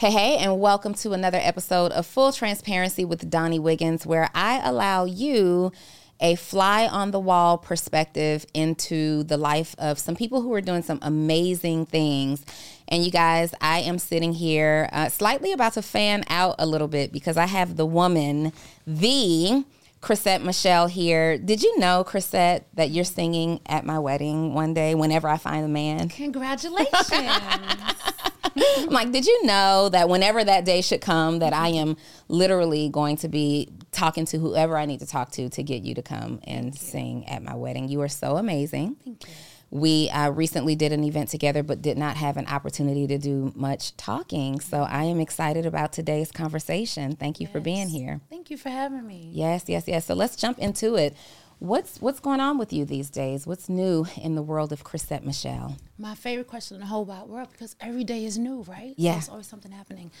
[0.00, 4.60] Hey, hey, and welcome to another episode of Full Transparency with Donni Wiggins, where I
[4.62, 5.72] allow you
[6.20, 10.82] a fly on the wall perspective into the life of some people who are doing
[10.82, 12.46] some amazing things.
[12.86, 16.86] And you guys, I am sitting here uh, slightly about to fan out a little
[16.86, 18.52] bit because I have the woman,
[18.86, 19.64] the
[20.00, 21.38] Chrisette Michele here.
[21.38, 25.64] Did you know, Chrisette, that you're singing at my wedding one day whenever I find
[25.64, 26.08] a man?
[26.08, 27.12] Congratulations.
[28.88, 31.96] Like, did you know that whenever that day should come, that I am
[32.28, 35.94] literally going to be talking to whoever I need to talk to to get you
[35.94, 37.88] to come and sing at my wedding?
[37.88, 38.96] You are so amazing.
[39.04, 39.34] Thank you.
[39.70, 43.52] We uh, recently did an event together, but did not have an opportunity to do
[43.54, 44.60] much talking.
[44.60, 47.16] So I am excited about today's conversation.
[47.16, 48.20] Thank you for being here.
[48.30, 49.30] Thank you for having me.
[49.32, 50.06] Yes, yes, yes.
[50.06, 51.14] So let's jump into it.
[51.60, 53.44] What's what's going on with you these days?
[53.44, 55.76] What's new in the world of Chrisette Michele?
[55.98, 58.94] My favorite question in the whole wide world because every day is new, right?
[58.96, 59.12] Yeah.
[59.12, 60.12] So there's always something happening.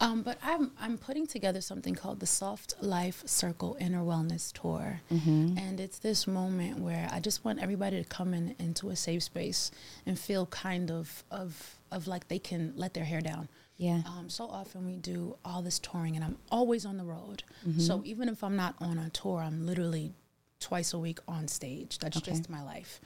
[0.00, 5.00] Um, but I'm I'm putting together something called the Soft Life Circle Inner Wellness Tour,
[5.58, 9.24] and it's this moment where I just want everybody to come in into a safe
[9.24, 9.72] space
[10.06, 13.48] and feel kind of of of like they can let their hair down.
[13.76, 14.02] Yeah.
[14.06, 17.42] Um, so often we do all this touring, and I'm always on the road.
[17.78, 20.12] So even if I'm not on a tour, I'm literally
[20.64, 21.98] twice a week on stage.
[21.98, 22.98] That's just my life.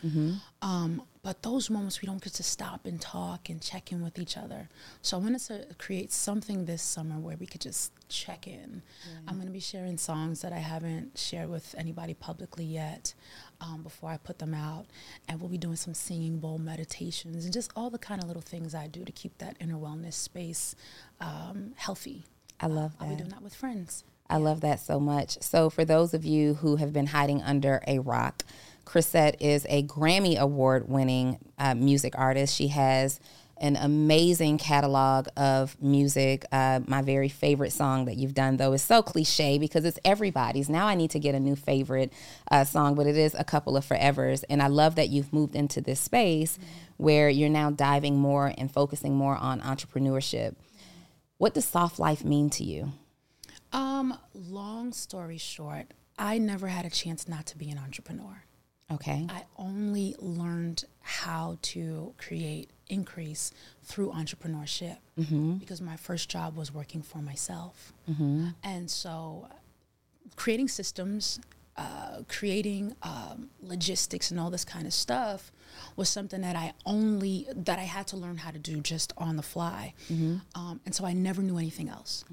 [0.62, 4.16] Um, but those moments we don't get to stop and talk and check in with
[4.18, 4.68] each other.
[5.02, 8.82] So I wanted to create something this summer where we could just check in.
[9.26, 13.12] I'm going to be sharing songs that I haven't shared with anybody publicly yet
[13.60, 14.86] um, before I put them out.
[15.28, 18.40] And we'll be doing some singing bowl meditations and just all the kind of little
[18.42, 20.76] things I do to keep that inner wellness space
[21.20, 22.24] um, healthy.
[22.60, 24.04] I love I'll be doing that with friends.
[24.30, 25.40] I love that so much.
[25.42, 28.44] So, for those of you who have been hiding under a rock,
[28.84, 32.54] Chrisette is a Grammy Award winning uh, music artist.
[32.54, 33.20] She has
[33.60, 36.44] an amazing catalog of music.
[36.52, 40.68] Uh, my very favorite song that you've done, though, is so cliche because it's everybody's.
[40.68, 42.12] Now I need to get a new favorite
[42.50, 44.44] uh, song, but it is a couple of forevers.
[44.48, 46.58] And I love that you've moved into this space
[46.96, 50.54] where you're now diving more and focusing more on entrepreneurship.
[51.38, 52.92] What does soft life mean to you?
[53.72, 58.42] Um, long story short, I never had a chance not to be an entrepreneur.
[58.90, 59.26] Okay.
[59.28, 63.52] I only learned how to create increase
[63.82, 64.96] through entrepreneurship
[65.58, 67.92] because my first job was working for myself.
[68.64, 69.48] And so
[70.36, 71.38] creating systems,
[71.76, 75.52] uh, creating um, logistics and all this kind of stuff
[75.96, 79.36] was something that I only that I had to learn how to do just on
[79.36, 79.92] the fly.
[80.54, 82.24] Um, and so I never knew anything else.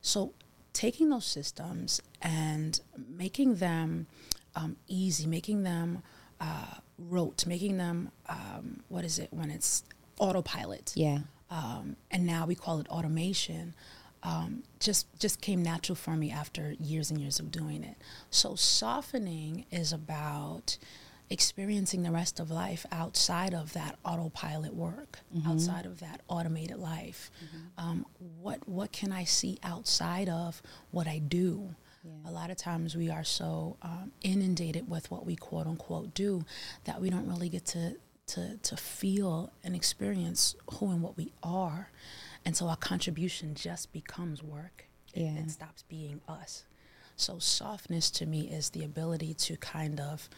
[0.00, 0.32] So
[0.74, 4.06] taking those systems and making them
[4.54, 6.02] um, easy, making them
[6.40, 9.82] uh, rote, making them um, what is it when it's
[10.18, 10.92] autopilot?
[10.94, 11.20] Yeah.
[11.50, 13.74] um, and now we call it automation.
[14.22, 17.96] Um, just just came natural for me after years and years of doing it.
[18.30, 20.78] So softening is about
[21.34, 27.30] experiencing the rest of life outside of that autopilot work, outside of that automated life.
[27.76, 28.06] Um,
[28.40, 30.62] what what can I see outside of
[30.92, 31.74] what I do?
[32.26, 36.44] A lot of times we are so um, inundated with what we quote unquote do
[36.84, 37.96] that we don't really get to
[38.28, 41.90] to to feel and experience who and what we are,
[42.44, 44.86] and so our contribution just becomes work.
[45.14, 45.38] It, Yeah.
[45.42, 46.64] it stops being us.
[47.16, 50.28] So softness to me is the ability to kind of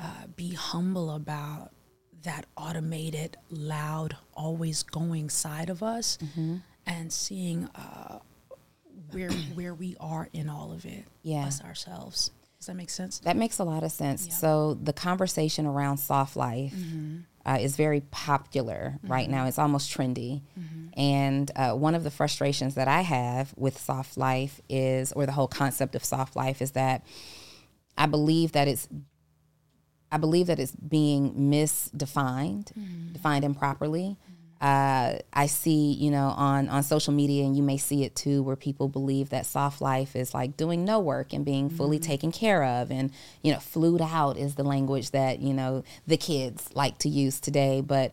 [0.00, 1.70] uh, be humble about
[2.22, 6.18] that automated, loud, always going side of us,
[6.86, 8.18] and seeing uh,
[9.12, 11.04] where where we are in all of it.
[11.22, 11.46] Yeah.
[11.46, 12.30] us ourselves.
[12.58, 13.20] Does that make sense?
[13.20, 14.26] That makes a lot of sense.
[14.26, 14.34] Yeah.
[14.34, 16.74] So the conversation around soft life
[17.46, 19.46] uh, is very popular right now.
[19.46, 20.42] It's almost trendy.
[20.94, 25.32] And uh, one of the frustrations that I have with soft life is, or the
[25.32, 27.02] whole concept of soft life, is that
[27.96, 28.88] I believe that it's
[30.12, 32.72] I believe that it's being misdefined,
[33.12, 34.16] defined improperly.
[34.60, 38.42] Uh, I see, you know, on on social media, and you may see it too,
[38.42, 42.30] where people believe that soft life is like doing no work and being fully taken
[42.30, 43.10] care of, and
[43.42, 47.40] you know, flued out is the language that you know the kids like to use
[47.40, 47.80] today.
[47.80, 48.12] But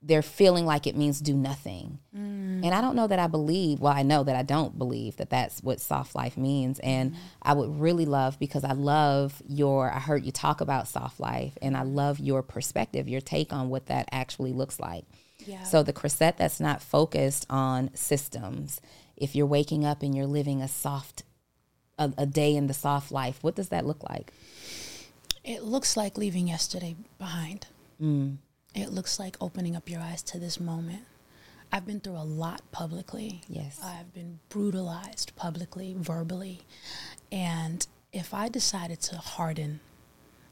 [0.00, 1.98] they're feeling like it means do nothing.
[2.16, 2.64] Mm.
[2.64, 5.30] And I don't know that I believe, well, I know that I don't believe that
[5.30, 6.78] that's what soft life means.
[6.80, 7.16] And mm.
[7.42, 11.58] I would really love, because I love your, I heard you talk about soft life,
[11.60, 15.04] and I love your perspective, your take on what that actually looks like.
[15.44, 15.64] Yeah.
[15.64, 18.80] So the Chrisette that's not focused on systems,
[19.16, 21.24] if you're waking up and you're living a soft,
[21.98, 24.32] a, a day in the soft life, what does that look like?
[25.42, 27.66] It looks like leaving yesterday behind.
[28.00, 28.36] Mm.
[28.74, 31.02] It looks like opening up your eyes to this moment.
[31.72, 33.42] I've been through a lot publicly.
[33.48, 33.78] Yes.
[33.82, 36.62] I've been brutalized publicly, verbally.
[37.30, 39.80] And if I decided to harden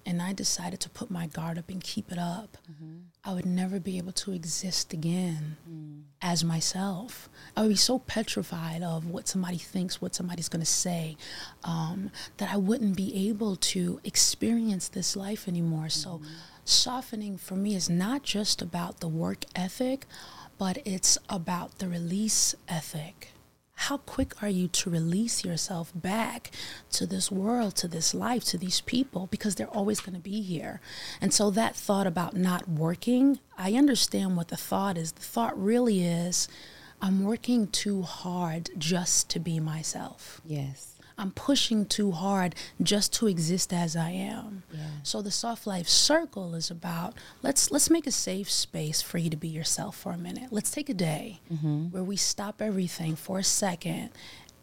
[0.05, 2.99] and I decided to put my guard up and keep it up, mm-hmm.
[3.25, 5.86] I would never be able to exist again mm.
[6.27, 7.29] As myself.
[7.57, 11.17] I would be so petrified of what somebody thinks, what somebody's going to say,
[11.63, 15.89] um, that I wouldn't be able to experience this life anymore.
[15.89, 16.21] So,
[16.65, 20.05] softening for me is not just about the work ethic,
[20.59, 23.31] but it's about the release ethic.
[23.77, 26.51] How quick are you to release yourself back
[26.93, 30.41] to this world, to this life, to these people, because they're always going to be
[30.41, 30.81] here?
[31.21, 35.13] And so, that thought about not working, I understand what the thought is.
[35.13, 36.49] The thought really is
[37.01, 40.41] I'm working too hard just to be myself.
[40.45, 40.96] Yes.
[41.19, 44.65] I'm pushing too hard just to exist as I am.
[45.03, 49.31] So the soft life circle is about let's let's make a safe space for you
[49.31, 50.49] to be yourself for a minute.
[50.53, 51.87] Let's take a day mm-hmm.
[51.87, 54.11] where we stop everything for a second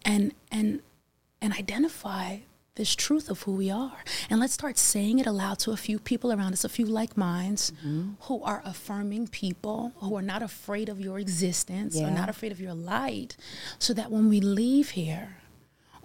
[0.06, 0.82] and and
[1.42, 2.38] and identify
[2.76, 4.04] this truth of who we are.
[4.30, 7.16] And let's start saying it aloud to a few people around us, a few like
[7.16, 8.14] minds mm-hmm.
[8.22, 12.16] who are affirming people, who are not afraid of your existence or Yeah.
[12.16, 13.38] not afraid of your light,
[13.78, 15.38] so that when we leave here,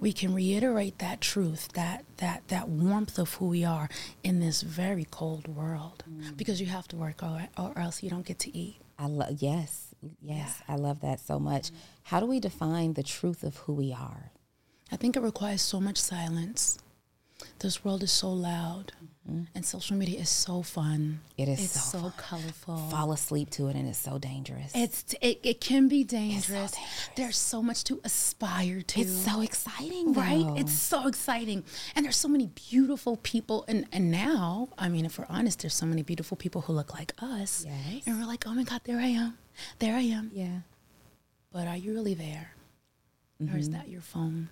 [0.00, 3.88] we can reiterate that truth, that that that warmth of who we are
[4.22, 6.04] in this very cold world.
[6.10, 6.36] Mm.
[6.36, 8.76] Because you have to work or, or else you don't get to eat.
[8.98, 11.68] I love yes, yes, I love that so much.
[11.68, 11.76] Mm-hmm.
[12.04, 14.32] How do we define the truth of who we are?
[14.90, 16.78] I think it requires so much silence.
[17.60, 18.92] This world is so loud,
[19.54, 21.20] and social media is so fun.
[21.36, 22.76] It is It's so so, colorful.
[22.90, 24.72] Fall asleep to it, and it's so dangerous.
[24.74, 26.46] It's it, it can be dangerous.
[26.72, 26.74] dangerous.
[27.16, 29.00] There's so much to aspire to.
[29.00, 31.62] It's so exciting, right it's so exciting
[31.94, 35.74] and there's so many beautiful people and and now i mean if we're honest there's
[35.74, 38.02] so many beautiful people who look like us Yes.
[38.06, 39.36] and we're like oh my god there i am
[39.78, 40.60] there i am yeah.
[41.52, 42.52] but are you really there
[43.40, 43.58] or Mm-hmm.
[43.58, 44.48] is that your phone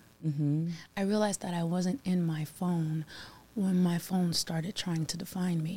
[0.95, 3.05] i realized that i wasn't in my phone
[3.57, 5.75] when my phone started trying to define me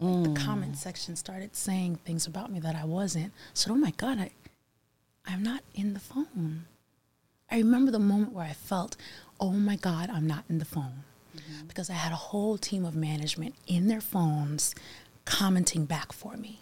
[0.00, 0.36] like the Mm.
[0.36, 4.30] comment section started saying things about me that i wasn't so oh my god i
[5.30, 6.64] i'm not in the phone
[7.50, 8.96] I remember the moment where I felt,
[9.38, 11.04] oh my God, I'm not in the phone.
[11.68, 14.74] Because I had a whole team of management in their phones
[15.26, 16.58] commenting back for me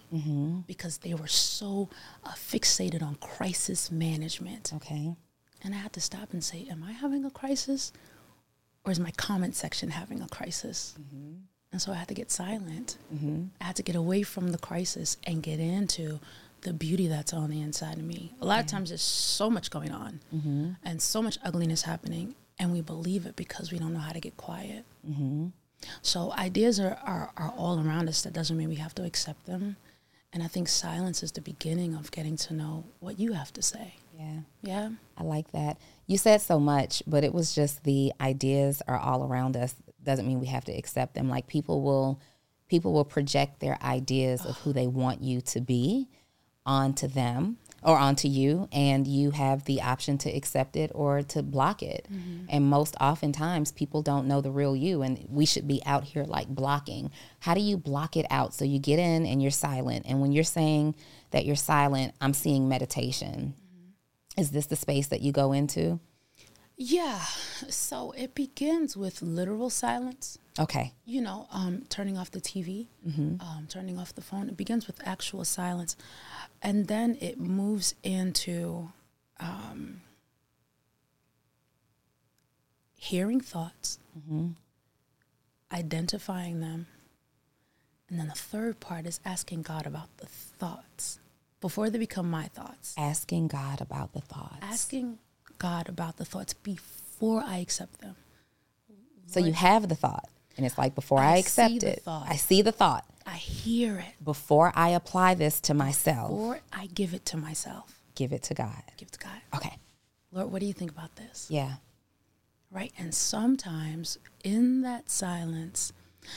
[0.67, 1.89] because they were so
[2.25, 4.71] uh, fixated on crisis management.
[4.75, 5.15] Okay.
[5.63, 7.91] And I had to stop and say, am I having a crisis?
[8.85, 10.95] Or is my comment section having a crisis?
[10.99, 11.33] Mm-hmm.
[11.71, 12.97] And so I had to get silent.
[13.13, 13.45] Mm-hmm.
[13.59, 16.19] I had to get away from the crisis and get into
[16.61, 18.33] the beauty that's on the inside of me.
[18.41, 20.69] A lot of times there's so much going on mm-hmm.
[20.83, 24.19] and so much ugliness happening, and we believe it because we don't know how to
[24.19, 24.85] get quiet.
[26.01, 28.21] So ideas are, are, are all around us.
[28.21, 29.75] That doesn't mean we have to accept them.
[30.31, 33.61] And I think silence is the beginning of getting to know what you have to
[33.61, 33.95] say.
[34.17, 34.39] Yeah.
[34.61, 34.89] Yeah.
[35.17, 35.77] I like that.
[36.05, 39.75] You said so much, but it was just the ideas are all around us.
[40.03, 41.29] Doesn't mean we have to accept them.
[41.29, 42.19] Like people will
[42.67, 46.07] people will project their ideas of who they want you to be
[46.65, 51.43] onto them or onto you and you have the option to accept it or to
[51.43, 52.07] block it.
[52.11, 52.45] Mm-hmm.
[52.49, 56.23] And most oftentimes people don't know the real you and we should be out here
[56.23, 57.11] like blocking.
[57.39, 60.05] How do you block it out so you get in and you're silent?
[60.07, 60.95] And when you're saying
[61.31, 63.53] that you're silent, I'm seeing meditation.
[64.37, 65.99] Is this the space that you go into?
[66.75, 67.19] Yeah.
[67.69, 70.39] So it begins with literal silence.
[70.59, 70.93] Okay.
[71.05, 72.87] You know, um, turning off the TV,
[73.41, 74.49] um, turning off the phone.
[74.49, 75.95] It begins with actual silence.
[76.61, 78.91] And then it moves into
[79.39, 80.01] um,
[82.97, 83.99] hearing thoughts,
[85.71, 86.87] identifying them.
[88.09, 91.19] And then the third part is asking God about the thoughts
[91.63, 92.93] before they become my thoughts.
[92.97, 94.57] Asking God about the thoughts.
[94.61, 95.17] Asking
[95.59, 98.17] God about the thoughts before I accept them.
[99.27, 100.27] so you have the thought,
[100.57, 102.03] and it's like before I, I accept it.
[102.05, 103.05] I see the thought.
[103.25, 107.97] I hear it Before I apply this to myself, or I give it to myself.
[108.13, 108.83] give it to God.
[108.97, 109.39] Give it to God.
[109.55, 109.77] Okay.
[110.33, 111.47] Lord, what do you think about this?
[111.49, 111.75] Yeah.
[112.71, 112.91] Right.
[112.97, 115.93] And sometimes in that silence,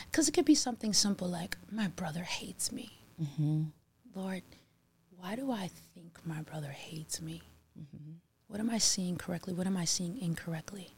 [0.08, 3.00] because it could be something simple like, my brother hates me.
[3.20, 3.62] Mm-hmm.
[4.14, 4.42] Lord,
[5.18, 7.42] why do I think my brother hates me?
[8.48, 9.52] What am I seeing correctly?
[9.52, 10.90] What am I seeing incorrectly?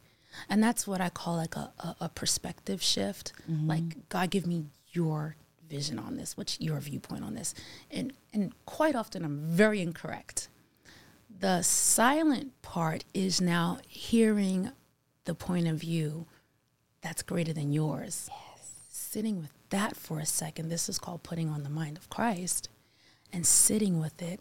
[0.49, 3.33] And that's what I call like a, a, a perspective shift.
[3.51, 3.69] Mm-hmm.
[3.69, 5.37] Like, God, give me your
[5.69, 6.37] vision on this.
[6.37, 7.55] What's your viewpoint on this?
[7.91, 10.49] And, and quite often I'm very incorrect.
[11.41, 14.73] The silent part is now hearing
[15.25, 16.27] the point of view
[17.01, 18.29] that's greater than yours.
[18.31, 18.73] Yes.
[18.89, 22.69] Sitting with that for a second, this is called putting on the mind of Christ
[23.33, 24.41] and sitting with it.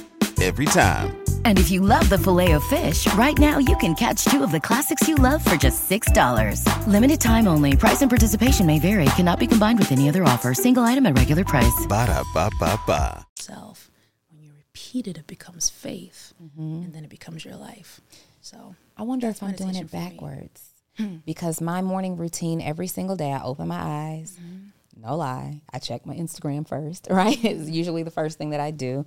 [0.41, 1.23] Every time.
[1.45, 4.51] And if you love the filet of fish, right now you can catch two of
[4.51, 6.65] the classics you love for just $6.
[6.87, 7.77] Limited time only.
[7.77, 9.05] Price and participation may vary.
[9.17, 10.55] Cannot be combined with any other offer.
[10.55, 11.85] Single item at regular price.
[11.87, 13.23] Ba-da-ba-ba-ba.
[13.37, 13.91] Self.
[14.31, 16.85] When you repeat it, it becomes faith, mm-hmm.
[16.85, 18.01] and then it becomes your life.
[18.41, 20.73] So I wonder if I'm doing it backwards.
[20.97, 21.17] Hmm.
[21.23, 24.39] Because my morning routine every single day, I open my eyes.
[24.41, 25.03] Mm-hmm.
[25.03, 27.07] No lie, I check my Instagram first.
[27.11, 29.05] Right, it's usually the first thing that I do,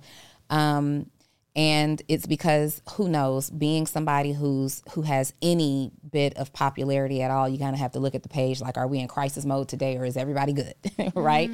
[0.49, 1.09] um,
[1.55, 7.31] and it's because who knows, being somebody who's who has any bit of popularity at
[7.31, 8.61] all, you kind of have to look at the page.
[8.61, 10.75] Like, are we in crisis mode today, or is everybody good?
[11.15, 11.49] right.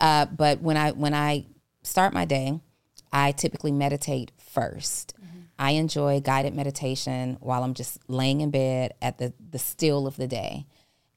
[0.00, 1.46] Uh, but when I when I
[1.82, 2.60] start my day,
[3.12, 5.14] I typically meditate 1st
[5.58, 10.16] I enjoy guided meditation while I'm just laying in bed at the, the still of
[10.16, 10.66] the day.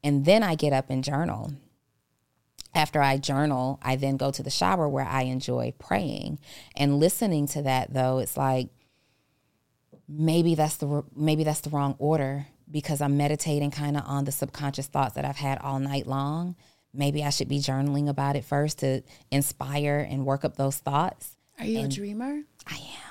[0.04, 1.54] And then I get up and journal.
[2.78, 6.38] After I journal, I then go to the shower where I enjoy praying.
[6.76, 8.70] And listening to that though, it's like
[10.08, 14.32] maybe that's the maybe that's the wrong order because I'm meditating kind of on the
[14.32, 16.56] subconscious thoughts that I've had all night long.
[16.94, 21.36] Maybe I should be journaling about it first to inspire and work up those thoughts.
[21.58, 22.44] Are you a dreamer?
[22.68, 23.07] I am.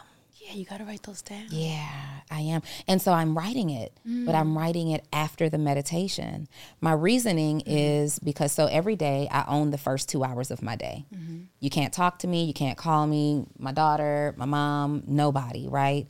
[0.46, 1.46] Yeah, you got to write those down.
[1.50, 1.90] Yeah,
[2.30, 2.62] I am.
[2.86, 4.56] And so I'm writing it, but I'm mm.
[4.56, 6.46] writing it after the meditation.
[6.80, 7.64] My reasoning mm.
[7.66, 11.04] is because so every day I own the first two hours of my day.
[11.12, 11.44] Mm-hmm.
[11.58, 16.06] You can't talk to me, you can't call me, my daughter, my mom, nobody, right?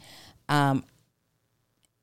[0.50, 0.85] Um,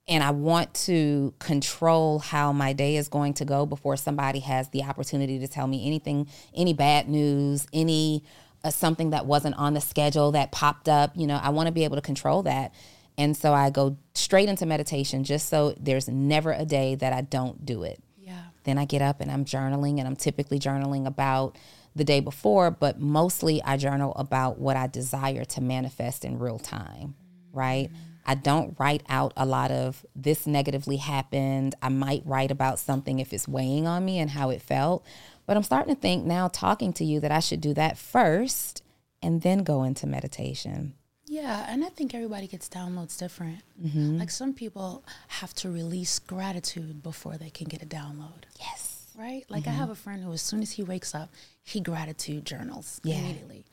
[0.07, 4.69] and I want to control how my day is going to go before somebody has
[4.69, 8.23] the opportunity to tell me anything, any bad news, any
[8.63, 11.11] uh, something that wasn't on the schedule that popped up.
[11.15, 12.73] You know, I want to be able to control that.
[13.17, 17.21] And so I go straight into meditation just so there's never a day that I
[17.21, 18.01] don't do it.
[18.17, 18.41] Yeah.
[18.63, 21.57] Then I get up and I'm journaling, and I'm typically journaling about
[21.95, 26.57] the day before, but mostly I journal about what I desire to manifest in real
[26.57, 27.13] time,
[27.51, 27.91] right?
[28.25, 31.75] I don't write out a lot of this negatively happened.
[31.81, 35.05] I might write about something if it's weighing on me and how it felt.
[35.45, 38.81] But I'm starting to think now, talking to you, that I should do that first
[39.21, 40.93] and then go into meditation.
[41.25, 43.59] Yeah, and I think everybody gets downloads different.
[43.95, 48.43] Like some people have to release gratitude before they can get a download.
[48.59, 49.07] Yes.
[49.17, 49.43] Right?
[49.49, 51.29] Like I have a friend who as soon as he wakes up,
[51.63, 53.15] he gratitude journals Yeah.
[53.17, 53.65] immediately.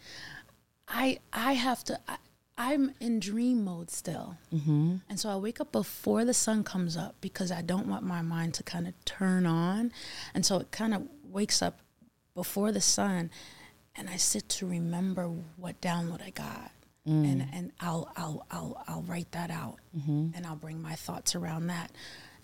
[0.88, 2.16] I I have to I,
[2.58, 4.36] I'm in dream mode still.
[4.54, 4.96] Mm-hmm.
[5.08, 8.20] And so I wake up before the sun comes up because I don't want my
[8.22, 9.92] mind to kind of turn on.
[10.34, 11.80] And so it kind of wakes up
[12.34, 13.30] before the sun
[13.96, 16.70] and I sit to remember what download I got.
[17.06, 17.32] Mm.
[17.32, 20.28] And and I'll I'll I'll I'll write that out mm-hmm.
[20.34, 21.90] and I'll bring my thoughts around that.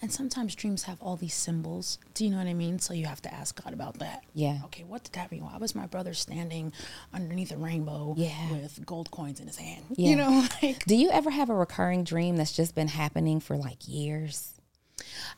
[0.03, 1.99] And sometimes dreams have all these symbols.
[2.13, 2.79] Do you know what I mean?
[2.79, 4.25] So you have to ask God about that.
[4.35, 4.59] Yeah.
[4.65, 5.43] Okay, what did that mean?
[5.43, 6.73] Why was my brother standing
[7.15, 8.53] underneath a rainbow Yeah.
[8.53, 9.85] with gold coins in his hand?
[9.97, 10.11] Yeah.
[10.11, 13.57] You know, like Do you ever have a recurring dream that's just been happening for
[13.57, 14.53] like years?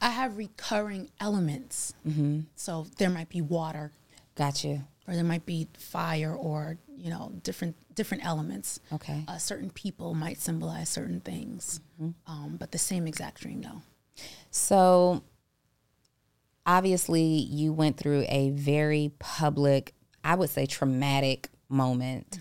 [0.01, 1.95] I have recurring elements.
[2.07, 2.41] Mm-hmm.
[2.55, 3.93] So there might be water,
[4.35, 4.83] Got you.
[5.07, 8.81] or there might be fire, or you know, different different elements.
[8.93, 9.25] Okay.
[9.27, 11.81] Uh, certain people might symbolize certain things,
[12.27, 13.83] um, but the same exact dream, though.
[14.51, 15.23] So
[16.67, 22.39] obviously, you went through a very public, I would say traumatic moment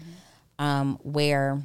[0.60, 1.62] um, where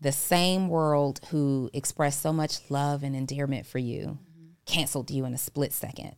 [0.00, 4.18] the same world who expressed so much love and endearment for you
[4.66, 6.14] canceled you in a split second.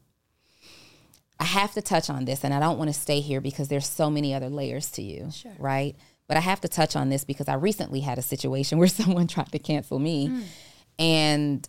[1.39, 3.87] I have to touch on this, and I don't want to stay here because there's
[3.89, 5.53] so many other layers to you, Sure.
[5.59, 5.95] right?
[6.29, 9.27] But I have to touch on this because I recently had a situation where someone
[9.27, 10.41] tried to cancel me, Hmm.
[10.99, 11.69] and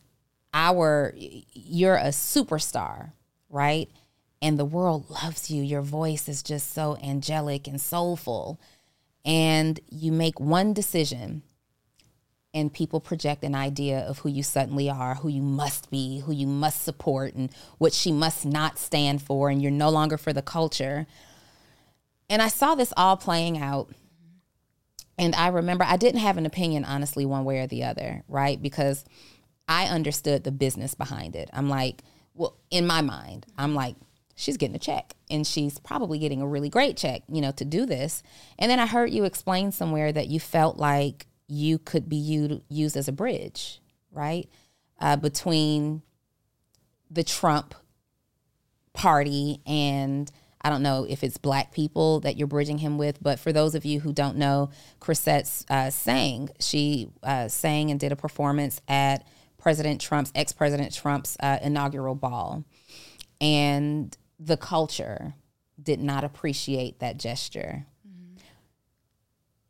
[0.53, 1.13] our
[1.53, 3.11] you're a superstar,
[3.49, 3.89] right?
[4.41, 5.61] And the world loves you.
[5.63, 8.59] Your voice is just so angelic and soulful,
[9.25, 11.41] and you make one decision
[12.57, 16.31] and people project an idea of who you suddenly are, who you must be, who
[16.31, 20.33] you must support, and what she must not stand for, and you're no longer for
[20.33, 21.05] the culture.
[22.27, 23.91] And I saw this all playing out.
[25.19, 28.59] And I remember I didn't have an opinion, honestly, one way or the other, right?
[28.59, 29.05] Because
[29.67, 31.51] I understood the business behind it.
[31.53, 32.01] I'm like,
[32.33, 33.95] well, in my mind, I'm like,
[34.35, 37.65] she's getting a check and she's probably getting a really great check, you know, to
[37.65, 38.23] do this.
[38.57, 42.61] And then I heard you explain somewhere that you felt like you could be u-
[42.69, 44.49] used as a bridge, right?
[44.99, 46.01] Uh, between
[47.09, 47.73] the Trump
[48.93, 53.39] party and I don't know if it's black people that you're bridging him with, but
[53.39, 56.49] for those of you who don't know, Chrisette uh, sang.
[56.59, 59.25] She uh, sang and did a performance at
[59.57, 62.65] President Trump's, ex President Trump's uh, inaugural ball.
[63.39, 65.35] And the culture
[65.81, 67.85] did not appreciate that gesture.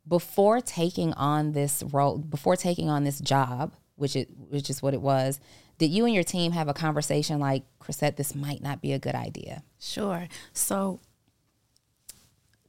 [0.08, 4.94] Before taking on this role, before taking on this job, which it which is what
[4.94, 5.40] it was,
[5.78, 8.98] did you and your team have a conversation like, Chrisette, this might not be a
[8.98, 9.62] good idea?
[9.78, 10.28] Sure.
[10.52, 11.00] So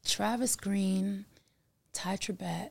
[0.05, 1.25] Travis Green,
[1.93, 2.69] Ty Tribbett,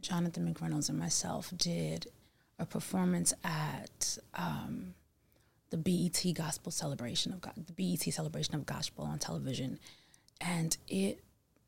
[0.00, 2.06] Jonathan McReynolds, and myself did
[2.58, 4.94] a performance at um,
[5.70, 9.78] the BET Gospel Celebration of God, the BET Celebration of Gospel on television,
[10.40, 11.20] and it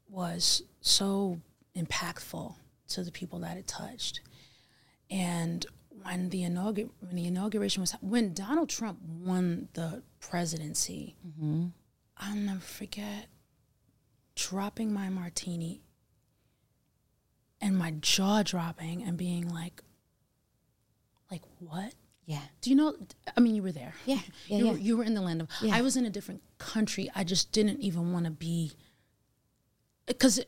[0.09, 1.40] was so
[1.76, 2.54] impactful
[2.88, 4.21] to the people that it touched.
[5.11, 5.64] And
[6.02, 11.66] when the inaugur- when the inauguration was when Donald Trump won the presidency, mm-hmm.
[12.16, 13.26] I'll never forget
[14.35, 15.83] dropping my martini
[17.61, 19.82] and my jaw dropping and being like,
[21.30, 21.95] like what?
[22.26, 22.43] Yeah.
[22.60, 22.97] Do you know?
[23.36, 23.95] I mean, you were there.
[24.04, 24.73] Yeah, yeah, you, yeah.
[24.73, 25.49] Were, you were in the land of.
[25.62, 25.76] Yeah.
[25.76, 27.08] I was in a different country.
[27.15, 28.73] I just didn't even want to be.
[30.06, 30.41] Because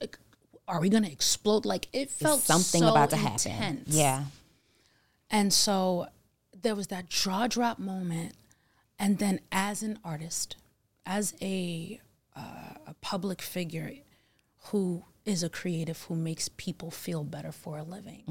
[0.68, 1.64] are we going to explode?
[1.64, 3.52] Like it felt something so about to happen.
[3.52, 3.88] intense.
[3.88, 4.24] Yeah.
[5.30, 6.06] And so
[6.60, 8.34] there was that jaw drop moment.
[8.98, 10.56] And then as an artist,
[11.06, 12.00] as a,
[12.36, 13.92] uh, a public figure
[14.64, 18.22] who is a creative who makes people feel better for a living,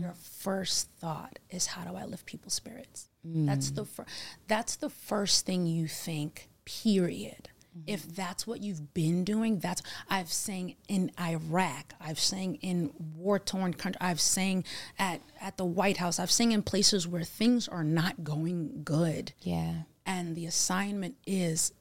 [0.00, 3.08] your first thought is how do I lift people's spirits?
[3.24, 4.06] That's the fir-
[4.48, 7.50] that's the first thing you think, period.
[7.86, 13.38] If that's what you've been doing, that's I've sang in Iraq, I've sang in war
[13.38, 14.64] torn country, I've sang
[14.98, 19.32] at at the White House, I've sang in places where things are not going good,
[19.40, 19.82] Yeah.
[20.04, 21.72] and the assignment is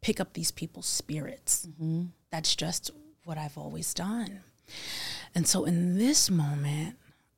[0.00, 1.66] pick up these people's spirits.
[1.66, 2.06] Mm-hmm.
[2.30, 2.90] That's just
[3.24, 4.40] what I've always done.
[5.34, 6.96] And so in this moment,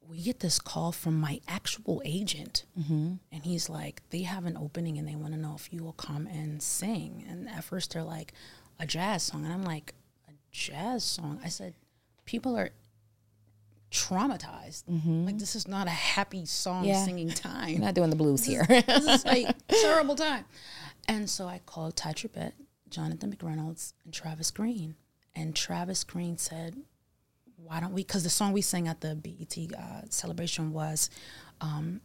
[0.09, 2.65] we get this call from my actual agent.
[2.79, 3.15] Mm-hmm.
[3.31, 5.93] And he's like, they have an opening and they want to know if you will
[5.93, 7.25] come and sing.
[7.29, 8.33] And at first they're like,
[8.81, 9.45] a jazz song.
[9.45, 9.95] And I'm like,
[10.29, 11.41] a jazz song?
[11.45, 11.75] I said,
[12.25, 12.71] people are
[13.91, 14.85] traumatized.
[14.85, 15.27] Mm-hmm.
[15.27, 17.05] Like, this is not a happy song Yeah.
[17.05, 18.65] singing time You're not doing the blues here.
[18.69, 20.45] this is like terrible time.
[21.07, 22.53] And so I called Ty Tribbett,
[22.91, 24.95] Jonathan McReynolds, and Travis Green.
[25.35, 26.77] And Travis Green said,
[27.69, 31.11] why don't we, because the song we sang at the BET uh, celebration was,
[31.61, 32.01] um,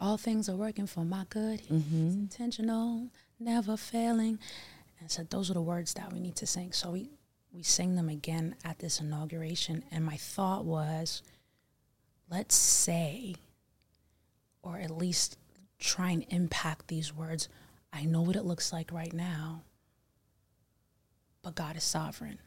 [0.00, 1.60] all things are working for my good.
[1.60, 3.08] He's intentional,
[3.38, 4.38] never failing.
[4.98, 6.72] And said, those are the words that we need to sing.
[6.72, 7.10] So we,
[7.52, 9.84] we sang them again at this inauguration.
[9.92, 11.22] And my thought was,
[12.30, 13.34] let's say
[14.62, 15.36] or at least
[15.78, 17.50] try and impact these words.
[17.92, 19.64] I know what it looks like right now,
[21.42, 22.38] but God is sovereign.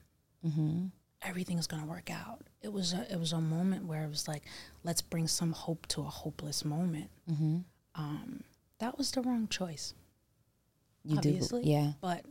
[1.27, 2.39] Everything's gonna work out.
[2.61, 4.43] It was a, it was a moment where it was like,
[4.83, 7.09] let's bring some hope to a hopeless moment.
[7.95, 8.43] Um,
[8.79, 9.93] that was the wrong choice,
[11.03, 11.63] You obviously.
[11.63, 11.69] do.
[11.69, 11.91] Yeah.
[12.01, 12.23] but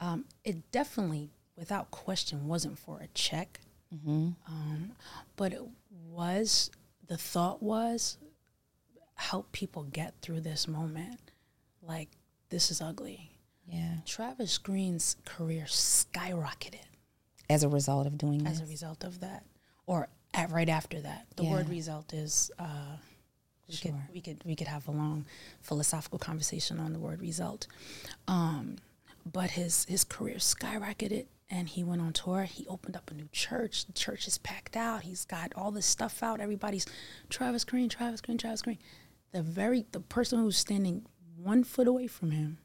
[0.00, 3.60] um, it definitely, without question, wasn't for a check.
[4.06, 4.92] Um,
[5.36, 5.62] but it
[6.10, 6.70] was
[7.06, 8.16] the thought was
[9.16, 11.20] help people get through this moment.
[11.82, 12.08] Like
[12.48, 13.30] this is ugly.
[13.66, 13.96] Yeah.
[14.06, 16.86] Travis Green's career skyrocketed
[17.50, 18.68] As a result of doing as this.
[18.68, 19.44] a result of that,
[19.86, 21.26] or at, right after that.
[21.36, 22.50] The word result is.
[22.58, 22.96] Uh,
[23.68, 23.92] we Sure.
[23.92, 25.24] could we could we could have a long
[25.60, 27.66] philosophical conversation on the word result,
[28.28, 28.76] um,
[29.30, 32.42] but his his career skyrocketed and he went on tour.
[32.44, 33.84] He opened up a new church.
[33.86, 35.02] The church is packed out.
[35.02, 36.40] He's got all this stuff out.
[36.40, 36.86] Everybody's
[37.28, 38.78] Travis Green, Travis Green, Travis Green.
[39.32, 41.04] The very the person who's standing
[41.36, 42.58] one foot away from him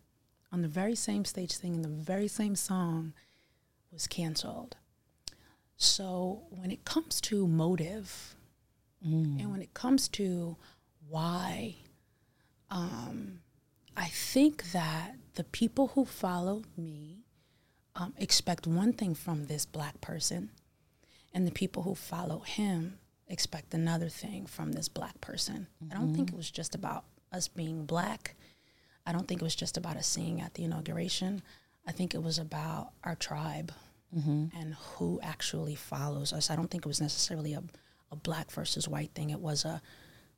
[0.51, 3.13] on the very same stage singing the very same song
[3.97, 4.75] was canceled.
[5.75, 8.35] So when it comes to motive
[9.39, 10.55] and when it comes to
[11.09, 11.77] why,
[12.69, 13.39] um,
[13.95, 17.23] I think that the people who follow me
[17.95, 20.51] um, expect one thing from this black person,
[21.33, 25.65] and the people who follow him expect another thing from this black person.
[25.91, 28.35] I don't think it was just about us being black.
[29.07, 31.41] I don't think it was just about us singing at the inauguration.
[31.87, 33.71] I think it was about our tribe
[34.15, 34.57] Mm-hmm.
[34.57, 36.49] and who actually follows us.
[36.49, 37.61] I don't think it was necessarily a,
[38.09, 39.31] a black versus white thing.
[39.31, 39.81] It was a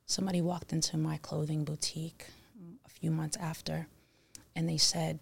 [0.06, 2.26] somebody walked into my clothing boutique
[2.84, 3.86] a few months after
[4.56, 5.20] and they said,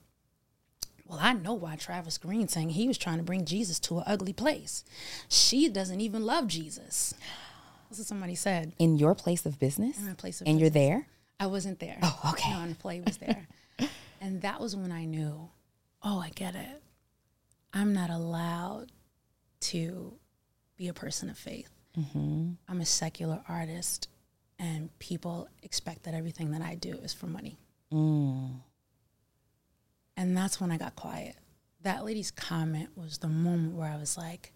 [1.07, 4.05] Well, I know why Travis Green saying he was trying to bring Jesus to an
[4.07, 4.85] ugly place.
[5.29, 7.15] She doesn't even love Jesus.
[7.89, 8.73] That's what somebody said.
[8.79, 9.99] In your place of business?
[9.99, 11.07] In my place of and you're there?
[11.41, 11.99] I wasn't there.
[12.03, 12.51] Oh, okay.
[12.51, 13.47] No, and play was there.
[14.21, 15.49] and that was when I knew,
[16.03, 16.83] oh, I get it.
[17.79, 18.91] I'm not allowed
[19.61, 20.15] to
[20.77, 21.71] be a person of faith.
[21.97, 22.53] Mm-hmm.
[22.69, 24.09] I'm a secular artist,
[24.59, 27.57] and people expect that everything that I do is for money.
[27.93, 28.57] Mm.
[30.17, 31.37] And that's when I got quiet.
[31.83, 34.53] That lady's comment was the moment where I was like,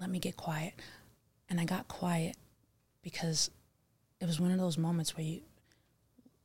[0.00, 0.72] let me get quiet.
[1.50, 2.36] And I got quiet
[3.02, 3.50] because
[4.20, 5.42] it was one of those moments where you,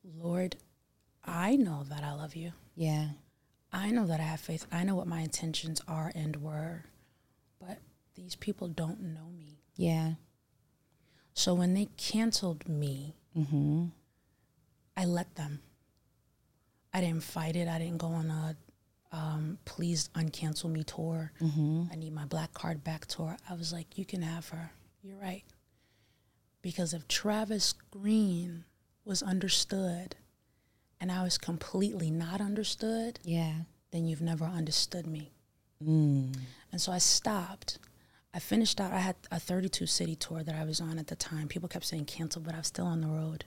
[0.04, 0.56] Lord,
[1.24, 2.52] I know that I love you.
[2.76, 3.08] Yeah.
[3.72, 4.66] I know that I have faith.
[4.72, 6.84] I know what my intentions are and were.
[7.60, 7.78] But
[8.14, 9.60] these people don't know me.
[9.76, 10.14] Yeah.
[11.34, 13.84] So when they canceled me, Mm-hmm.
[14.96, 15.60] I let them.
[16.92, 17.68] I didn't fight it.
[17.68, 18.56] I didn't go on a
[19.10, 21.32] um, please uncancel me tour.
[21.40, 21.84] Mm-hmm.
[21.90, 23.36] I need my black card back tour.
[23.48, 24.72] I was like, you can have her.
[25.02, 25.44] You're right.
[26.60, 28.64] Because if Travis Green
[29.04, 30.16] was understood
[31.00, 33.54] and I was completely not understood, Yeah.
[33.90, 35.32] then you've never understood me.
[35.84, 36.36] Mm.
[36.72, 37.78] And so I stopped.
[38.34, 38.92] I finished out.
[38.92, 41.48] I had a 32 city tour that I was on at the time.
[41.48, 43.44] People kept saying cancel, but I was still on the road.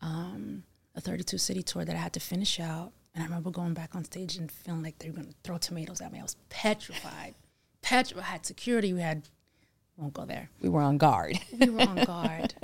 [0.00, 0.62] Um,
[0.94, 2.92] a 32 city tour that I had to finish out.
[3.14, 5.58] And I remember going back on stage and feeling like they were going to throw
[5.58, 6.18] tomatoes at me.
[6.20, 7.34] I was petrified.
[7.82, 8.24] Petrified.
[8.24, 8.92] I had security.
[8.92, 9.28] We had,
[9.96, 10.48] won't go there.
[10.60, 11.38] We were on guard.
[11.58, 12.54] We were on guard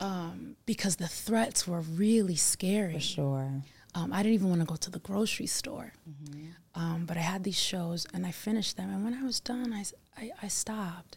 [0.00, 2.94] um, because the threats were really scary.
[2.94, 3.62] For sure.
[3.94, 5.92] Um, I didn't even want to go to the grocery store.
[6.74, 8.90] Um, but I had these shows and I finished them.
[8.90, 9.84] And when I was done, I
[10.42, 11.16] I stopped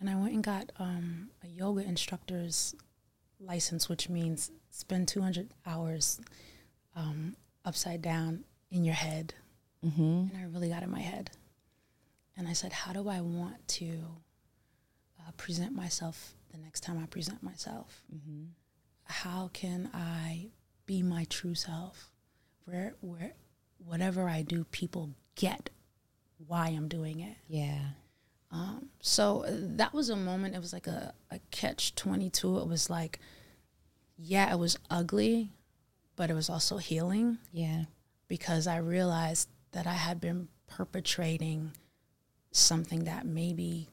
[0.00, 2.74] and I went and got um, a yoga instructor's
[3.40, 6.20] license, which means spend 200 hours
[6.94, 9.34] um, upside down in your head.
[9.84, 10.02] Mm-hmm.
[10.02, 11.30] And I really got in my head.
[12.36, 14.00] And I said, How do I want to
[15.26, 18.02] uh, present myself the next time I present myself?
[19.04, 20.48] How can I
[20.86, 22.10] be my true self?
[22.64, 23.34] Where, where,
[23.78, 25.70] whatever I do, people get
[26.46, 27.36] why I'm doing it.
[27.48, 27.78] Yeah.
[28.50, 30.54] Um, so uh, that was a moment.
[30.54, 32.58] It was like a, a catch 22.
[32.58, 33.20] It was like,
[34.16, 35.52] yeah, it was ugly,
[36.16, 37.84] but it was also healing Yeah.
[38.28, 41.72] because I realized that I had been perpetrating
[42.50, 43.88] something that maybe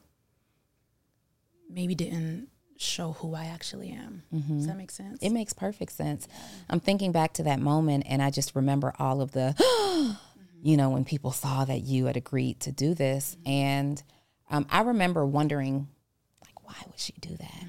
[1.74, 4.22] maybe didn't show who I actually am.
[4.32, 4.58] Mm-hmm.
[4.58, 5.18] Does that make sense?
[5.22, 6.28] It makes perfect sense.
[6.68, 10.12] I'm thinking back to that moment and I just remember all of the, mm-hmm.
[10.62, 13.36] you know, when people saw that you had agreed to do this.
[13.40, 13.50] Mm-hmm.
[13.50, 14.02] And
[14.50, 15.88] um, I remember wondering,
[16.44, 17.64] like, why would she do that?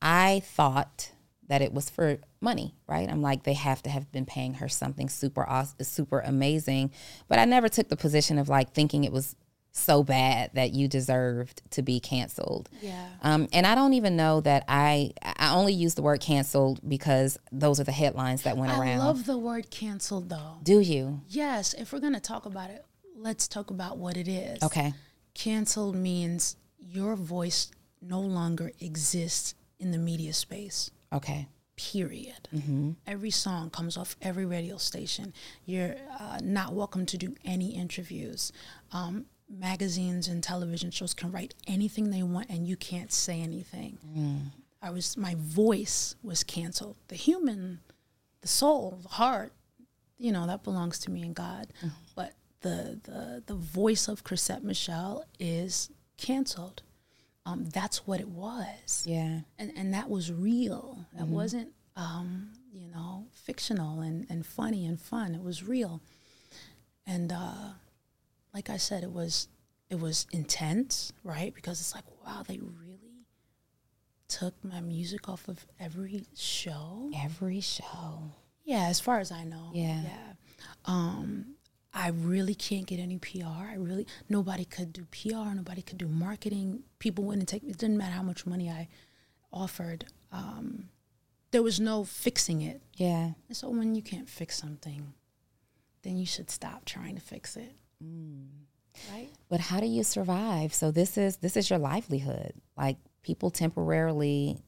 [0.00, 1.10] I thought
[1.48, 3.08] that it was for money, right?
[3.10, 6.92] I'm like, they have to have been paying her something super awesome, super amazing.
[7.26, 9.34] But I never took the position of like thinking it was
[9.72, 12.68] so bad that you deserved to be canceled.
[12.80, 13.08] yeah.
[13.22, 17.38] Um, and I don't even know that I I only use the word canceled because
[17.52, 19.00] those are the headlines that went I around.
[19.00, 20.58] I love the word canceled though.
[20.62, 21.20] Do you?
[21.28, 22.84] Yes, if we're going to talk about it,
[23.16, 24.62] let's talk about what it is.
[24.62, 24.94] Okay.
[25.34, 27.70] Canceled means your voice
[28.02, 30.90] no longer exists in the media space.
[31.12, 31.46] Okay.
[31.76, 32.48] period.
[32.54, 32.90] Mm-hmm.
[33.06, 35.32] Every song comes off every radio station.
[35.64, 38.50] You're uh, not welcome to do any interviews.
[38.90, 44.50] Um, magazines and television shows can write anything they want, and you can't say anything.
[44.82, 46.96] I was my voice was canceled.
[47.08, 47.80] The human,
[48.42, 49.52] the soul, the heart,
[50.18, 51.68] you know that belongs to me and God.
[52.14, 56.82] But the the the voice of Chrisette Michele is canceled.
[57.46, 59.40] Um, that's what it was Yeah.
[59.58, 61.06] and and that was real.
[61.18, 65.34] It wasn't um, you know fictional and and funny and fun.
[65.34, 66.00] It was real,
[67.06, 67.70] and uh,
[68.58, 69.46] like I said, it was
[69.88, 71.54] it was intense, right?
[71.54, 73.24] Because it's like wow, they really
[74.26, 77.08] took my music off of every show.
[77.16, 78.32] Every show.
[78.64, 79.70] Yeah, as far as I know.
[79.72, 80.02] Yeah.
[80.02, 80.32] Yeah.
[80.86, 81.54] Um,
[81.94, 83.46] I really can't get any PR.
[83.46, 85.54] I really nobody could do PR.
[85.54, 86.82] Nobody could do marketing.
[86.98, 87.62] People wouldn't take.
[87.62, 88.88] It didn't matter how much money I
[89.52, 90.04] offered.
[90.32, 90.88] Um,
[91.52, 92.82] there was no fixing it.
[92.96, 93.34] Yeah.
[93.46, 95.14] And so when you can't fix something,
[96.02, 97.76] then you should stop trying to fix it.
[98.00, 99.28] Right?
[99.48, 100.74] But how do you survive?
[100.74, 102.52] So this is this is your livelihood.
[102.76, 104.58] Like people temporarily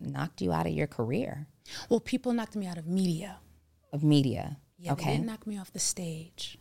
[0.00, 1.46] knocked you out of your career
[1.88, 3.38] Well, people knocked me out of media.
[3.92, 4.58] of media.
[4.78, 5.12] Yeah, they okay.
[5.12, 6.58] didn't knock me off the stage.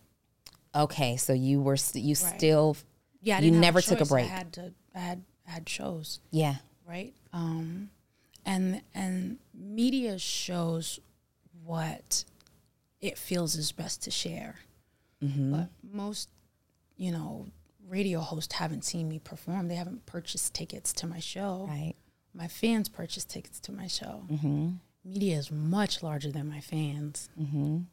[0.73, 2.37] Okay, so you were st- you Right.
[2.37, 2.77] still
[3.21, 4.25] Yeah, I you never took a break.
[4.25, 4.73] I had to.
[4.93, 6.19] I had I had shows.
[6.31, 6.55] yeah.
[6.87, 7.13] right?
[7.33, 7.89] Um,
[8.45, 10.99] and and media shows
[11.63, 12.23] what
[13.01, 14.55] it feels is best to share,
[15.23, 15.51] Mm-hmm.
[15.51, 16.29] but most,
[16.97, 17.47] you know,
[17.87, 19.67] radio hosts haven't seen me perform.
[19.67, 21.65] They haven't purchased tickets to my show.
[21.69, 21.93] Right.
[22.33, 24.23] My fans purchase tickets to my show.
[24.29, 24.69] Mm-hmm.
[25.05, 27.29] Media is much larger than my fans,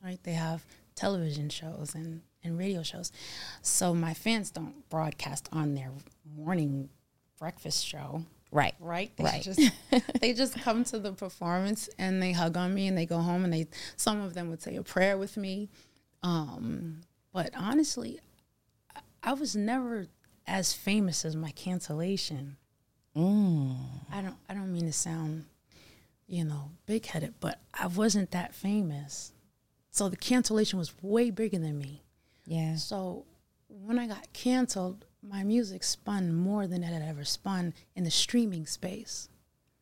[0.02, 0.18] right?
[0.22, 3.12] They have television shows and and radio shows,
[3.60, 5.92] so my fans don't broadcast on their
[6.36, 6.88] morning
[7.38, 8.74] breakfast show Right.
[8.80, 9.16] right?
[9.16, 9.42] They Right.
[9.42, 9.60] just
[10.20, 13.44] they just come to the performance and they hug on me and they go home
[13.44, 15.68] and they some of them would say a prayer with me.
[16.24, 18.20] Um, but honestly,
[19.22, 20.08] I- was never
[20.46, 22.56] as famous as my cancellation.
[23.16, 23.76] Mm.
[24.10, 25.44] I don't I don't mean to sound,
[26.26, 29.32] you know, big headed, but I wasn't that famous.
[29.90, 32.02] So the cancellation was way bigger than me.
[32.46, 32.76] Yeah.
[32.76, 33.26] So
[33.68, 38.10] when I got canceled, my music spun more than it had ever spun in the
[38.10, 39.28] streaming space.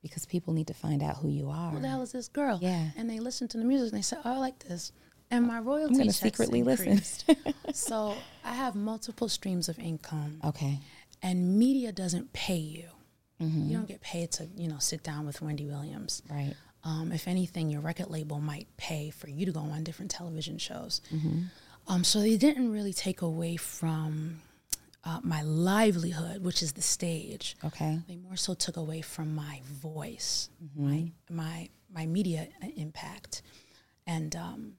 [0.03, 1.73] Because people need to find out who you are.
[1.73, 2.59] Who the hell is this girl?
[2.63, 2.89] Yeah.
[2.97, 4.93] And they listen to the music and they say, "Oh, I like this,"
[5.31, 6.89] and my royalty gonna checks secretly listen.
[6.89, 7.31] increased.
[7.75, 8.15] so
[8.45, 10.79] I have multiple streams of income, Okay.
[11.23, 12.85] and media doesn't pay you.
[13.43, 16.21] You don't get paid to you know sit down with Wendy Williams.
[16.31, 16.55] Right.
[16.85, 20.59] Um, if anything, your record label might pay for you to go on different television
[20.59, 21.01] shows.
[21.89, 24.43] Um, so they didn't really take away from
[25.05, 27.57] uh, my livelihood, which is the stage.
[27.65, 27.99] Okay.
[28.07, 33.41] They more so took away from my voice, my my my media impact,
[34.07, 34.75] and um,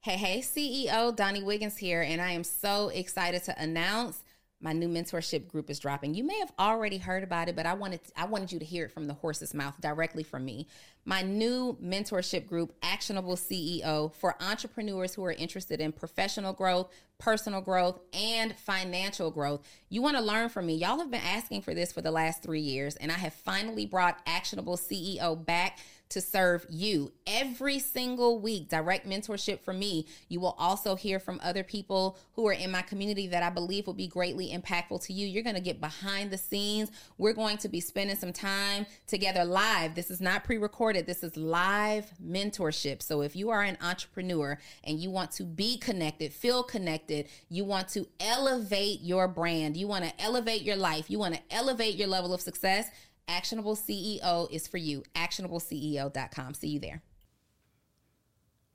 [0.00, 4.22] Hey, hey, CEO Donni Wiggins here, and I am so excited to announce
[4.60, 6.14] my new mentorship group is dropping.
[6.14, 8.84] You may have already heard about it, but I wanted I wanted you to hear
[8.84, 10.68] it from the horse's mouth directly from me.
[11.04, 17.60] My new mentorship group, Actionable CEO, for entrepreneurs who are interested in professional growth, personal
[17.60, 19.66] growth, and financial growth.
[19.88, 20.76] You want to learn from me.
[20.76, 23.84] Y'all have been asking for this for the last three years, and I have finally
[23.84, 25.78] brought Actionable CEO back
[26.10, 28.68] to serve you every single week.
[28.68, 30.06] Direct mentorship from me.
[30.28, 33.86] You will also hear from other people who are in my community that I believe
[33.86, 35.26] will be greatly impactful to you.
[35.26, 36.90] You're going to get behind the scenes.
[37.18, 39.94] We're going to be spending some time together live.
[39.94, 43.02] This is not pre recorded, this is live mentorship.
[43.02, 47.64] So if you are an entrepreneur and you want to be connected, feel connected, you
[47.64, 51.96] want to elevate your brand, you want to elevate your life, you want to elevate
[51.96, 52.90] your level of success.
[53.28, 55.02] Actionable CEO is for you.
[55.14, 56.54] ActionableCEO.com.
[56.54, 57.02] See you there.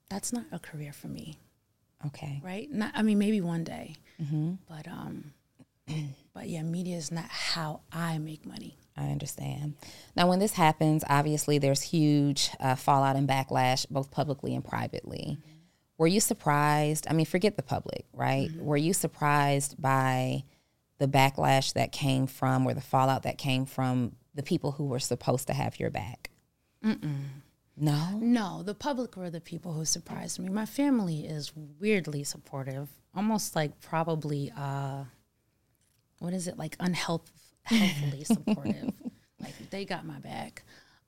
[0.09, 1.37] that's not a career for me,
[2.05, 2.39] Okay.
[2.43, 2.69] right?
[2.71, 3.95] Not, I mean, maybe one day,
[4.69, 5.33] but um,
[6.33, 8.77] but yeah, media is not how I make money.
[8.95, 9.73] I understand.
[10.15, 15.39] Now, when this happens, obviously there's huge uh, fallout and backlash, both publicly and privately.
[15.97, 17.07] Were you surprised?
[17.09, 18.49] I mean, forget the public, right?
[18.59, 20.43] Were you surprised by
[20.99, 24.99] the backlash that came from or the fallout that came from the people who were
[24.99, 26.29] supposed to have your back?
[27.75, 28.19] No?
[28.19, 30.49] No, the public were the people who surprised me.
[30.49, 35.05] My family is weirdly supportive, almost like probably uh,
[36.19, 37.31] what is it like unhealth
[37.63, 38.91] healthily supportive.
[39.39, 40.63] like they got my back.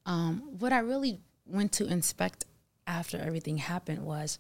[0.05, 2.45] Um, what I really went to inspect
[2.87, 4.39] after everything happened was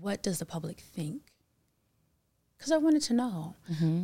[0.00, 1.22] what does the public think?
[2.56, 3.54] Because I wanted to know.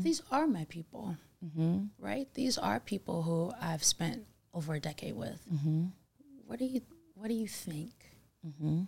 [0.02, 1.86] These are my people, Mm-hmm.
[1.98, 2.28] right?
[2.34, 4.24] These are people who I've spent
[4.54, 5.86] over a decade with mm-hmm.
[6.46, 6.82] what do you
[7.14, 7.92] what do you think
[8.46, 8.82] mm-hmm.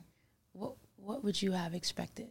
[0.53, 2.29] what what would you have expected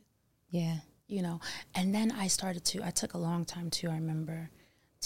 [0.52, 0.78] Yeah.
[1.08, 1.40] you know
[1.74, 4.52] and then i started to i took a long time too i remember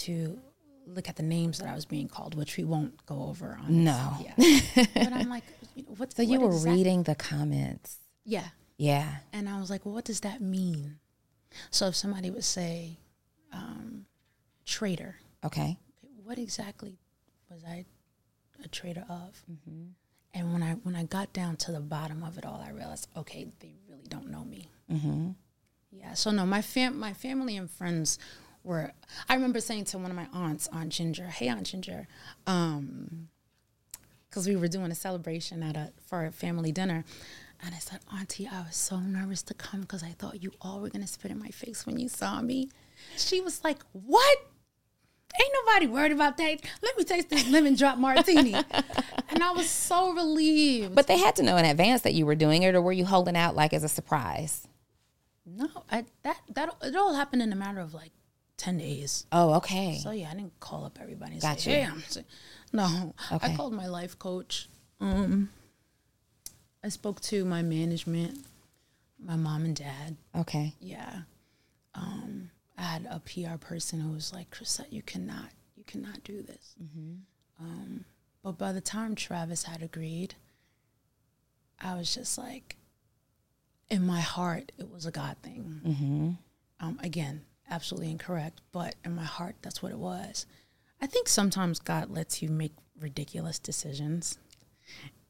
[0.03, 0.38] to
[0.86, 3.84] look at the names that i was being called which we won't go over on
[3.86, 4.17] No.
[4.38, 4.71] this.
[4.75, 7.97] yeah but i'm like you know, what So you were reading the comments.
[8.25, 9.08] yeah Yeah.
[9.32, 10.99] and i was like well what does that mean
[11.71, 12.97] so if somebody would say
[13.53, 14.06] um,
[14.67, 15.77] traitor Okay.
[16.23, 16.97] what exactly
[17.49, 17.86] was I
[18.63, 19.41] a traitor of?
[19.51, 19.86] Mm-hmm.
[20.34, 23.08] And when I when I got down to the bottom of it all, I realized,
[23.15, 24.69] okay, they really don't know me.
[24.91, 25.30] Mm-hmm.
[25.91, 26.13] Yeah.
[26.13, 28.19] So no, my fam my family and friends
[28.63, 28.91] were.
[29.30, 32.08] I remember saying to one of my aunts, Aunt Ginger, "Hey, Aunt Ginger,"
[32.45, 33.30] um,
[34.30, 37.06] because we were doing a celebration at a for a family dinner,
[37.63, 40.80] And I said, Auntie, I was so nervous to come because I thought you all
[40.82, 42.69] were gonna spit in my face when you saw me.
[43.17, 44.38] She was like, What?
[45.40, 46.60] Ain't nobody worried about that.
[46.82, 48.54] Let me taste this lemon drop martini.
[49.30, 50.96] and I was so relieved.
[50.96, 53.06] But they had to know in advance that you were doing it, or were you
[53.06, 54.68] holding out like as a surprise?
[55.46, 58.12] no, I that that it all happened in a matter of like
[58.58, 59.26] ten days.
[59.32, 59.98] Oh, okay.
[60.02, 61.62] So yeah, I didn't call up everybody and Gotcha.
[61.62, 62.26] say, "Hey, I'm sick."
[62.74, 63.54] No, Okay.
[63.54, 64.68] I called my life coach.
[65.00, 65.50] Um,
[66.84, 68.40] I spoke to my management,
[69.24, 70.18] my mom and dad.
[70.36, 70.74] okay.
[70.82, 71.22] Yeah,
[71.96, 76.42] um, I had a PR person who was like, "Chrisette, you cannot, you cannot do
[76.44, 76.76] this."
[77.60, 78.06] Um,
[78.44, 80.36] but by the time Travis had agreed,
[81.82, 82.76] I was just like,
[83.90, 85.82] in my heart, it was a God thing.
[86.80, 90.46] Um, again, absolutely incorrect, but in my heart, that's what it was.
[91.02, 94.38] I think sometimes God lets you make ridiculous decisions,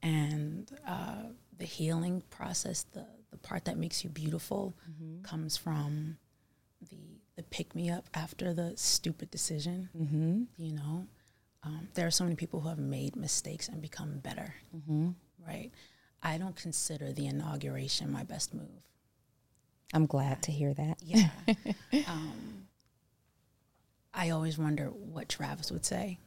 [0.02, 1.24] and uh,
[1.58, 4.74] the healing process, the the part that makes you beautiful,
[5.24, 6.18] comes from
[7.38, 9.90] the pick me up after the stupid decision.
[9.98, 10.42] Mm-hmm.
[10.58, 11.08] You know,
[11.64, 14.54] um, there are so many people who have made mistakes and become better.
[15.48, 15.72] Right.
[16.22, 18.68] I don't consider the inauguration my best move.
[19.94, 20.98] I'm glad to hear that.
[21.02, 21.30] Yeah.
[22.08, 22.66] um,
[24.14, 26.18] I always wonder what Travis would say,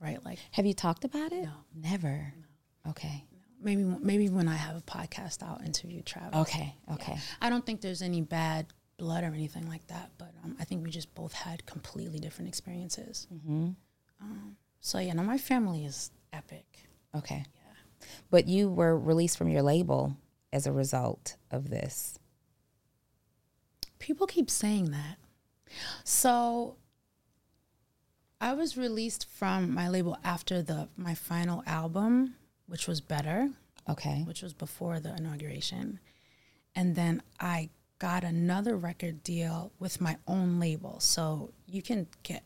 [0.00, 0.24] right?
[0.24, 1.44] Like Have you talked about it?
[1.44, 1.52] No.
[1.74, 2.32] Never.
[2.88, 3.24] Okay.
[3.60, 6.34] maybe maybe when I have a podcast, I'll interview Travis.
[6.40, 6.74] Okay.
[6.94, 7.18] Okay.
[7.42, 8.66] I don't think there's any bad
[8.98, 12.48] blood or anything like that, but um, I think we just both had completely different
[12.48, 13.26] experiences.
[13.32, 13.70] Mm-hmm.
[14.20, 16.66] Um, so yeah, no, my family is epic.
[17.14, 17.44] Okay.
[17.54, 18.16] Yeah.
[18.30, 20.16] But you were released from your label
[20.52, 22.18] as a result of this.
[23.98, 25.16] People keep saying that.
[26.04, 26.76] So
[28.40, 32.34] I was released from my label after the my final album,
[32.66, 33.50] which was better,
[33.88, 34.22] Okay.
[34.26, 35.98] which was before the inauguration.
[36.74, 41.00] And then I got another record deal with my own label.
[41.00, 42.42] So you can get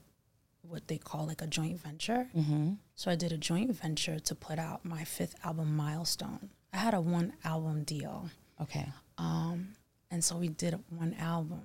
[0.62, 2.28] what they call like a joint venture.
[2.36, 2.72] Mm-hmm.
[2.94, 6.50] So I did a joint venture to put out my fifth album, Milestone.
[6.72, 8.30] I had a one album deal.
[8.60, 8.88] Okay.
[9.18, 9.68] Um,
[10.10, 11.62] and so we did one album.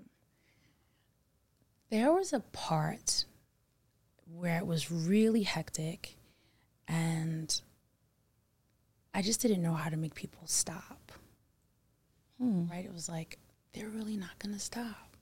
[1.89, 3.25] There was a part
[4.25, 6.15] where it was really hectic
[6.87, 7.61] and
[9.13, 11.11] I just didn't know how to make people stop.
[12.69, 12.85] Right?
[12.85, 13.39] It was like,
[13.77, 15.15] they're really not going to stop.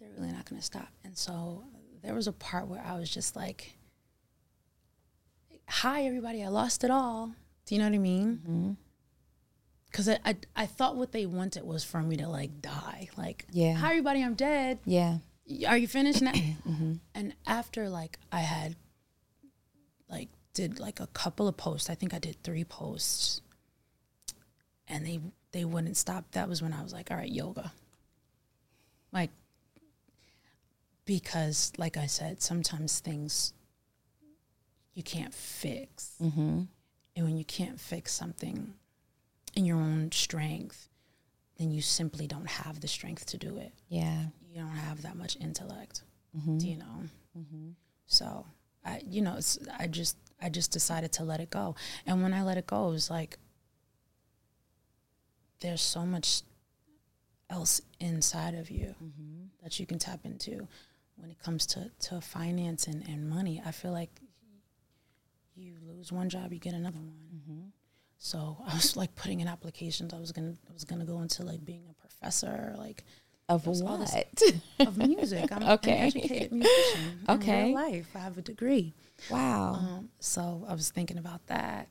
[0.00, 0.88] They're really not going to stop.
[1.04, 1.64] And so
[2.02, 3.76] there was a part where I was just like,
[5.68, 7.34] hi, everybody, I lost it all.
[7.66, 8.40] Do you know what I mean?
[8.42, 8.70] Mm-hmm.
[9.90, 13.08] because I, I I thought what they wanted was for me to like die.
[13.16, 13.74] Like, Yeah.
[13.74, 14.80] hi everybody, I'm dead.
[14.84, 15.18] Yeah.
[15.66, 16.32] Are you finished now?
[16.68, 16.94] Mm-hmm.
[17.14, 18.76] And after like I had
[20.10, 21.88] like did like a couple of posts.
[21.90, 23.40] I think I did three posts,
[24.88, 25.20] and they
[25.54, 26.24] they wouldn't stop.
[26.32, 27.72] That was when I was like, all right, yoga.
[29.12, 29.30] Like,
[31.04, 33.52] because like I said, sometimes things
[34.94, 36.62] you can't fix, Mm-hmm.
[37.16, 38.74] and when you can't fix something
[39.54, 40.88] in your own strength,
[41.58, 43.72] then you simply don't have the strength to do it.
[43.88, 44.24] Yeah.
[44.50, 46.02] You don't have that much intellect.
[46.36, 46.58] Mm-hmm.
[46.58, 47.02] You know?
[48.06, 48.44] So
[48.84, 51.74] I, you know, it's, I just, I just decided to let it go.
[52.06, 53.38] And when I let it go, it was like,
[55.64, 56.42] there's so much
[57.48, 58.94] else inside of you
[59.62, 60.68] that you can tap into
[61.16, 63.62] when it comes to, to finance and, and money.
[63.64, 64.10] I feel like
[65.56, 67.72] you lose one job, you get another one.
[68.18, 70.12] So I was like putting in applications.
[70.12, 73.02] I was gonna, I was gonna go into like being a professor, like
[73.48, 74.42] Of all this- what?
[74.86, 75.50] of music.
[75.50, 75.92] I'm Okay.
[75.92, 77.20] an educated musician.
[77.28, 77.72] Okay.
[77.74, 78.92] Life, I have a degree.
[79.30, 79.74] wow.
[79.74, 81.88] Um, so I was thinking about that.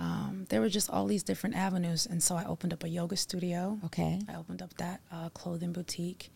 [0.00, 3.16] Um, there were just all these different avenues, and so I opened up a yoga
[3.16, 3.78] studio.
[3.84, 4.18] Okay.
[4.32, 6.32] I opened up that uh, clothing boutique,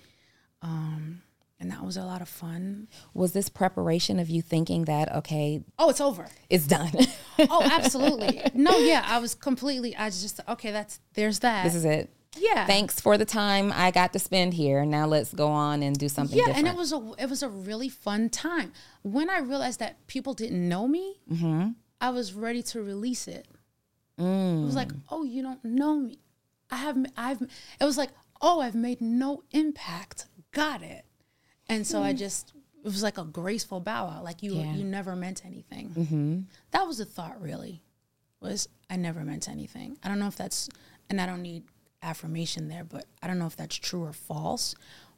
[0.61, 1.23] um,
[1.59, 2.89] and that was a lot of fun.
[3.15, 6.29] Was this preparation of you thinking that okay, Oh, it's over.
[6.51, 6.93] it's done?
[7.39, 8.41] Oh, absolutely.
[8.55, 9.97] no, yeah, I was completely.
[9.97, 10.71] I just okay.
[10.71, 11.65] That's there's that.
[11.65, 12.11] this is it.
[12.37, 12.65] yeah.
[12.67, 14.85] Thanks for the time I got to spend here.
[14.85, 16.69] Now let's go on and do something yeah, different.
[16.69, 18.73] and it was a it was a really fun time.
[19.03, 21.17] When I realized that people didn't know me,
[22.01, 23.49] I was ready to release it.
[24.19, 25.01] It was like, mm.
[25.11, 26.19] oh, you don't know me.
[26.71, 27.43] I have I've.
[27.43, 28.11] It was like,
[28.41, 30.27] oh, I've made no impact.
[30.53, 31.05] Got it.
[31.69, 32.19] And so I mm.
[32.19, 32.53] just
[32.85, 34.25] it was like a graceful bow out.
[34.25, 34.75] Like you Yeah.
[34.75, 35.91] you never meant anything.
[35.91, 36.41] Mm-hmm.
[36.71, 37.41] That was the thought.
[37.41, 37.83] Really,
[38.41, 39.99] was I never meant anything.
[40.03, 40.69] I don't know if that's
[41.11, 41.65] and I don't need
[42.03, 44.75] affirmation there, but I don't know if that's true or false.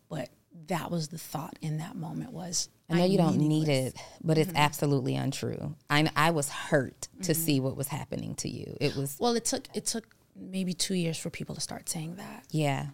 [0.09, 0.31] But
[0.69, 4.39] that was the thought in that moment was I know you don't need it, but
[4.39, 5.75] it's absolutely untrue.
[5.91, 8.77] I I was hurt to see what was happening to you.
[8.81, 10.07] It was Well, it took it took
[10.37, 12.45] maybe two years for people to start saying that.
[12.51, 12.87] Yeah.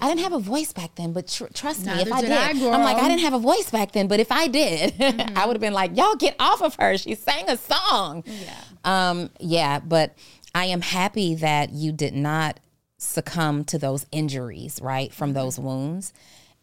[0.00, 2.30] I didn't have a voice back then, but tr- trust me, Neither if I did
[2.30, 4.94] I, I am like, I didn't have a voice back then, but if I did,
[4.98, 5.36] Mm-hmm.
[5.36, 6.96] I would have been like, y'all get off of her.
[6.96, 8.22] She sang a song.
[8.24, 8.54] Yeah.
[8.84, 10.16] Um, yeah, but
[10.54, 12.60] I am happy that you did not
[12.98, 15.38] succumb to those injuries, right, from Mm-hmm.
[15.40, 16.12] those wounds.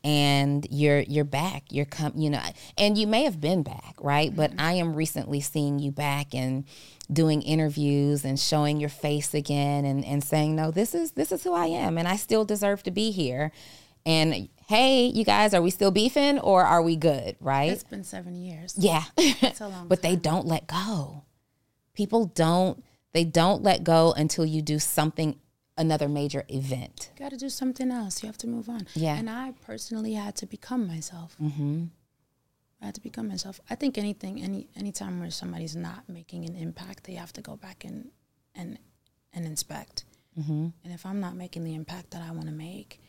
[0.04, 1.66] And you're you're back.
[1.70, 2.42] You're come, you know,
[2.78, 4.36] and you may have been back, right?
[4.36, 4.60] But Mm-hmm.
[4.60, 6.66] I am recently seeing you back and
[7.12, 11.44] doing interviews and showing your face again and, and saying, No, this is this is
[11.44, 13.52] who I am and I still deserve to be here.
[14.04, 17.36] And hey, you guys, are we still beefing or are we good?
[17.40, 17.72] Right?
[17.72, 18.74] It's been seven years.
[18.78, 19.04] Yeah.
[19.18, 21.26] It's a long but they don't let go.
[21.94, 22.84] People don't
[23.14, 25.38] they don't let go until you do something
[25.78, 27.12] another major event.
[27.18, 28.22] You got to do something else.
[28.24, 28.88] You have to move on.
[28.94, 29.16] Yeah.
[29.18, 31.36] And I personally had to become myself.
[31.42, 31.86] Mm-hmm.
[32.82, 33.60] I had to become myself.
[33.70, 37.56] I think anything, any anytime where somebody's not making an impact, they have to go
[37.56, 38.10] back and
[38.56, 38.80] and
[39.34, 40.06] and inspect.
[40.40, 40.68] Mm-hmm.
[40.84, 43.00] And if I'm not making the impact that I want to make,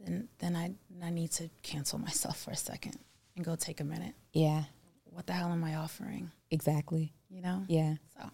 [0.00, 0.72] then then I
[1.04, 2.96] I need to cancel myself for a second
[3.36, 4.14] and go take a minute.
[4.32, 4.64] Yeah,
[5.04, 6.30] What the hell am I offering?
[6.50, 7.12] exactly.
[7.28, 7.64] You know?
[7.68, 7.94] Yeah.
[8.16, 8.28] So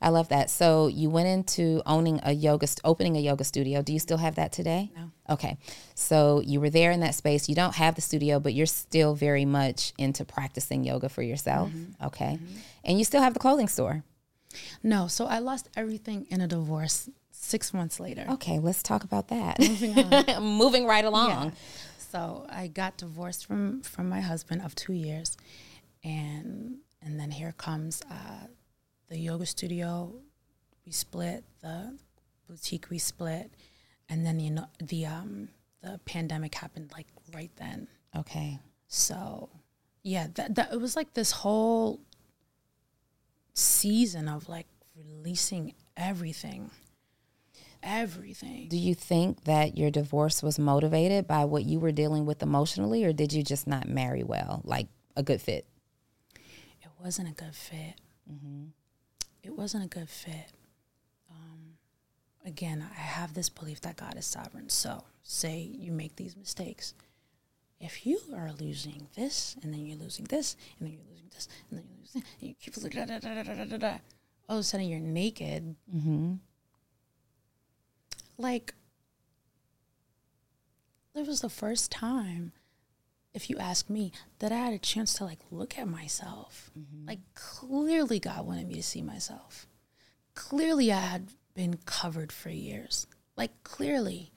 [0.00, 0.50] I love that.
[0.50, 3.82] So you went into owning a yoga, opening a yoga studio.
[3.82, 4.90] Do you still have that today?
[4.96, 5.10] No.
[5.34, 5.58] Okay.
[5.94, 7.48] So you were there in that space.
[7.48, 11.70] You don't have the studio, but you're still very much into practicing yoga for yourself.
[12.04, 12.38] Okay.
[12.84, 14.02] And you still have the clothing store.
[14.82, 15.06] no.
[15.06, 18.26] So I lost everything in a divorce six months later.
[18.30, 18.58] Okay.
[18.58, 19.58] Let's talk about that.
[19.60, 21.52] Moving Moving right along.
[21.98, 25.36] So I got divorced from from my husband of two years,
[26.02, 28.46] and and then here comes uh,
[29.10, 30.12] the yoga studio.
[30.86, 31.98] We split the
[32.48, 32.88] boutique.
[32.88, 33.50] We split,
[34.08, 35.48] and then you know the um
[35.82, 37.88] the pandemic happened like right then.
[38.16, 38.58] Okay.
[38.88, 39.50] So
[40.02, 42.00] yeah, that, that it was like this whole
[43.52, 46.70] season of like releasing everything,
[47.82, 48.68] everything.
[48.68, 53.04] Do you think that your divorce was motivated by what you were dealing with emotionally,
[53.04, 55.66] or did you just not marry well, like a good fit?
[56.82, 57.94] it wasn't a good fit.
[59.42, 60.52] It wasn't a good fit.
[61.30, 61.76] Um,
[62.44, 64.68] again, I have this belief that God is sovereign.
[64.68, 66.94] So, say you make these mistakes.
[67.80, 71.48] If you are losing this, and then you're losing this, and then you're losing this,
[71.70, 73.98] and then you're losing, and you keep losing, da, da, da, da, da, da, da,
[74.48, 75.76] all of a sudden you're naked.
[78.36, 78.74] Like,
[81.14, 82.52] it was the first time
[83.32, 86.70] if you ask me, that I had a chance to like look at myself.
[87.06, 89.66] Like clearly God wanted me to see myself.
[90.34, 93.06] Clearly I had been covered for years.
[93.36, 94.32] Like clearly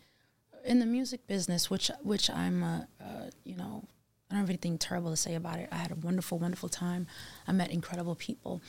[0.64, 3.86] in the music business, which which I'm a, uh, you know,
[4.30, 5.70] I don't have anything terrible to say about it.
[5.72, 7.08] I had a wonderful, wonderful time.
[7.48, 8.62] I met incredible people.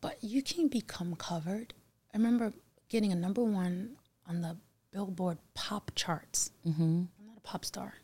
[0.00, 1.74] But you can become covered.
[2.14, 2.52] I remember
[2.88, 3.96] getting a number one
[4.28, 4.56] on the
[4.92, 6.50] Billboard pop charts.
[6.66, 6.82] Mm-hmm.
[6.82, 7.94] I'm not a pop star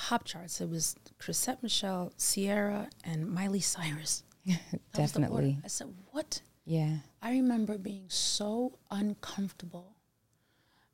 [0.00, 0.60] pop charts.
[0.60, 4.24] It was Chrisette Michele, Ciara, and Miley Cyrus.
[4.92, 5.28] That was the order.
[5.28, 5.58] Definitely.
[5.64, 6.96] I said, "What?" Yeah.
[7.22, 9.96] I remember being so uncomfortable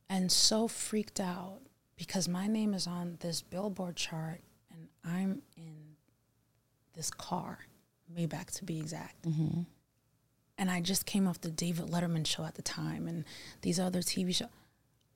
[0.08, 1.60] and so freaked out
[1.96, 4.40] because my name is on this Billboard chart
[4.72, 5.96] and I'm in
[6.94, 7.58] this car,
[8.12, 9.22] Maybach to be exact.
[9.22, 9.62] Mm-hmm.
[10.58, 13.24] And I just came off the David Letterman show at the time and
[13.62, 14.48] these other TV shows.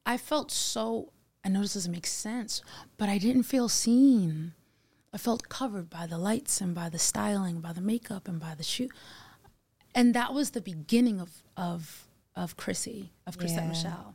[0.05, 1.13] I felt so,
[1.45, 2.63] I know this doesn't make sense,
[2.99, 4.53] but I didn't feel seen.
[5.13, 8.55] I felt covered by the lights and by the styling, by the makeup and by
[8.55, 8.89] the shoe.
[9.95, 13.69] And that was the beginning of of of Chrissy, of Chrisette Yeah.
[13.69, 14.15] Michele.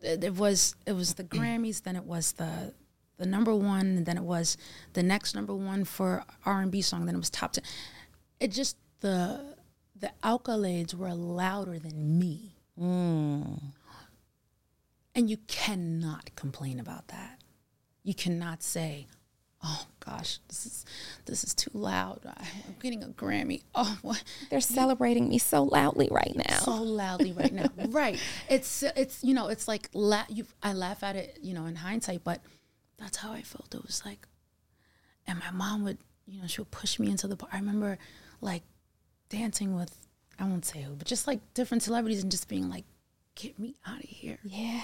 [0.00, 2.72] It, it was it was the Grammys, then it was the
[3.16, 4.56] the number one, and then it was
[4.94, 7.64] the next number one for R and B song, then it was top ten.
[8.40, 9.56] It just the
[9.96, 12.54] the accolades were louder than me.
[12.80, 13.60] Mm.
[15.14, 17.40] And you cannot complain about that.
[18.02, 19.06] You cannot say,
[19.62, 20.84] "Oh gosh, this is
[21.24, 22.20] this is too loud.
[22.26, 24.22] I'm getting a Grammy." Oh, what?
[24.50, 26.58] They're celebrating me so loudly right now.
[26.58, 27.68] so loudly right now.
[27.88, 28.18] right.
[28.48, 30.46] It's it's you know it's like la- you.
[30.62, 32.42] I laugh at it you know in hindsight, but
[32.98, 33.74] that's how I felt.
[33.74, 34.26] It was like,
[35.26, 37.48] and my mom would you know she would push me into the bar.
[37.52, 37.98] I remember
[38.40, 38.64] like
[39.28, 39.96] dancing with
[40.38, 42.84] I won't say who, but just like different celebrities and just being like,
[43.34, 44.38] get me out of here.
[44.44, 44.82] yeah.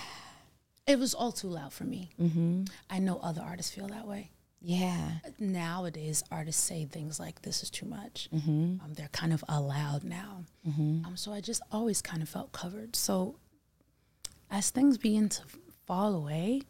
[0.86, 2.10] It was all too loud for me.
[2.20, 2.64] Mm-hmm.
[2.88, 4.32] I know other artists feel that way.
[4.60, 5.12] Yeah.
[5.38, 10.44] Nowadays, artists say things like, "This is too much." Um, they're kind of allowed now.
[10.66, 12.96] Um, so I just always kind of felt covered.
[12.96, 13.36] So
[14.50, 15.42] as things begin to
[15.86, 16.62] fall away,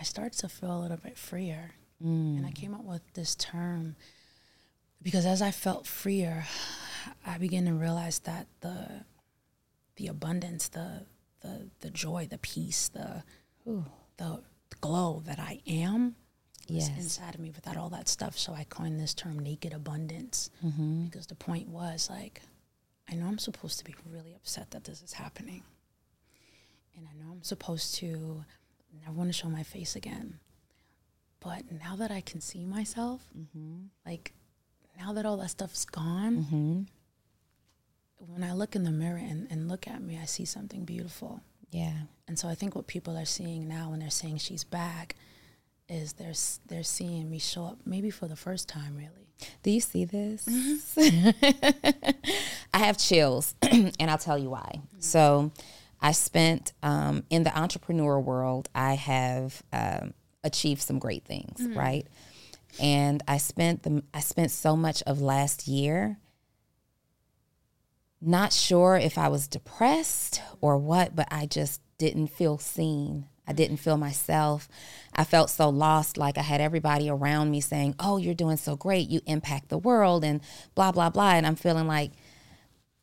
[0.00, 3.94] I started to feel a little bit freer, and I came up with this term
[5.00, 6.44] because as I felt freer,
[7.24, 9.04] I began to realize that the
[9.96, 11.06] the abundance, the
[11.40, 13.22] the the joy, the peace, the
[14.16, 14.42] the
[14.80, 16.16] glow that I am
[16.66, 16.88] Yes.
[16.96, 18.38] inside of me without all that stuff.
[18.38, 21.04] So I coined this term naked abundance Mm-hmm.
[21.04, 22.40] because the point was like,
[23.10, 25.62] I know I'm supposed to be really upset that this is happening.
[26.96, 28.44] And I know I'm supposed to
[29.02, 30.38] never want to show my face again.
[31.40, 33.20] But now that I can see myself,
[34.06, 34.32] like
[34.98, 36.86] now that all that stuff's gone,
[38.26, 41.40] when I look in the mirror and, and look at me, I see something beautiful.
[41.70, 41.92] Yeah.
[42.28, 45.16] And so I think what people are seeing now when they're saying she's back
[45.88, 46.32] is they're
[46.68, 49.28] they're seeing me show up maybe for the first time really.
[49.62, 50.46] Do you see this?
[50.46, 52.10] Mm-hmm.
[52.74, 54.80] I have chills, and I'll tell you why.
[55.00, 55.50] So,
[56.00, 58.68] I spent um, in the entrepreneur world.
[58.74, 60.14] I have um,
[60.44, 61.78] achieved some great things, Mm-hmm.
[61.78, 62.06] right?
[62.80, 66.18] And I spent the I spent so much of last year
[68.26, 73.26] not sure if I was depressed or what, but I just didn't feel seen.
[73.46, 74.68] I didn't feel myself.
[75.14, 78.76] I felt so lost, like I had everybody around me saying, Oh, you're doing so
[78.76, 79.10] great.
[79.10, 80.40] You impact the world and
[80.74, 81.32] blah, blah, blah.
[81.32, 82.12] And I'm feeling like,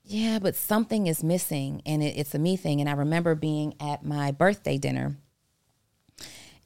[0.03, 2.81] yeah, but something is missing and it, it's a me thing.
[2.81, 5.15] And I remember being at my birthday dinner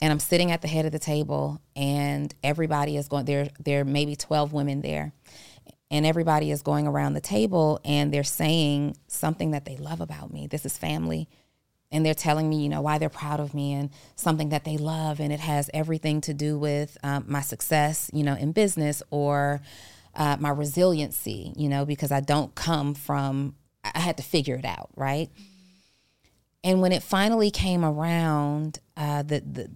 [0.01, 3.82] and I'm sitting at the head of the table and everybody is going there there
[3.82, 5.14] are maybe 12 women there
[5.91, 10.33] and everybody is going around the table and they're saying something that they love about
[10.33, 10.47] me.
[10.47, 11.29] This is family.
[11.91, 14.77] And they're telling me, you know, why they're proud of me and something that they
[14.77, 15.19] love.
[15.19, 19.61] And it has everything to do with um, my success, you know, in business or
[20.15, 24.65] uh, my resiliency, you know, because I don't come from, I had to figure it
[24.65, 25.29] out, right?
[26.63, 29.71] And when it finally came around, uh, the, the,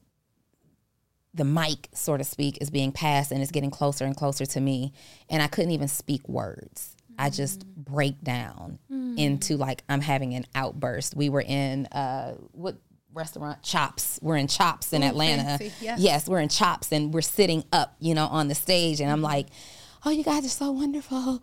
[1.39, 4.59] the mic, so to speak, is being passed and it's getting closer and closer to
[4.59, 4.93] me.
[5.29, 6.95] And I couldn't even speak words.
[7.17, 7.85] I just mm.
[7.85, 9.17] break down mm.
[9.17, 11.15] into like I'm having an outburst.
[11.15, 12.75] We were in uh what
[13.13, 13.63] restaurant?
[13.63, 14.19] Chops.
[14.21, 15.57] We're in Chops in Atlanta.
[15.57, 16.27] fancy, yes.
[16.27, 19.25] We're in Chops and we're sitting up, you know, on the stage and I'm mm-hmm.
[19.25, 19.47] like,
[20.05, 21.41] "Oh, you guys are so wonderful."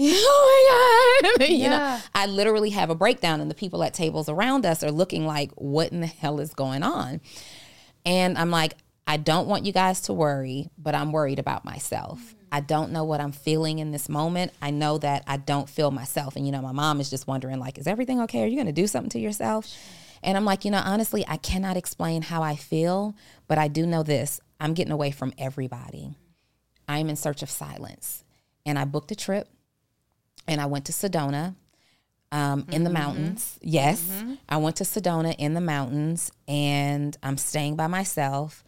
[0.02, 2.00] oh my god you know Yeah.
[2.14, 5.50] i literally have a breakdown and the people at tables around us are looking like
[5.56, 7.20] what in the hell is going on
[8.04, 8.74] and I'm like,
[9.10, 12.36] I don't want you guys to worry, but I'm worried about myself.
[12.52, 14.52] I don't know what I'm feeling in this moment.
[14.62, 16.36] I know that I don't feel myself.
[16.36, 18.44] And, you know, my mom is just wondering, like, is everything okay?
[18.44, 19.66] Are you going to do something to yourself?
[20.22, 23.16] And I'm like, you know, honestly, I cannot explain how I feel,
[23.48, 26.14] but I do know this I'm getting away from everybody.
[26.86, 28.22] I'm in search of silence.
[28.64, 29.48] And I booked a trip
[30.46, 31.56] and I went to Sedona
[32.30, 33.58] um, in the mountains.
[33.60, 34.08] Yes,
[34.48, 38.62] I went to Sedona in the mountains, and I'm staying by myself.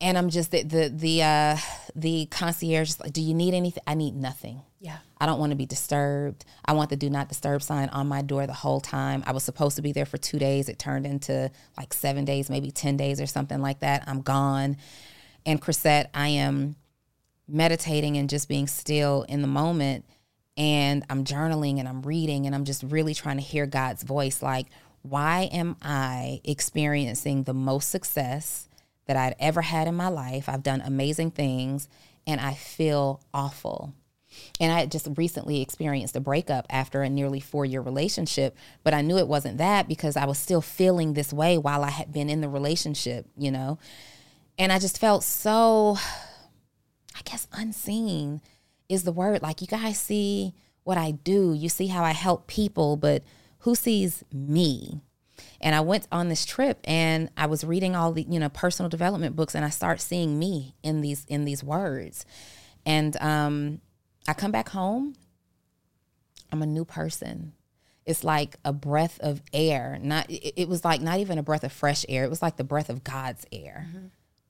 [0.00, 1.56] And I'm just the the the uh,
[1.94, 2.90] the concierge.
[2.90, 3.82] is like, Do you need anything?
[3.86, 4.62] I need nothing.
[4.80, 4.98] Yeah.
[5.18, 6.44] I don't want to be disturbed.
[6.64, 9.24] I want the do not disturb sign on my door the whole time.
[9.26, 10.68] I was supposed to be there for two days.
[10.68, 14.04] It turned into like seven days, maybe 10 days or something like that.
[14.06, 14.76] I'm gone.
[15.46, 16.76] And Chrisette, I am
[17.48, 20.04] meditating and just being still in the moment.
[20.58, 24.42] And I'm journaling and I'm reading and I'm just really trying to hear God's voice.
[24.42, 24.66] Like,
[25.02, 28.68] why am I experiencing the most success
[29.06, 30.48] that I'd ever had in my life?
[30.48, 31.88] I've done amazing things
[32.26, 33.94] and I feel awful.
[34.60, 39.02] And I just recently experienced a breakup after a nearly four year relationship, but I
[39.02, 42.28] knew it wasn't that because I was still feeling this way while I had been
[42.28, 43.78] in the relationship, you know?
[44.58, 45.96] And I just felt so,
[47.14, 48.40] I guess, unseen
[48.88, 49.42] is the word.
[49.42, 50.54] Like, you guys see
[50.84, 53.22] what I do, you see how I help people, but
[53.60, 55.00] who sees me?
[55.60, 58.88] And I went on this trip and I was reading all the, you know, personal
[58.88, 62.24] development books and I start seeing me in these in these words.
[62.84, 63.80] And um
[64.28, 65.14] I come back home,
[66.52, 67.52] I'm a new person.
[68.04, 69.98] It's like a breath of air.
[70.00, 72.24] Not it, it was like not even a breath of fresh air.
[72.24, 73.88] It was like the breath of God's air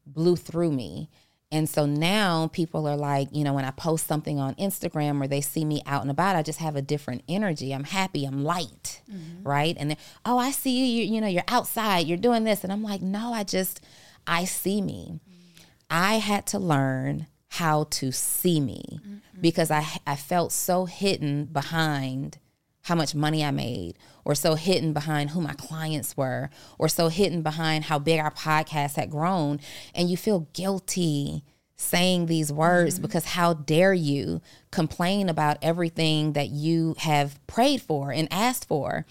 [0.06, 1.10] blew through me.
[1.52, 5.28] And so now people are like, you know, when I post something on Instagram or
[5.28, 7.72] they see me out and about, I just have a different energy.
[7.72, 9.46] I'm happy, I'm light, mm-hmm.
[9.46, 9.76] right?
[9.78, 12.64] And then, oh, I see you, you, you know, you're outside, you're doing this.
[12.64, 13.80] And I'm like, no, I just,
[14.26, 15.20] I see me.
[15.28, 15.62] Mm-hmm.
[15.88, 19.40] I had to learn how to see me mm-hmm.
[19.40, 22.38] because I, I felt so hidden behind
[22.82, 23.96] how much money I made,
[24.26, 26.50] or so hidden behind who my clients were,
[26.80, 29.60] or so hidden behind how big our podcast had grown.
[29.94, 31.44] And you feel guilty
[31.76, 33.02] saying these words mm-hmm.
[33.02, 39.06] because how dare you complain about everything that you have prayed for and asked for?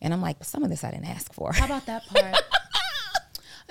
[0.00, 1.52] And I'm like, some of this I didn't ask for.
[1.52, 2.34] How about that part?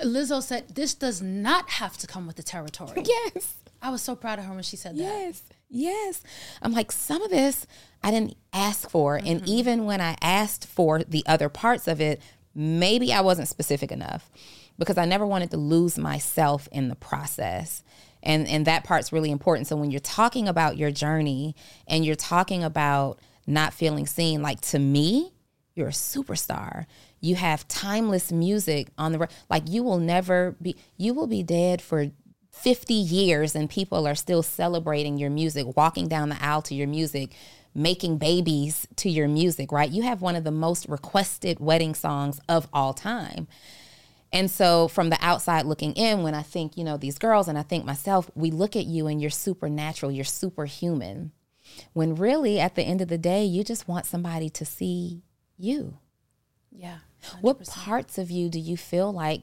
[0.00, 3.54] Lizzo said, "This does not have to come with the territory." yes.
[3.82, 5.02] I was so proud of her when she said that.
[5.02, 5.42] Yes.
[5.74, 6.22] Yes.
[6.60, 7.66] I'm like, some of this
[8.02, 9.16] I didn't ask for.
[9.16, 9.48] And mm-hmm.
[9.48, 12.20] even when I asked for the other parts of it,
[12.54, 14.30] maybe I wasn't specific enough
[14.78, 17.82] because I never wanted to lose myself in the process.
[18.22, 19.66] And and that part's really important.
[19.66, 21.56] So when you're talking about your journey
[21.88, 25.32] and you're talking about not feeling seen, like to me,
[25.74, 26.84] you're a superstar.
[27.20, 31.80] You have timeless music on the like you will never be you will be dead
[31.80, 32.10] for
[32.52, 36.86] 50 years and people are still celebrating your music, walking down the aisle to your
[36.86, 37.34] music,
[37.74, 39.90] making babies to your music, right?
[39.90, 43.48] You have one of the most requested wedding songs of all time.
[44.32, 47.58] And so from the outside looking in, when I think, you know, these girls and
[47.58, 51.32] I think myself, we look at you and you're supernatural, you're superhuman.
[51.92, 55.22] When really at the end of the day, you just want somebody to see
[55.58, 55.98] you.
[56.70, 56.98] Yeah.
[57.40, 59.42] What parts of you do you feel like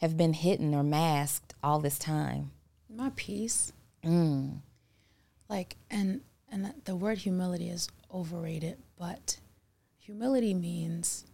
[0.00, 2.50] have been hidden or masked all this time?
[2.94, 3.72] my peace.
[4.04, 4.60] Mm.
[5.48, 9.38] Like and and the word humility is overrated, but
[9.98, 11.24] humility means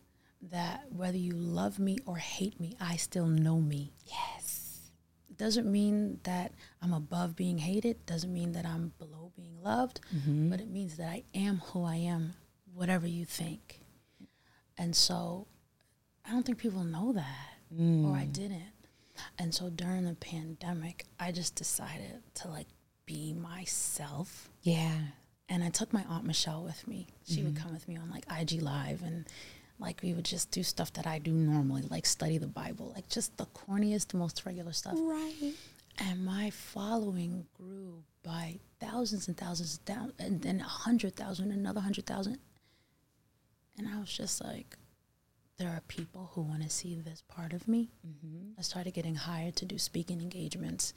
[0.42, 3.92] that whether you love me or hate me, I still know me.
[4.04, 4.90] Yes.
[5.30, 6.52] It doesn't mean that
[6.82, 10.00] I'm above being hated, doesn't mean that I'm below being loved,
[10.50, 12.34] but it means that I am who I am,
[12.72, 13.80] whatever you think.
[14.78, 15.46] And so
[16.24, 18.08] I don't think people know that, Mm.
[18.08, 18.62] or I didn't.
[19.38, 22.66] And so during the pandemic, I just decided to like
[23.06, 24.50] be myself.
[24.62, 24.96] Yeah.
[25.48, 27.06] And I took my aunt Michelle with me.
[27.26, 27.62] She would mm-hmm.
[27.62, 29.26] come with me on like IG Live and
[29.78, 33.08] like we would just do stuff that I do normally, like study the Bible, like
[33.08, 34.94] just the corniest, most regular stuff.
[34.96, 35.52] Right.
[35.98, 41.80] And my following grew by thousands and thousands down and then a hundred thousand, another
[41.80, 42.38] hundred thousand.
[43.78, 44.76] And I was just like,
[45.58, 47.88] there are people who want to see this part of me.
[48.58, 50.92] I started getting hired to do speaking engagements.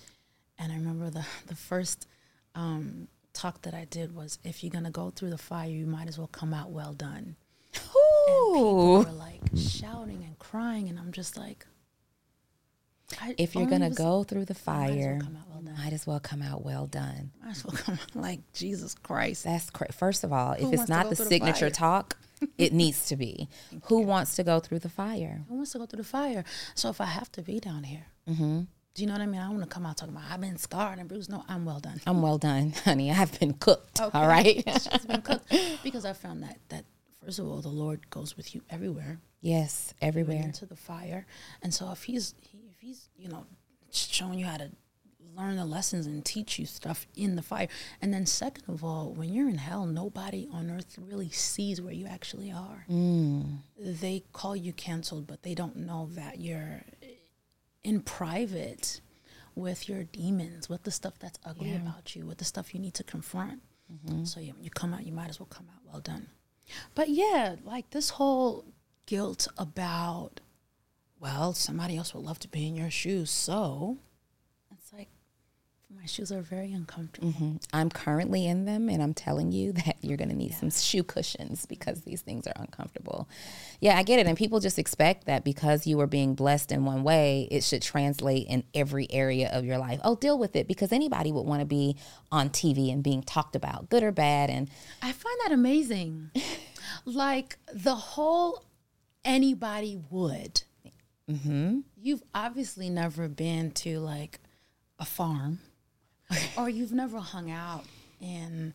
[0.57, 2.07] And I remember the, the first
[2.55, 5.85] um, talk that I did was if you're going to go through the fire, you
[5.85, 7.35] might as well come out well done.
[7.73, 7.85] And
[8.25, 10.89] people were like shouting and crying.
[10.89, 11.65] And I'm just like,
[13.37, 15.75] If you're gonna was- go through the fire, might as well come out well done.
[15.77, 17.31] might as well come out well done.
[17.43, 19.45] well come out like Jesus Christ.
[19.45, 22.17] That's cra First of all, if it's not the through the signature talk,
[22.57, 23.49] it needs to be.
[23.83, 25.43] Who wants to go through the fire?
[25.49, 26.43] Who wants to go through the fire?
[26.75, 28.61] So if I have to be down here, mm-hmm.
[28.93, 29.41] do you know what I mean?
[29.41, 31.29] I don't want to come out talking about I've been scarred and bruised.
[31.29, 32.01] No, I'm well done.
[32.05, 33.11] I'm well done, honey.
[33.11, 33.99] I've been cooked.
[34.01, 34.63] All right.
[34.91, 36.85] She's been cooked because I found that that
[37.23, 40.41] first of all, the Lord goes with you everywhere, yes, everywhere.
[40.41, 41.25] into the fire.
[41.61, 43.45] And so if he's he, if he's you know
[43.91, 44.71] showing you how to
[45.39, 47.67] learn the lessons and teach you stuff in the fire,
[48.01, 51.93] and then second of all, when you're in hell, nobody on earth really sees where
[51.93, 52.85] you actually are.
[52.89, 53.59] Mm.
[53.77, 56.81] They call you canceled, but they don't know that you're
[57.83, 59.01] in private
[59.55, 62.93] with your demons, with the stuff that's ugly about you, with the stuff you need
[62.95, 63.61] to confront.
[63.91, 64.23] Mm-hmm.
[64.25, 66.27] So yeah, when you come out, you might as well come out well done.
[66.95, 68.65] But yeah, like this whole
[69.05, 70.39] guilt about,
[71.19, 73.97] well, somebody else would love to be in your shoes, so
[75.95, 77.29] my shoes are very uncomfortable.
[77.29, 77.55] Mm-hmm.
[77.73, 81.03] I'm currently in them, and I'm telling you that you're going to need some shoe
[81.03, 83.27] cushions because these things are uncomfortable.
[83.79, 84.27] Yeah, I get it.
[84.27, 87.81] And people just expect that because you are being blessed in one way, it should
[87.81, 89.99] translate in every area of your life.
[90.03, 91.97] Oh, deal with it because anybody would want to be
[92.31, 94.49] on TV and being talked about, good or bad.
[94.49, 94.69] And
[95.01, 96.31] I find that amazing.
[97.05, 98.65] like the whole
[99.25, 100.61] anybody would.
[101.29, 101.79] Mm-hmm.
[102.01, 104.39] You've obviously never been to like
[104.97, 105.59] a farm,
[106.57, 107.85] or you've never hung out
[108.21, 108.73] in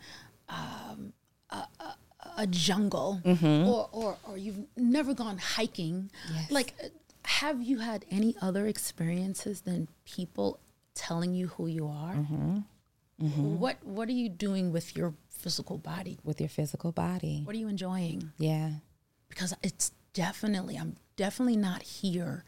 [0.48, 1.12] um,
[1.50, 1.94] a, a,
[2.38, 6.10] a jungle, or, or or you've never gone hiking.
[6.50, 6.88] Like, uh,
[7.24, 10.58] have you had any other experiences than people
[10.94, 12.14] telling you who you are?
[13.18, 16.18] What What are you doing with your physical body?
[16.24, 17.42] with your physical body.
[17.44, 18.32] What are you enjoying?
[18.38, 18.70] Yeah.
[19.28, 22.44] Because it's definitely, I'm definitely not here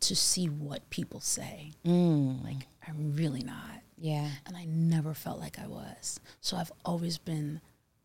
[0.00, 1.72] to see what people say.
[1.84, 3.82] Like, I'm really not.
[4.00, 4.28] Yeah.
[4.46, 6.18] And I never felt like I was.
[6.40, 7.60] So I've always been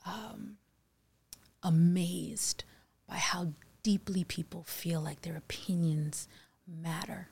[0.05, 0.57] um,
[1.63, 2.65] amazed
[3.07, 6.27] by how deeply people feel like their opinions
[6.67, 7.29] matter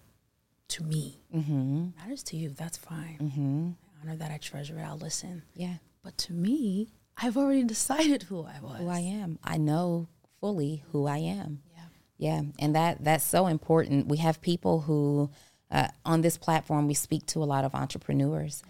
[0.70, 1.20] to me.
[1.36, 1.88] Mm-hmm.
[1.97, 3.18] Matters to you, that's fine.
[3.22, 3.70] Mm-hmm.
[3.70, 5.43] I honor that, I treasure it, I'll listen.
[5.55, 5.76] Yeah.
[6.01, 8.80] But to me, I've already decided who I was.
[8.80, 9.39] Who I am.
[9.43, 10.07] I know
[10.39, 11.61] fully who I am.
[11.74, 11.80] Yeah.
[12.18, 14.07] Yeah, and that that's so important.
[14.07, 15.30] We have people who
[15.74, 18.63] uh, on this platform we speak to a lot of entrepreneurs,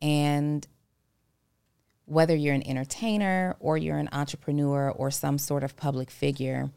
[0.00, 0.66] and
[2.06, 6.70] whether you're an entertainer or you're an entrepreneur or some sort of public figure,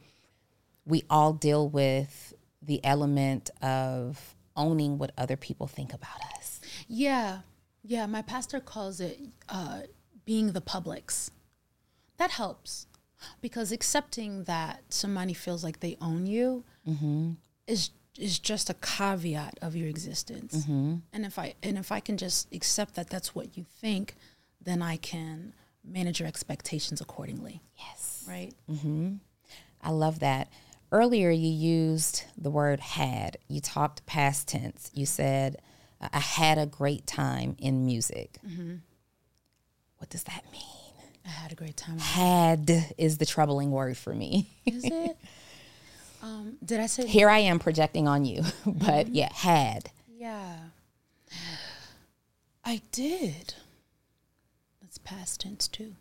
[0.86, 6.60] we all deal with the element of owning what other people think about us.
[6.88, 7.40] Yeah,
[7.84, 8.06] yeah.
[8.06, 9.20] My pastor calls it
[9.50, 9.82] uh,
[10.26, 11.32] being the public's.
[12.18, 12.88] That helps
[13.42, 16.64] because accepting that somebody feels like they own you
[17.68, 20.58] is is just a caveat of your existence.
[20.58, 20.96] Mm-hmm.
[21.14, 24.16] And if I and if I can just accept that that's what you think,
[24.62, 25.54] then I can
[25.84, 27.62] manage your expectations accordingly.
[27.78, 28.26] Yes.
[28.28, 28.54] Right?
[28.70, 29.16] Mm-hmm.
[29.82, 30.50] I love that.
[30.92, 33.38] Earlier, you used the word had.
[33.48, 34.90] You talked past tense.
[34.94, 35.58] You said,
[36.02, 38.40] I had a great time in music.
[38.46, 38.76] Mm-hmm.
[39.98, 40.64] What does that mean?
[41.26, 42.00] I had a great time.
[42.00, 44.50] Had is the troubling word for me.
[44.66, 45.18] Is it?
[46.22, 49.92] um, did I say Here I am projecting on you, but yeah, had.
[50.10, 50.56] Yeah.
[52.66, 53.54] I did.
[54.82, 55.96] That's past tense too.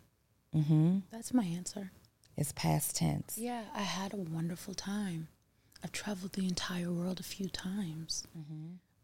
[0.55, 0.99] Mm-hmm.
[1.11, 1.91] That's my answer.
[2.35, 3.37] It's past tense.
[3.37, 5.27] Yeah, I had a wonderful time.
[5.83, 8.27] I've traveled the entire world a few times.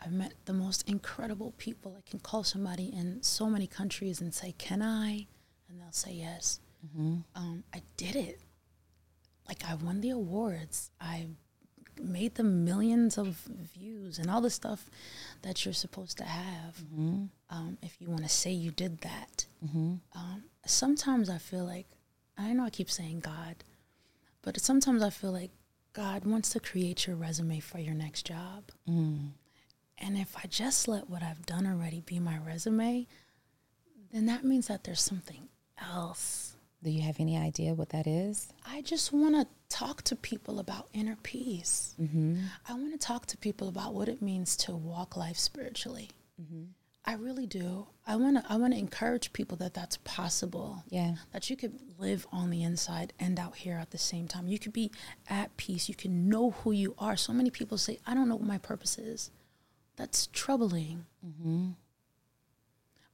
[0.03, 1.95] I've met the most incredible people.
[1.97, 5.27] I can call somebody in so many countries and say, Can I?
[5.69, 6.59] And they'll say yes.
[7.35, 8.39] Um, I did it.
[9.47, 10.91] Like, I won the awards.
[10.99, 11.27] I
[12.01, 14.89] made the millions of views and all the stuff
[15.43, 16.77] that you're supposed to have
[17.51, 19.45] um, if you want to say you did that.
[20.15, 21.85] Um, sometimes I feel like,
[22.37, 23.63] I know I keep saying God,
[24.41, 25.51] but sometimes I feel like
[25.93, 28.71] God wants to create your resume for your next job.
[29.99, 33.07] And if I just let what I've done already be my resume,
[34.11, 35.47] then that means that there's something
[35.79, 36.52] else.
[36.83, 38.51] Do you have any idea what that is?
[38.67, 41.95] I just want to talk to people about inner peace.
[41.99, 42.41] Mm-hmm.
[42.67, 46.09] I want to talk to people about what it means to walk life spiritually.
[46.41, 46.63] Mm-hmm.
[47.05, 47.87] I really do.
[48.05, 48.51] I want to.
[48.51, 50.83] I want to encourage people that that's possible.
[50.89, 51.15] Yeah.
[51.31, 54.47] That you could live on the inside and out here at the same time.
[54.47, 54.91] You could be
[55.29, 55.87] at peace.
[55.87, 57.15] You can know who you are.
[57.17, 59.31] So many people say, "I don't know what my purpose is."
[59.95, 61.05] That's troubling.
[61.25, 61.71] Mm-hmm.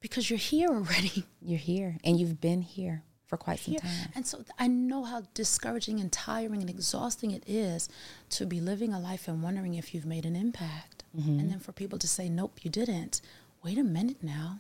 [0.01, 1.25] Because you're here already.
[1.41, 3.79] You're here and you've been here for quite some here.
[3.79, 4.11] time.
[4.15, 7.87] And so th- I know how discouraging and tiring and exhausting it is
[8.31, 11.03] to be living a life and wondering if you've made an impact.
[11.17, 11.39] Mm-hmm.
[11.39, 13.21] And then for people to say, nope, you didn't.
[13.63, 14.59] Wait a minute now.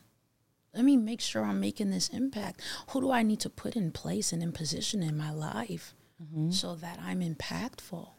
[0.73, 2.61] Let me make sure I'm making this impact.
[2.91, 6.51] Who do I need to put in place and in position in my life Mm-hmm.
[6.51, 8.09] so that I'm impactful,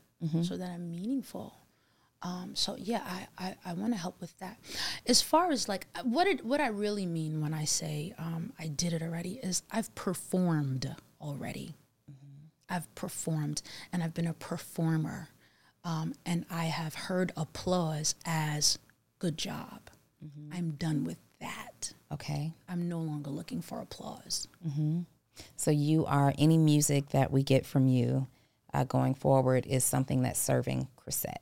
[0.43, 1.55] so that I'm meaningful?
[2.23, 3.03] Um, so yeah,
[3.39, 4.59] I, I, I want to help with that.
[5.07, 8.53] As far as like uh, what it, what I really mean when I say um,
[8.59, 11.75] I did it already is I've performed already.
[12.69, 13.63] I've performed
[13.93, 15.29] and I've been a performer,
[15.85, 18.79] um, and I have heard applause as
[19.19, 19.81] good job.
[20.53, 21.93] I'm done with that.
[22.13, 22.53] Okay.
[22.69, 24.47] I'm no longer looking for applause.
[25.57, 28.27] So you are any music that we get from you
[28.75, 31.41] uh, going forward is something that's serving Chrisette.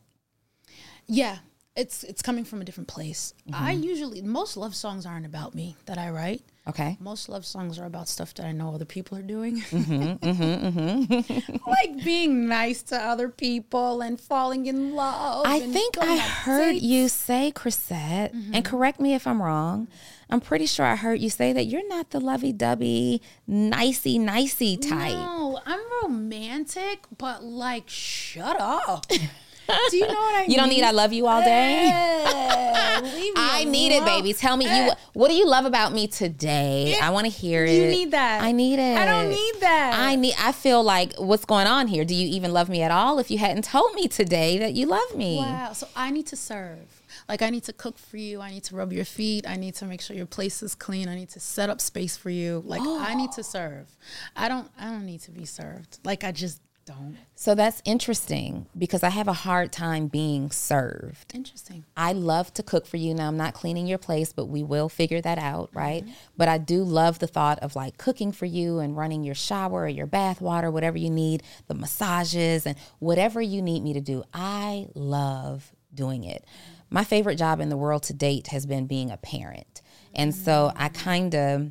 [1.08, 1.38] Yeah,
[1.78, 3.34] it's it's coming from a different place.
[3.52, 3.82] I mm-hmm.
[3.82, 6.42] usually most love songs aren't about me that I write.
[6.66, 6.98] Okay.
[7.00, 9.62] Most love songs are about stuff that I know other people are doing.
[9.78, 15.46] Mm-hmm, mm-hmm, like being nice to other people and falling in love.
[15.46, 16.84] I think I heard dates.
[16.84, 19.88] you say, Chrisette, and correct me if I'm wrong.
[20.28, 24.76] I'm pretty sure I heard you say that you're not the lovey dovey, nicey nicey
[24.76, 25.12] type.
[25.12, 29.06] No, I'm romantic, but like, shut up.
[29.90, 30.50] Do you know what I mean?
[30.50, 31.90] You don't need I love you all day.
[33.36, 34.32] I need it, baby.
[34.32, 36.96] Tell me you what do you love about me today?
[37.00, 37.72] I want to hear it.
[37.72, 38.42] You need that.
[38.42, 38.96] I need it.
[38.96, 39.98] I don't need that.
[39.98, 42.04] I need I feel like what's going on here?
[42.04, 44.86] Do you even love me at all if you hadn't told me today that you
[44.86, 45.38] love me?
[45.38, 45.72] Wow.
[45.72, 47.02] So I need to serve.
[47.28, 48.40] Like I need to cook for you.
[48.40, 49.46] I need to rub your feet.
[49.48, 51.08] I need to make sure your place is clean.
[51.08, 52.62] I need to set up space for you.
[52.64, 53.86] Like I need to serve.
[54.34, 55.98] I don't I don't need to be served.
[56.04, 57.16] Like I just don't.
[57.34, 61.34] So that's interesting because I have a hard time being served.
[61.34, 61.84] Interesting.
[61.96, 63.14] I love to cook for you.
[63.14, 66.02] Now I'm not cleaning your place, but we will figure that out, right?
[66.02, 66.12] Mm-hmm.
[66.36, 69.82] But I do love the thought of like cooking for you and running your shower
[69.82, 74.00] or your bath water, whatever you need, the massages and whatever you need me to
[74.00, 74.24] do.
[74.32, 76.44] I love doing it.
[76.90, 79.82] My favorite job in the world to date has been being a parent.
[80.14, 80.94] And so I mm.
[80.94, 81.70] kind of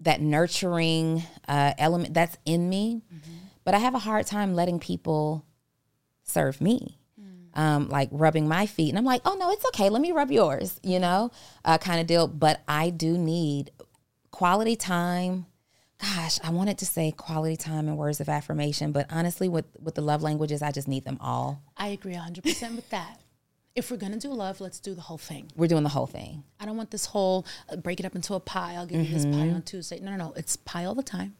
[0.00, 3.35] that nurturing uh, element that's in me, mm-hmm.
[3.66, 5.44] But I have a hard time letting people
[6.22, 6.98] serve me.
[7.54, 9.88] Um, like rubbing my feet, and I'm like, oh no, it's okay.
[9.88, 11.30] Let me rub yours, you know,
[11.64, 12.28] uh, kind of deal.
[12.28, 13.70] But I do need
[14.30, 15.46] quality time.
[15.98, 19.94] Gosh, I wanted to say quality time and words of affirmation, but honestly, with with
[19.94, 21.62] the love languages, I just need them all.
[21.78, 23.20] I agree 100% with that.
[23.74, 25.50] If we're gonna do love, let's do the whole thing.
[25.56, 26.44] We're doing the whole thing.
[26.60, 28.74] I don't want this whole uh, break it up into a pie.
[28.74, 29.98] I'll give you this pie on Tuesday.
[30.00, 30.34] No, no, no.
[30.36, 31.36] It's pie all the time,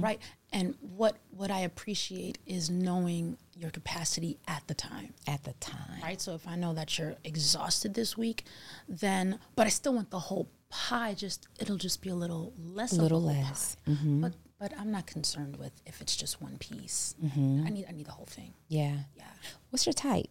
[0.00, 0.18] right?
[0.52, 6.00] And what what I appreciate is knowing your capacity at the time, At the time,
[6.02, 6.20] right?
[6.20, 8.44] So if I know that you're exhausted this week,
[8.88, 12.92] then but I still want the whole pie just it'll just be a little less.
[12.92, 13.76] A little less.
[13.88, 14.22] Mm-hmm.
[14.22, 17.14] But but I'm not concerned with if it's just one piece.
[17.22, 18.54] I need I need the whole thing.
[18.68, 18.96] Yeah.
[19.16, 19.24] Yeah.
[19.70, 20.26] What's your type?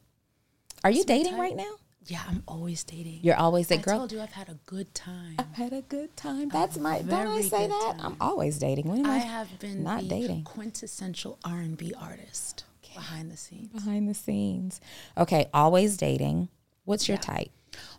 [0.83, 1.75] Are you dating right now?
[2.05, 3.19] Yeah, I'm always dating.
[3.21, 3.95] You're always a I girl.
[3.95, 5.35] I told you I've had a good time.
[5.37, 6.49] I've had a good time.
[6.49, 7.01] That's my.
[7.01, 7.95] Don't I say that?
[7.97, 8.05] time.
[8.05, 8.87] I'm always dating.
[8.87, 12.63] When am I I have been not the dating quintessential R&B artist
[12.95, 13.71] behind the scenes.
[13.71, 14.81] behind the scenes.
[15.17, 16.49] Okay, always dating.
[16.85, 17.51] What's your type?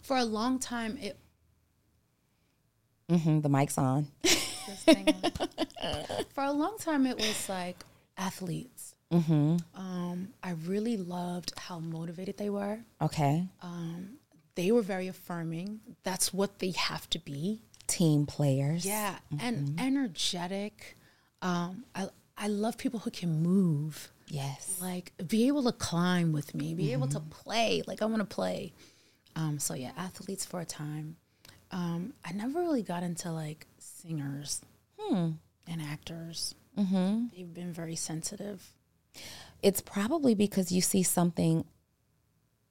[0.02, 1.16] For a long time, it
[3.08, 4.08] hmm the mic's on.
[4.88, 5.32] on.
[6.34, 7.84] for a long time it was like
[8.16, 8.79] athletes.
[9.12, 9.56] Mm-hmm.
[9.74, 12.78] Um, I really loved how motivated they were.
[13.02, 13.46] Okay,
[14.54, 15.80] They were very affirming.
[16.02, 17.62] That's what they have to be.
[17.86, 18.84] team players.
[18.86, 19.46] Yeah, Mm-hmm.
[19.46, 20.96] and energetic.
[21.42, 24.10] Um, I I love people who can move.
[24.28, 24.78] Yes.
[24.80, 27.30] Like be able to climb with me, be able to Mm-hmm.
[27.30, 27.82] play.
[27.86, 28.72] Like I want to play.
[29.36, 31.16] Um, so yeah, athletes for a time.
[31.72, 34.60] Um, I never really got into like singers
[34.98, 35.30] Hmm.
[35.66, 36.54] and actors.
[36.78, 37.26] Mm-hmm.
[37.34, 38.62] They've been very sensitive.
[39.62, 41.64] It's probably because you see something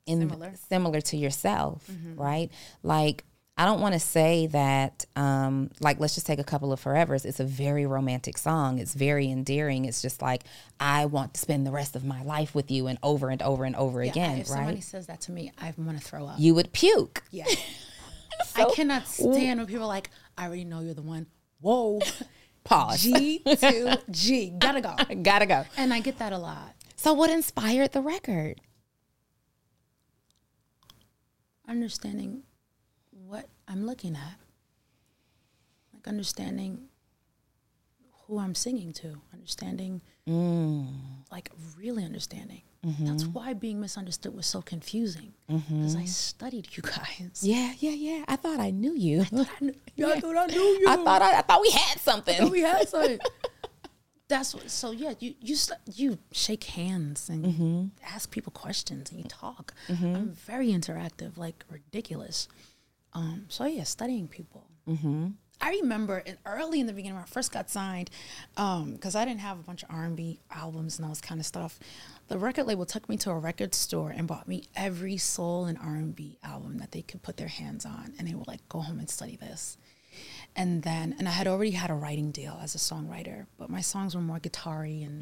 [0.06, 0.54] in Similar.
[0.70, 2.50] similar to yourself, right?
[2.82, 3.24] Like
[3.58, 7.26] I don't want to say that um like let's just take a couple of forevers.
[7.26, 8.80] It's a very romantic song.
[8.80, 9.86] It's very endearing.
[9.86, 10.44] It's just like
[10.80, 13.66] I want to spend the rest of my life with you and over and over
[13.66, 14.84] and over Yeah, again, if somebody right?
[14.84, 16.40] says that to me, I want to throw up.
[16.40, 17.22] You would puke.
[17.30, 17.46] yeah.
[18.56, 21.28] I cannot stand when people are like, I already know you're the one.
[21.60, 22.00] Whoa.
[22.70, 23.02] Pause.
[23.02, 24.52] G to G.
[24.52, 24.94] Gotta go.
[25.24, 25.66] Gotta go.
[25.76, 26.76] And I get that a lot.
[26.96, 28.62] So what inspired the record?
[31.68, 32.44] Understanding
[33.10, 34.36] what I'm looking at.
[35.96, 36.90] Like understanding
[38.28, 39.20] who I'm singing to.
[39.34, 40.94] Understanding mm.
[41.32, 42.62] like really understanding.
[42.82, 43.34] That's mm-hmm.
[43.34, 45.34] why being misunderstood was so confusing.
[45.48, 46.06] Because I mm-hmm.
[46.06, 47.42] studied you guys.
[47.42, 48.24] Yeah, yeah, yeah.
[48.28, 49.26] I thought I knew you.
[49.96, 50.86] Yeah, I thought I knew you.
[50.88, 52.50] I thought I, I thought we had something.
[52.50, 53.20] we had something.
[54.30, 54.92] That's what, so.
[54.92, 57.86] Yeah, you you st- you shake hands and mm-hmm.
[58.14, 59.74] ask people questions and you talk.
[59.90, 62.48] I'm very interactive, like ridiculous.
[63.14, 64.68] Um, so yeah, studying people.
[65.62, 68.10] I remember in, early in the beginning when I first got signed,
[68.56, 71.40] because I didn't have a bunch of R and B albums and all this kind
[71.40, 71.80] of stuff.
[72.28, 75.78] The record label took me to a record store and bought me every soul and
[75.78, 78.68] R and B album that they could put their hands on, and they were like,
[78.70, 79.78] "Go home and study this."
[80.56, 83.82] And then, and I had already had a writing deal as a songwriter, but my
[83.82, 85.22] songs were more guitar-y and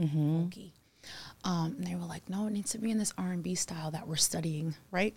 [0.52, 0.72] folky.
[1.44, 4.08] Um, and they were like, no, it needs to be in this R&B style that
[4.08, 5.16] we're studying, right?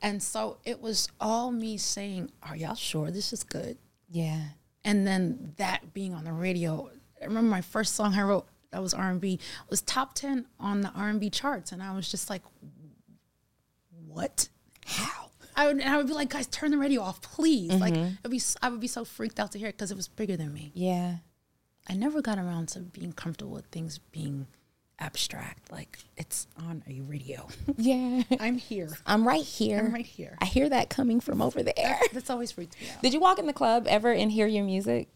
[0.00, 3.76] And so it was all me saying, are y'all sure this is good?
[4.12, 4.40] Yeah.
[4.84, 6.90] And then that being on the radio,
[7.20, 9.38] I remember my first song I wrote that was R&B
[9.68, 11.72] was top 10 on the R&B charts.
[11.72, 12.42] And I was just like,
[14.06, 14.48] what?
[14.86, 15.30] How?
[15.54, 17.72] I would, and I would be like, guys, turn the radio off, please.
[17.72, 18.14] Like, mm-hmm.
[18.20, 20.36] it'd be, I would be so freaked out to hear it because it was bigger
[20.36, 20.72] than me.
[20.74, 21.16] Yeah.
[21.88, 24.46] I never got around to being comfortable with things being
[25.02, 25.70] abstract.
[25.72, 27.48] Like, it's on a radio.
[27.76, 28.22] Yeah.
[28.38, 28.88] I'm here.
[29.06, 29.78] I'm right here.
[29.80, 30.36] I'm right here.
[30.40, 31.98] I hear that coming from over there.
[32.12, 33.02] That's always freaked me out.
[33.02, 35.08] Did you walk in the club ever and hear your music?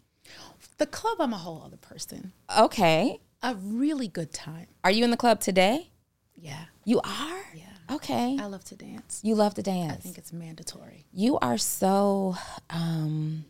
[0.78, 2.32] The club, I'm a whole other person.
[2.58, 3.20] Okay.
[3.42, 4.66] A really good time.
[4.82, 5.90] Are you in the club today?
[6.34, 6.64] Yeah.
[6.84, 7.44] You are?
[7.54, 7.94] Yeah.
[7.94, 8.36] Okay.
[8.40, 9.20] I love to dance.
[9.22, 9.92] You love to dance.
[9.92, 11.06] I think it's mandatory.
[11.12, 12.34] you are so
[12.70, 13.44] um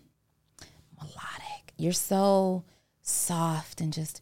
[0.98, 1.72] melodic.
[1.78, 2.64] You're so
[3.02, 4.20] soft and just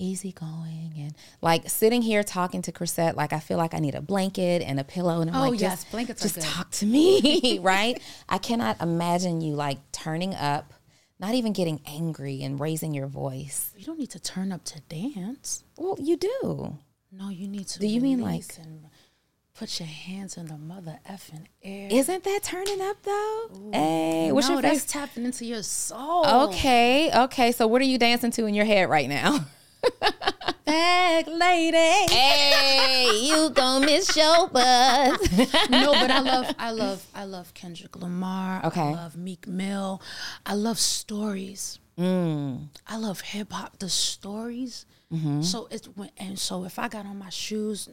[0.00, 4.00] easygoing and like sitting here talking to Chrisette, like I feel like I need a
[4.00, 6.86] blanket and a pillow and I'm Oh, like, yes, just, blankets are just talk to
[6.86, 8.00] me, right?
[8.28, 10.72] I cannot imagine you like turning up,
[11.18, 13.72] not even getting angry and raising your voice.
[13.76, 15.64] You don't need to turn up to dance.
[15.76, 16.78] Well, you do.
[17.12, 17.78] No, you need to.
[17.80, 18.86] Do you mean like- and
[19.54, 21.88] put your hands in the mother effing air?
[21.90, 23.70] Isn't that turning up though?
[23.72, 26.26] Hey, what's no, your that's tapping into your soul.
[26.26, 27.52] Okay, okay.
[27.52, 29.46] So what are you dancing to in your head right now?
[31.20, 32.12] back lady.
[32.12, 35.32] hey, you gonna miss your bus.
[35.70, 38.64] no, but I love, I love, I love Kendrick Lamar.
[38.64, 38.80] Okay.
[38.80, 40.00] I love Meek Mill.
[40.46, 41.78] I love stories.
[41.98, 42.68] Mm.
[42.86, 43.78] I love hip hop.
[43.78, 44.86] The stories.
[45.12, 45.42] Mm-hmm.
[45.42, 47.88] So it's when, and so if I got on my shoes,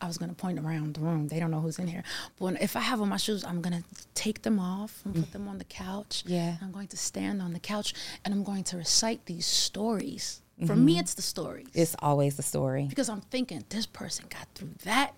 [0.00, 1.28] I was gonna point around the room.
[1.28, 2.02] They don't know who's in here.
[2.38, 3.84] But when, if I have on my shoes, I'm gonna
[4.14, 6.24] take them off and put them on the couch.
[6.26, 6.30] Mm.
[6.30, 6.56] Yeah.
[6.60, 7.94] I'm going to stand on the couch
[8.24, 10.41] and I'm going to recite these stories.
[10.66, 10.84] For Mm-hmm.
[10.84, 12.86] me, it's the stories It's always the story.
[12.88, 15.12] because I'm thinking this person got through that.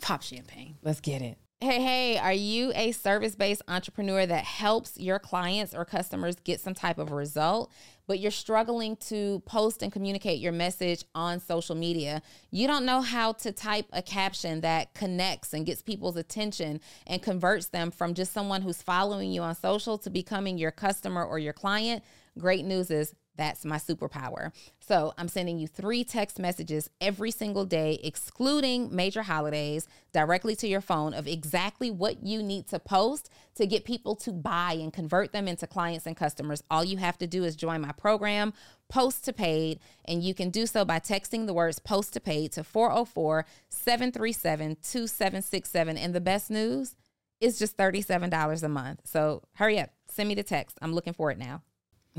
[0.00, 0.76] Pop champagne.
[0.82, 1.36] Let's get it.
[1.62, 6.58] Hey, hey, are you a service based entrepreneur that helps your clients or customers get
[6.58, 7.70] some type of result,
[8.06, 12.22] but you're struggling to post and communicate your message on social media?
[12.50, 17.22] You don't know how to type a caption that connects and gets people's attention and
[17.22, 21.38] converts them from just someone who's following you on social to becoming your customer or
[21.38, 22.02] your client?
[22.38, 24.52] Great news is that's my superpower.
[24.80, 30.68] So I'm sending you three text messages every single day, excluding major holidays, directly to
[30.68, 34.92] your phone of exactly what you need to post to get people to buy and
[34.92, 36.62] convert them into clients and customers.
[36.70, 38.52] All you have to do is join my program,
[38.88, 42.52] Post to Paid, and you can do so by texting the words Post to Paid
[42.52, 45.96] to 404 737 2767.
[45.96, 46.96] And the best news
[47.40, 49.00] is just $37 a month.
[49.04, 50.76] So hurry up, send me the text.
[50.82, 51.62] I'm looking for it now.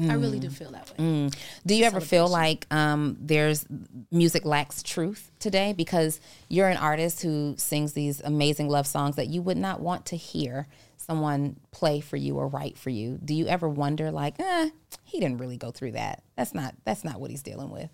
[0.09, 1.29] I really do feel that way.
[1.65, 3.65] Do you ever feel like um, there's
[4.11, 9.27] music lacks truth today because you're an artist who sings these amazing love songs that
[9.27, 13.19] you would not want to hear someone play for you or write for you?
[13.23, 14.69] Do you ever wonder like, eh,
[15.03, 16.23] he didn't really go through that.
[16.35, 17.89] That's not that's not what he's dealing with.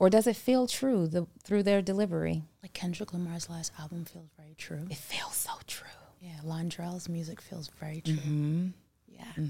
[0.00, 2.42] Or does it feel true the, through their delivery?
[2.62, 4.86] Like Kendrick Lamar's last album feels very true.
[4.90, 5.86] It feels so true.
[6.20, 8.14] Yeah, Londrell's music feels very true.
[8.14, 8.68] Mm-hmm.
[9.08, 9.44] Yeah.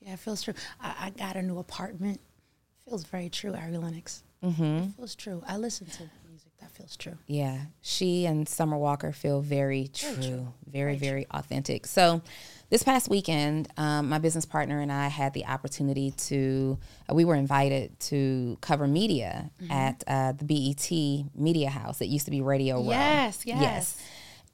[0.00, 0.54] Yeah, it feels true.
[0.80, 2.20] I, I got a new apartment.
[2.88, 3.54] Feels very true.
[3.54, 4.22] Ari Lennox.
[4.42, 5.42] It feels true.
[5.46, 7.16] I listen to music that feels true.
[7.26, 11.86] Yeah, she and Summer Walker feel very true, very, very, authentic.
[11.86, 12.22] So,
[12.70, 16.78] this past weekend, um, my business partner and I had the opportunity to,
[17.10, 20.90] uh, we were invited to cover media at uh, the BET
[21.38, 22.00] Media House.
[22.00, 22.90] It used to be Radio Row.
[22.90, 24.00] Yes, yes.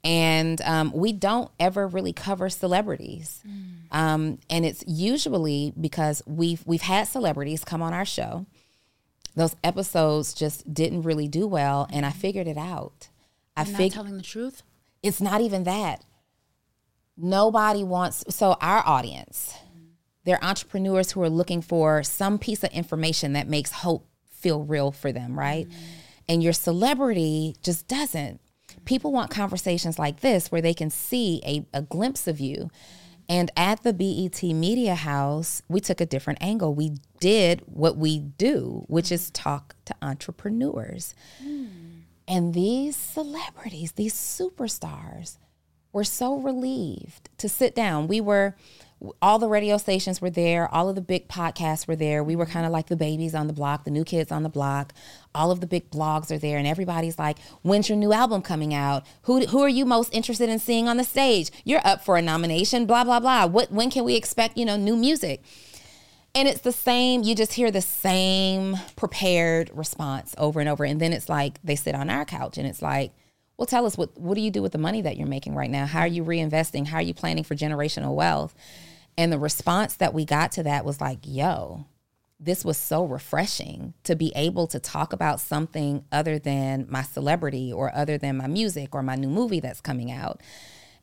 [0.07, 3.43] And um, we don't ever really cover celebrities.
[3.91, 8.47] Um, and it's usually because we've we've had celebrities come on our show.
[9.35, 13.09] Those episodes just didn't really do well, and I figured it out.
[13.57, 14.63] I figured telling the truth.
[15.03, 16.05] it's not even that.
[17.17, 19.57] Nobody wants so our audience,
[20.25, 24.93] they're entrepreneurs who are looking for some piece of information that makes hope feel real
[24.93, 25.67] for them, right?
[26.29, 28.41] And your celebrity just doesn't.
[28.87, 32.71] People want conversations like this where they can see a, a glimpse of you.
[33.29, 36.75] And at the BET Media House, we took a different angle.
[36.75, 41.15] We did what we do, which is talk to entrepreneurs.
[41.43, 41.67] Hmm.
[42.29, 45.39] And these celebrities, these superstars,
[45.93, 48.07] were so relieved to sit down.
[48.07, 48.57] We were,
[49.21, 52.25] all the radio stations were there, all of the big podcasts were there.
[52.25, 54.49] We were kind of like the babies on the block, the new kids on the
[54.49, 54.95] block.
[55.35, 58.73] All of the big blogs are there, and everybody's like, "When's your new album coming
[58.73, 59.05] out?
[59.23, 61.51] Who who are you most interested in seeing on the stage?
[61.65, 62.87] You're up for a nomination.
[62.87, 63.47] Blah blah blah.
[63.47, 65.43] What when can we expect you know new music?"
[66.35, 70.85] And it's the same, you just hear the same prepared response over and over.
[70.85, 73.13] And then it's like they sit on our couch and it's like,
[73.57, 75.71] well, tell us what what do you do with the money that you're making right
[75.71, 75.87] now?
[75.87, 76.87] How are you reinvesting?
[76.87, 78.55] How are you planning for generational wealth?
[79.19, 81.87] And the response that we got to that was like, yo,
[82.39, 87.73] this was so refreshing to be able to talk about something other than my celebrity
[87.73, 90.41] or other than my music or my new movie that's coming out.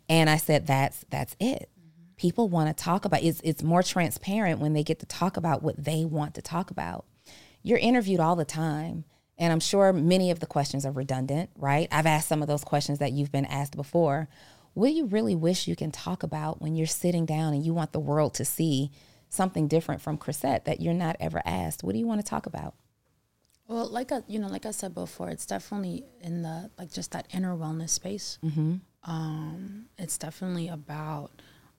[0.08, 1.70] And I said, that's that's it.
[2.18, 5.64] People want to talk about it's it's more transparent when they get to talk about
[5.64, 7.06] what they want to talk about.
[7.64, 9.06] You're interviewed all the time.
[9.40, 11.88] And I'm sure many of the questions are redundant, right?
[11.92, 14.30] I've asked some of those questions that you've been asked before.
[14.74, 17.74] What do you really wish you can talk about when you're sitting down and you
[17.74, 18.92] want the world to see
[19.30, 21.84] something different from Chrisette that you're not ever asked?
[21.84, 22.74] What do you want to talk about?
[23.68, 27.12] Well, like I, you know, like I said before, it's definitely in the like just
[27.12, 28.38] that inner wellness space.
[29.04, 31.32] Um, it's definitely about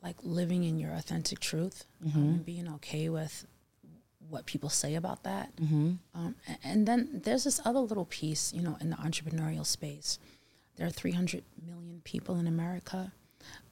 [0.02, 3.46] like living in your authentic truth um, and being okay with
[4.28, 5.52] what people say about that.
[6.14, 10.18] Um, a- and then there's this other little piece, you know, in the entrepreneurial space.
[10.76, 13.12] There are 300 million people in America.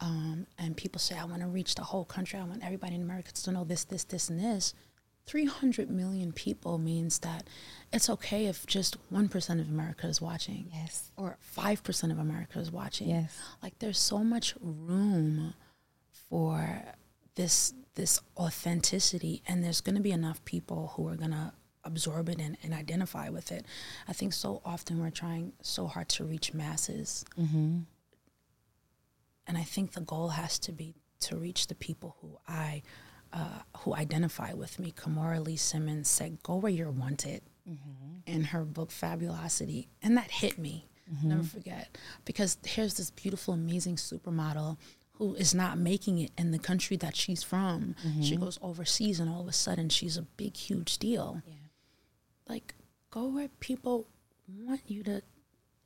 [0.00, 2.38] Um, and people say, I want to reach the whole country.
[2.38, 4.74] I want everybody in America to know this, this, this, and this.
[5.26, 7.46] 300 million people means that
[7.92, 10.68] it's okay if just 1% of America is watching.
[10.72, 11.11] Yes.
[11.16, 13.11] Or 5% of America is watching.
[13.11, 13.40] Yes.
[13.62, 15.55] Like there's so much room
[16.11, 16.82] for
[17.34, 21.53] this this authenticity and there's going to be enough people who are going to
[21.84, 23.66] absorb it and, and identify with it.
[24.08, 27.24] I think so often we're trying so hard to reach masses.
[27.38, 27.80] Mm-hmm.
[29.46, 32.82] And I think the goal has to be to reach the people who I
[33.32, 34.92] uh, who identify with me.
[34.96, 38.18] Kimora Lee Simmons said, "Go where you're wanted," mm-hmm.
[38.26, 40.88] in her book Fabulosity, and that hit me.
[41.12, 41.28] Mm-hmm.
[41.28, 44.76] Never forget because here's this beautiful, amazing supermodel
[45.14, 47.94] who is not making it in the country that she's from.
[48.22, 51.42] She goes overseas, and all of a sudden, she's a big, huge deal.
[52.53, 52.74] Like,
[53.11, 54.09] go where people
[54.46, 55.22] want you to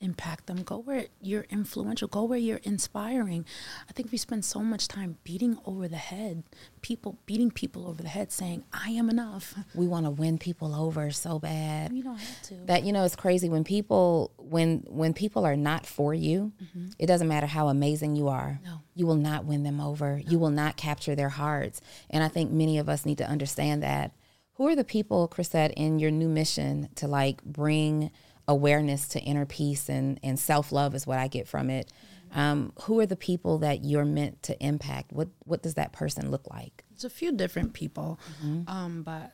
[0.01, 0.64] impact them.
[0.64, 2.09] Go where you're influential.
[2.09, 3.45] Go where you're inspiring.
[3.89, 6.43] I think we spend so much time beating over the head,
[6.83, 10.75] people beating people over the head, saying, "I am enough." We want to win people
[10.75, 11.93] over so bad.
[11.93, 12.55] You don't have to.
[12.67, 16.51] That you know, it's crazy when people when when people are not for you.
[16.61, 16.87] Mm-hmm.
[16.99, 18.59] It doesn't matter how amazing you are.
[18.64, 18.81] No.
[18.97, 20.21] You will not win them over.
[20.27, 21.81] You will not capture their hearts.
[22.11, 24.11] And I think many of us need to understand that.
[24.57, 28.11] Who are the people, Chrisette, in your new mission to like bring
[28.49, 31.93] awareness to inner peace and, and self love is what I get from it.
[32.35, 35.13] Um, who are the people that you're meant to impact?
[35.13, 36.85] What what does that person look like?
[36.93, 38.19] It's a few different people,
[38.67, 39.33] um, but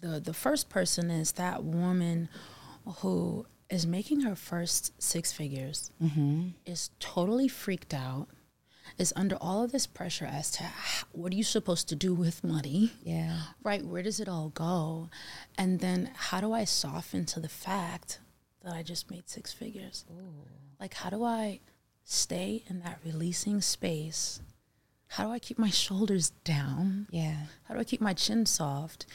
[0.00, 2.28] the the first person is that woman
[2.98, 5.90] who is making her first six figures,
[6.66, 8.28] is totally freaked out,
[8.98, 10.64] is under all of this pressure as to
[11.12, 13.42] what are you supposed to do with money, Yeah.
[13.62, 13.84] right?
[13.84, 15.10] Where does it all go,
[15.58, 18.20] and then how do I soften to the fact
[18.62, 20.04] that I just made six figures?
[20.80, 21.60] Like, how do I
[22.04, 24.40] stay in that releasing space?
[25.08, 27.06] How do I keep my shoulders down?
[27.10, 27.46] Yeah.
[27.64, 29.06] How do I keep my chin soft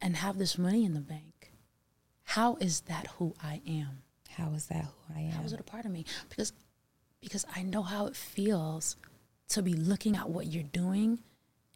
[0.00, 1.52] and have this money in the bank?
[2.22, 4.02] How is that who I am?
[4.30, 5.30] How is that who I am?
[5.32, 6.04] How is it a part of me?
[6.28, 6.52] Because
[7.20, 8.96] because I know how it feels
[9.50, 11.20] to be looking at what you're doing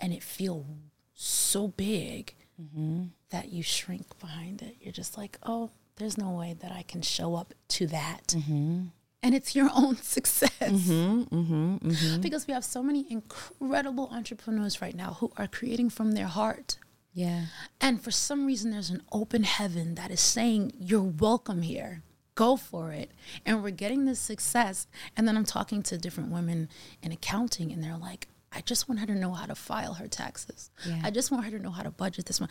[0.00, 0.66] and it feel
[1.14, 3.04] so big mm-hmm.
[3.30, 4.76] that you shrink behind it.
[4.80, 8.28] You're just like, oh, there's no way that I can show up to that.
[8.28, 8.84] Mm-hmm.
[9.22, 10.50] And it's your own success.
[10.60, 12.20] Mm-hmm.
[12.20, 16.78] Because we have so many incredible entrepreneurs right now who are creating from their heart.
[17.12, 17.46] Yeah.
[17.80, 22.02] And for some reason, there's an open heaven that is saying, You're welcome here.
[22.34, 23.12] Go for it.
[23.46, 24.86] And we're getting this success.
[25.16, 26.68] And then I'm talking to different women
[27.02, 30.06] in accounting, and they're like, I just want her to know how to file her
[30.06, 30.70] taxes.
[30.86, 31.00] Yeah.
[31.02, 32.48] I just want her to know how to budget this one.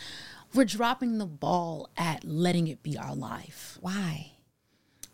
[0.53, 4.31] We're dropping the ball at letting it be our life Why?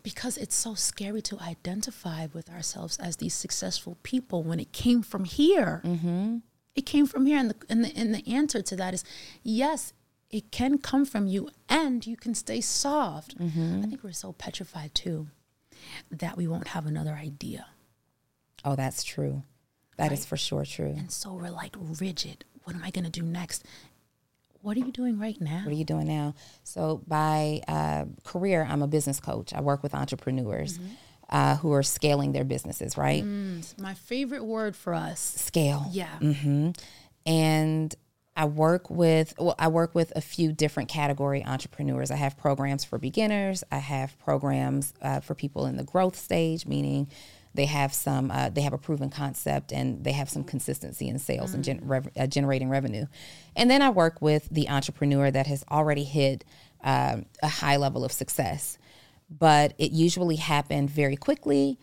[0.02, 5.02] because it's so scary to identify with ourselves as these successful people when it came
[5.02, 5.82] from here.
[5.84, 6.38] Mm-hmm.
[6.74, 9.04] It came from here, and the, and the and the answer to that is
[9.42, 9.92] yes.
[10.30, 13.34] It can come from you, and you can stay soft.
[13.40, 13.48] I
[13.88, 15.28] think we're so petrified too
[16.10, 17.66] that we won't have another idea,
[18.64, 19.42] Oh, that's true.
[19.96, 20.94] That is for sure true.
[20.96, 22.44] and so we're like rigid.
[22.64, 23.64] What am I going to do next?
[24.62, 25.62] What are you doing right now?
[25.64, 26.34] What are you doing now?
[26.64, 29.54] So, by uh, career, I'm a business coach.
[29.54, 30.78] I work with entrepreneurs
[31.30, 33.24] uh, who are scaling their businesses, right?
[33.78, 35.18] My favorite word for us.
[35.20, 35.86] Scale.
[35.90, 36.10] Yeah.
[37.26, 37.94] and
[38.40, 42.10] I work with well, I work with a few different category entrepreneurs.
[42.10, 43.62] I have programs for beginners.
[43.70, 47.08] I have programs uh, for people in the growth stage, meaning
[47.52, 51.18] they have some uh, they have a proven concept and they have some consistency in
[51.18, 53.04] sales and gen- rev- uh, generating revenue.
[53.54, 56.42] And then I work with the entrepreneur that has already hit
[56.82, 58.78] um, a high level of success,
[59.28, 61.78] but it usually happened very quickly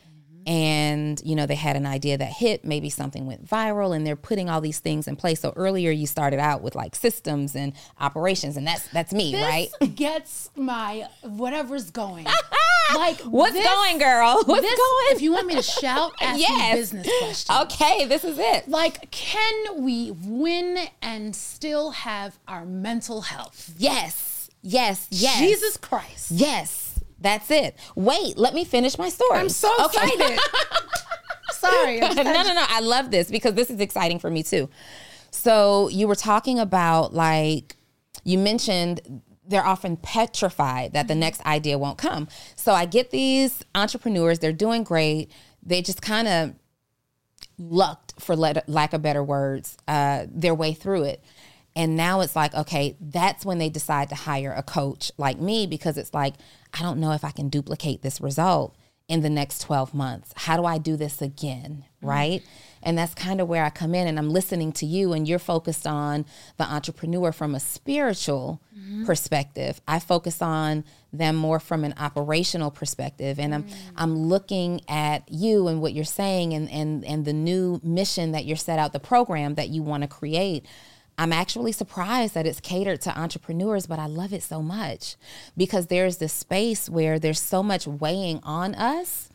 [0.48, 4.16] and you know they had an idea that hit maybe something went viral and they're
[4.16, 7.74] putting all these things in place so earlier you started out with like systems and
[8.00, 12.26] operations and that's that's me right gets my whatever's going.
[12.96, 16.40] like what's this- going girl what's this- going If you want me to shout, ask
[16.40, 16.74] Yes.
[16.74, 17.60] me business questions.
[17.74, 23.74] okay this is it Like, can we win and still have our mental health?
[23.78, 26.32] yes yes yes Jesus Christ.
[26.32, 26.87] yes
[27.20, 30.04] that's it wait let me finish my story I'm so Okay.
[30.06, 30.40] excited.
[31.52, 32.02] Sorry.
[32.02, 32.66] I'm no, no, no.
[32.68, 34.70] I love this because this is exciting for me too.
[35.32, 37.76] So you were talking about like
[38.24, 42.28] you mentioned they're often petrified that the next idea won't come.
[42.56, 45.32] So I get these entrepreneurs, they're doing great.
[45.64, 46.54] They just kind of
[47.58, 51.24] lucked, for lack of better words, uh, their way through it.
[51.78, 55.68] And now it's like, okay, that's when they decide to hire a coach like me
[55.68, 56.34] because it's like,
[56.74, 58.76] I don't know if I can duplicate this result
[59.08, 60.34] in the next 12 months.
[60.36, 61.86] How do I do this again?
[62.04, 62.08] Mm.
[62.10, 62.44] Right.
[62.82, 65.38] And that's kind of where I come in and I'm listening to you and you're
[65.38, 66.26] focused on
[66.58, 69.06] the entrepreneur from a spiritual mm-hmm.
[69.06, 69.80] perspective.
[69.88, 70.84] I focus on
[71.14, 73.40] them more from an operational perspective.
[73.40, 73.76] And I'm mm.
[73.96, 78.46] I'm looking at you and what you're saying and and and the new mission that
[78.46, 80.66] you're set out, the program that you want to create.
[81.18, 85.16] I'm actually surprised that it's catered to entrepreneurs, but I love it so much
[85.56, 89.30] because there's this space where there's so much weighing on us.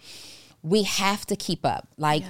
[0.62, 1.88] We have to keep up.
[1.98, 2.22] Like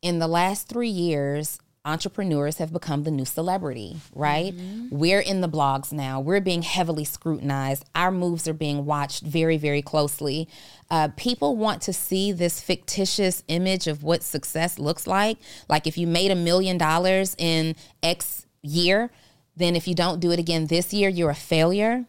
[0.00, 4.54] in the last three years, entrepreneurs have become the new celebrity, right?
[4.90, 6.20] We're in the blogs now.
[6.20, 7.84] We're being heavily scrutinized.
[7.94, 10.46] Our moves are being watched very, very closely.
[10.90, 15.38] Uh, people want to see this fictitious image of what success looks like.
[15.68, 19.10] Like if you made a million dollars in X year,
[19.56, 22.06] then if you don't do it again this year, you're a failure.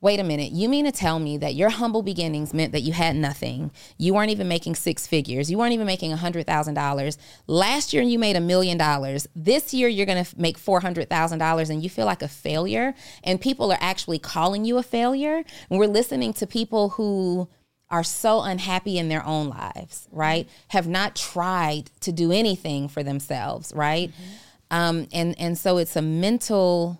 [0.00, 2.92] wait a minute, you mean to tell me that your humble beginnings meant that you
[2.92, 3.70] had nothing?
[3.98, 5.48] You weren't even making six figures.
[5.48, 7.16] You weren't even making $100,000.
[7.46, 9.28] Last year, you made a million dollars.
[9.36, 12.94] This year, you're going to make $400,000 and you feel like a failure.
[13.22, 15.44] And people are actually calling you a failure.
[15.70, 17.48] And we're listening to people who
[17.88, 20.48] are so unhappy in their own lives, right?
[20.68, 24.08] Have not tried to do anything for themselves, right?
[24.08, 24.32] Mm-hmm.
[24.72, 26.98] Um, and and so it's a mental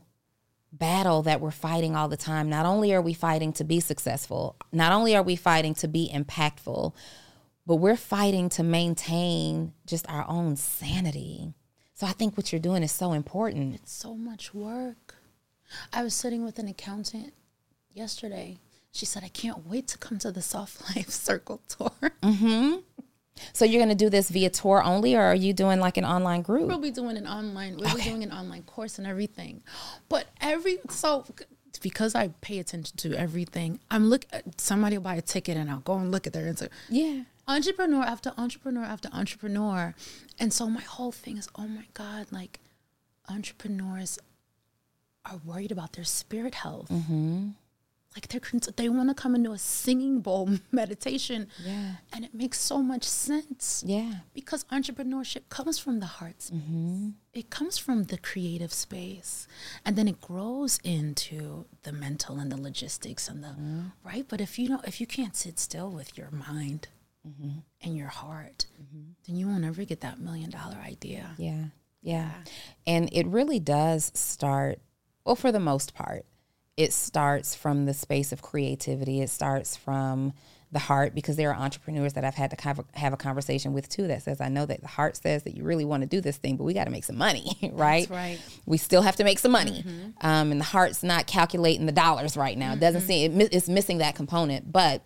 [0.72, 2.48] battle that we're fighting all the time.
[2.48, 6.10] Not only are we fighting to be successful, not only are we fighting to be
[6.14, 6.92] impactful,
[7.66, 11.54] but we're fighting to maintain just our own sanity.
[11.94, 13.74] So I think what you're doing is so important.
[13.74, 15.14] It's so much work.
[15.92, 17.32] I was sitting with an accountant
[17.92, 18.58] yesterday.
[18.90, 22.12] She said, I can't wait to come to the Soft Life Circle tour.
[22.22, 22.80] Mm-hmm.
[23.52, 26.04] So you're going to do this via tour only, or are you doing like an
[26.04, 26.68] online group?
[26.68, 27.76] We'll be doing an online.
[27.76, 27.96] We'll okay.
[27.96, 29.62] be doing an online course and everything.
[30.08, 31.24] But every so
[31.80, 34.26] because I pay attention to everything, I'm look.
[34.58, 36.70] Somebody will buy a ticket, and I'll go and look at their Instagram.
[36.88, 39.94] Yeah, entrepreneur after entrepreneur after entrepreneur,
[40.38, 42.60] and so my whole thing is, oh my god, like
[43.28, 44.18] entrepreneurs
[45.24, 46.88] are worried about their spirit health.
[46.88, 47.50] Mm-hmm
[48.14, 48.40] like they're
[48.76, 51.48] they want to come into a singing bowl meditation.
[51.64, 51.92] Yeah.
[52.12, 53.82] And it makes so much sense.
[53.86, 54.14] Yeah.
[54.34, 57.10] Because entrepreneurship comes from the heart mm-hmm.
[57.32, 59.46] it comes from the creative space.
[59.84, 63.80] And then it grows into the mental and the logistics and the mm-hmm.
[64.04, 64.26] right?
[64.28, 66.88] But if you don't if you can't sit still with your mind
[67.26, 67.58] mm-hmm.
[67.80, 69.12] and your heart mm-hmm.
[69.26, 71.30] then you won't ever get that million dollar idea.
[71.38, 71.66] Yeah.
[72.02, 72.32] Yeah.
[72.86, 74.80] And it really does start
[75.24, 76.26] well for the most part
[76.76, 79.20] it starts from the space of creativity.
[79.20, 80.32] It starts from
[80.72, 84.06] the heart because there are entrepreneurs that I've had to have a conversation with too
[84.06, 86.38] that says, I know that the heart says that you really want to do this
[86.38, 88.08] thing, but we got to make some money, right?
[88.08, 88.40] That's right.
[88.64, 89.84] We still have to make some money.
[89.86, 90.26] Mm-hmm.
[90.26, 92.72] Um, and the heart's not calculating the dollars right now.
[92.72, 93.34] It doesn't mm-hmm.
[93.34, 94.72] seem, it, it's missing that component.
[94.72, 95.04] But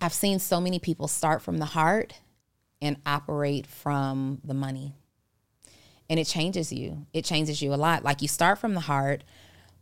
[0.00, 2.14] I've seen so many people start from the heart
[2.82, 4.92] and operate from the money.
[6.10, 7.06] And it changes you.
[7.12, 8.02] It changes you a lot.
[8.02, 9.22] Like you start from the heart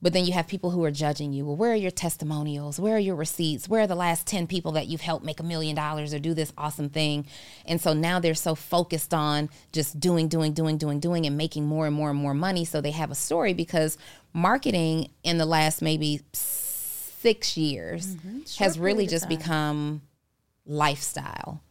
[0.02, 1.47] but then you have people who are judging you.
[1.47, 2.78] Well, where are your testimonials?
[2.78, 3.68] Where are your receipts?
[3.68, 6.35] Where are the last 10 people that you've helped make a million dollars or do
[6.35, 7.27] this awesome thing?
[7.64, 11.66] And so now they're so focused on just doing, doing, doing, doing, doing, and making
[11.66, 12.64] more and more and more money.
[12.64, 13.97] So they have a story because
[14.32, 18.40] marketing in the last maybe six years mm-hmm.
[18.59, 20.02] has really just become
[20.66, 21.62] lifestyle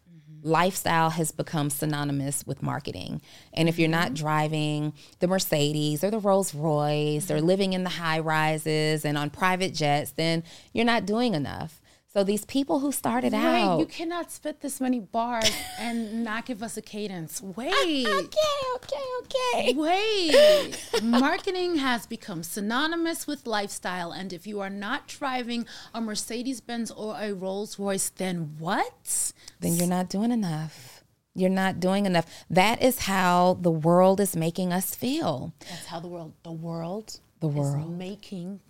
[0.46, 3.20] lifestyle has become synonymous with marketing.
[3.52, 4.24] And if you're not mm-hmm.
[4.24, 9.32] driving the Mercedes or the Rolls Royce or living in the high rises and on
[9.32, 11.82] private jets, then you're not doing enough.
[12.16, 16.46] So these people who started right, out, you cannot spit this many bars and not
[16.46, 17.42] give us a cadence.
[17.42, 17.74] Wait,
[18.08, 19.74] okay, okay, okay.
[19.74, 26.62] Wait, marketing has become synonymous with lifestyle, and if you are not driving a Mercedes
[26.62, 29.34] Benz or a Rolls Royce, then what?
[29.60, 31.04] Then you're not doing enough.
[31.34, 32.28] You're not doing enough.
[32.50, 35.54] That is how the world is making us feel.
[35.70, 38.62] That's how the world, the world, the world making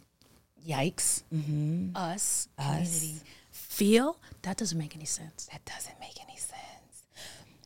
[0.67, 1.95] yikes, mm-hmm.
[1.95, 3.21] us, us, community
[3.75, 5.49] feel, that doesn't make any sense.
[5.51, 7.03] That doesn't make any sense.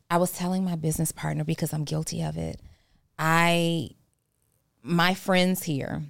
[0.09, 2.59] I was telling my business partner because I'm guilty of it.
[3.17, 3.91] I,
[4.81, 6.01] my friends here,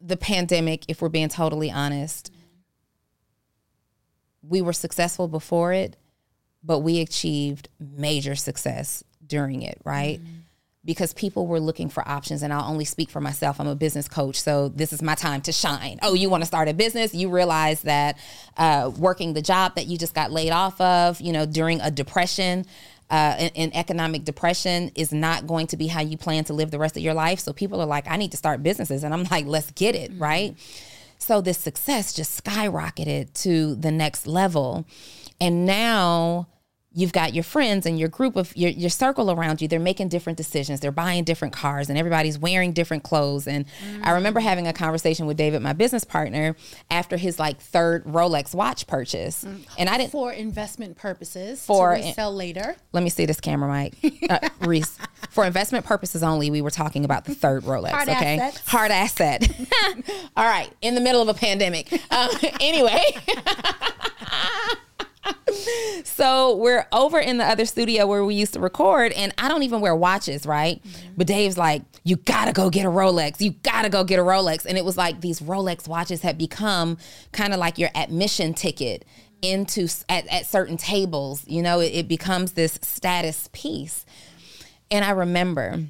[0.00, 2.30] the pandemic, if we're being totally honest,
[4.42, 5.96] we were successful before it,
[6.62, 10.20] but we achieved major success during it, right?
[10.22, 10.40] Mm-hmm
[10.84, 13.58] because people were looking for options and I'll only speak for myself.
[13.58, 15.98] I'm a business coach, so this is my time to shine.
[16.02, 17.14] Oh, you want to start a business?
[17.14, 18.18] You realize that
[18.56, 21.90] uh, working the job that you just got laid off of, you know, during a
[21.90, 22.66] depression,
[23.10, 26.70] uh, in, in, economic depression is not going to be how you plan to live
[26.70, 27.38] the rest of your life.
[27.38, 29.04] So people are like, I need to start businesses.
[29.04, 30.22] And I'm like, let's get it, mm-hmm.
[30.22, 30.56] right?
[31.18, 34.86] So this success just skyrocketed to the next level.
[35.40, 36.48] And now
[36.94, 40.08] you've got your friends and your group of your, your circle around you they're making
[40.08, 43.46] different decisions they're buying different cars and everybody's wearing different clothes.
[43.46, 44.00] And mm.
[44.04, 46.56] i remember having a conversation with david my business partner
[46.90, 49.44] after his like third rolex watch purchase.
[49.44, 49.66] Mm.
[49.78, 52.76] and i didn't for investment purposes for sell later?
[52.92, 53.94] Let me see this camera mike.
[54.30, 54.96] Uh, reese.
[55.30, 58.38] For investment purposes only we were talking about the third rolex hard okay?
[58.38, 58.68] assets.
[58.68, 59.50] hard asset.
[60.36, 61.92] All right in the middle of a pandemic.
[62.10, 62.30] Um,
[62.60, 63.02] anyway
[66.04, 69.62] so we're over in the other studio where we used to record, and I don't
[69.62, 70.82] even wear watches, right?
[70.82, 71.08] Mm-hmm.
[71.16, 73.40] But Dave's like, you gotta go get a Rolex.
[73.40, 74.66] You gotta go get a Rolex.
[74.66, 76.98] And it was like these Rolex watches had become
[77.32, 79.04] kind of like your admission ticket
[79.42, 81.44] into at, at certain tables.
[81.46, 84.04] You know, it, it becomes this status piece.
[84.90, 85.84] And I remember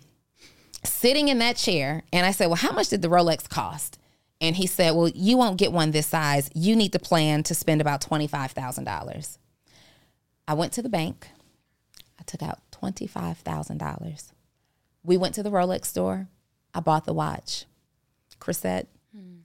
[0.85, 3.99] sitting in that chair, and I said, well, how much did the Rolex cost?
[4.45, 6.51] And he said, Well, you won't get one this size.
[6.55, 9.39] You need to plan to spend about $25,000.
[10.47, 11.29] I went to the bank.
[12.21, 14.33] I took out $25,000.
[15.03, 16.29] We went to the Rolex store.
[16.75, 17.65] I bought the watch.
[18.39, 19.37] Chrisette, hmm.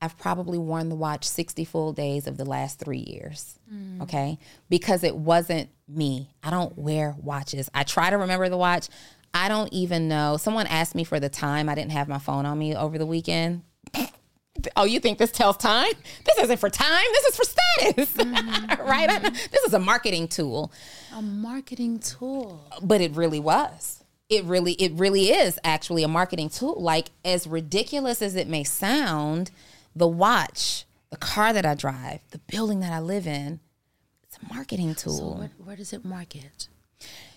[0.00, 3.58] I've probably worn the watch 60 full days of the last three years.
[3.68, 4.00] Hmm.
[4.00, 4.38] Okay.
[4.70, 6.30] Because it wasn't me.
[6.42, 7.68] I don't wear watches.
[7.74, 8.88] I try to remember the watch.
[9.34, 10.38] I don't even know.
[10.38, 11.68] Someone asked me for the time.
[11.68, 13.62] I didn't have my phone on me over the weekend.
[14.76, 15.92] Oh, you think this tells time?
[16.24, 17.04] This isn't for time.
[17.12, 18.82] This is for status, mm-hmm.
[18.88, 19.08] right?
[19.10, 20.72] I- this is a marketing tool
[21.14, 22.64] A marketing tool.
[22.82, 27.46] but it really was it really it really is actually a marketing tool like as
[27.46, 29.52] ridiculous as it may sound
[29.94, 33.60] the watch the car that i drive the building that i live in
[34.24, 36.66] it's a marketing tool So what, where does it market?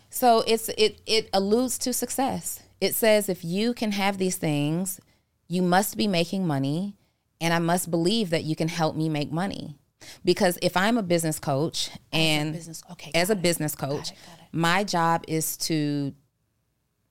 [0.10, 2.64] so it's it it alludes to success.
[2.82, 5.00] It says if you can have these things,
[5.48, 6.96] you must be making money
[7.41, 9.76] and I must believe that you can help me make money.
[10.24, 14.40] Because if I'm a business coach and business- okay, as a business coach, it, got
[14.40, 14.45] it.
[14.53, 16.14] my job is to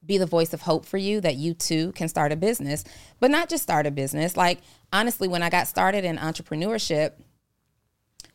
[0.04, 2.84] be the voice of hope for you that you too can start a business,
[3.20, 4.36] but not just start a business.
[4.36, 4.60] Like
[4.92, 7.12] honestly, when I got started in entrepreneurship,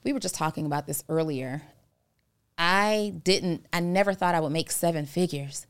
[0.03, 1.63] we were just talking about this earlier.
[2.57, 5.65] I didn't, I never thought I would make seven figures.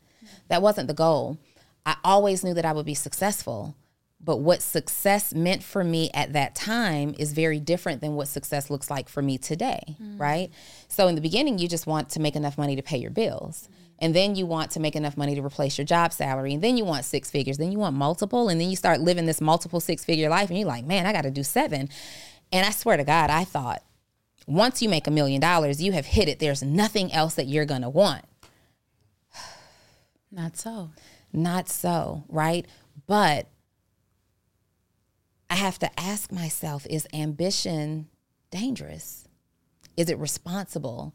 [0.50, 1.38] That wasn't the goal.
[1.86, 3.76] I always knew that I would be successful.
[4.24, 8.70] But what success meant for me at that time is very different than what success
[8.70, 10.18] looks like for me today, mm.
[10.20, 10.50] right?
[10.88, 13.68] So in the beginning, you just want to make enough money to pay your bills.
[14.00, 16.54] And then you want to make enough money to replace your job salary.
[16.54, 17.58] And then you want six figures.
[17.58, 18.50] Then you want multiple.
[18.50, 20.50] And then you start living this multiple six figure life.
[20.50, 21.90] And you're like, man, I got to do seven.
[22.52, 23.84] And I swear to God, I thought,
[24.48, 26.40] once you make a million dollars, you have hit it.
[26.40, 28.26] There's nothing else that you're going to want.
[30.32, 30.91] Not so.
[31.32, 32.66] Not so, right?
[33.08, 33.48] But
[35.54, 38.08] I have to ask myself is ambition
[38.50, 39.28] dangerous?
[39.96, 41.14] Is it responsible?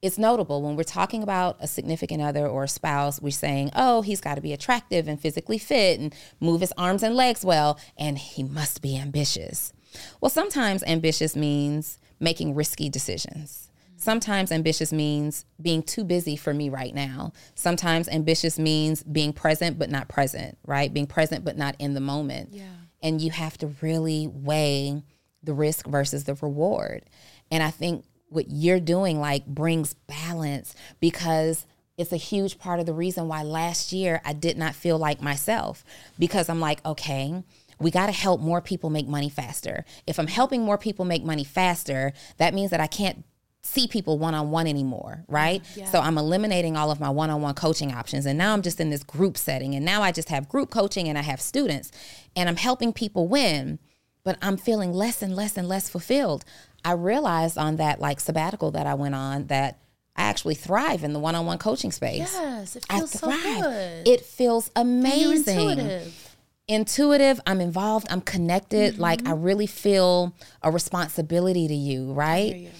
[0.00, 4.00] It's notable when we're talking about a significant other or a spouse, we're saying, oh,
[4.00, 7.78] he's got to be attractive and physically fit and move his arms and legs well,
[7.98, 9.74] and he must be ambitious.
[10.18, 13.68] Well, sometimes ambitious means making risky decisions.
[13.98, 17.34] Sometimes ambitious means being too busy for me right now.
[17.54, 20.92] Sometimes ambitious means being present but not present, right?
[20.92, 22.48] Being present but not in the moment.
[22.50, 22.64] Yeah.
[23.04, 25.04] And you have to really weigh
[25.44, 27.04] the risk versus the reward.
[27.52, 31.66] And I think what you're doing like brings balance because
[31.96, 35.22] it's a huge part of the reason why last year I did not feel like
[35.22, 35.84] myself
[36.18, 37.44] because I'm like, okay,
[37.78, 39.84] we got to help more people make money faster.
[40.06, 43.24] If I'm helping more people make money faster, that means that I can't
[43.64, 45.62] see people one on one anymore, right?
[45.62, 45.90] Mm-hmm.
[45.90, 48.26] So I'm eliminating all of my one on one coaching options.
[48.26, 49.74] And now I'm just in this group setting.
[49.74, 51.90] And now I just have group coaching and I have students
[52.36, 53.78] and I'm helping people win,
[54.22, 56.44] but I'm feeling less and less and less fulfilled.
[56.84, 59.78] I realized on that like sabbatical that I went on that
[60.14, 62.18] I actually thrive in the one on one coaching space.
[62.34, 64.06] Yes, it feels so good.
[64.06, 66.36] It feels amazing intuitive.
[66.68, 69.28] intuitive i'm involved i'm connected like mm-hmm.
[69.28, 72.70] i really feel a responsibility to you right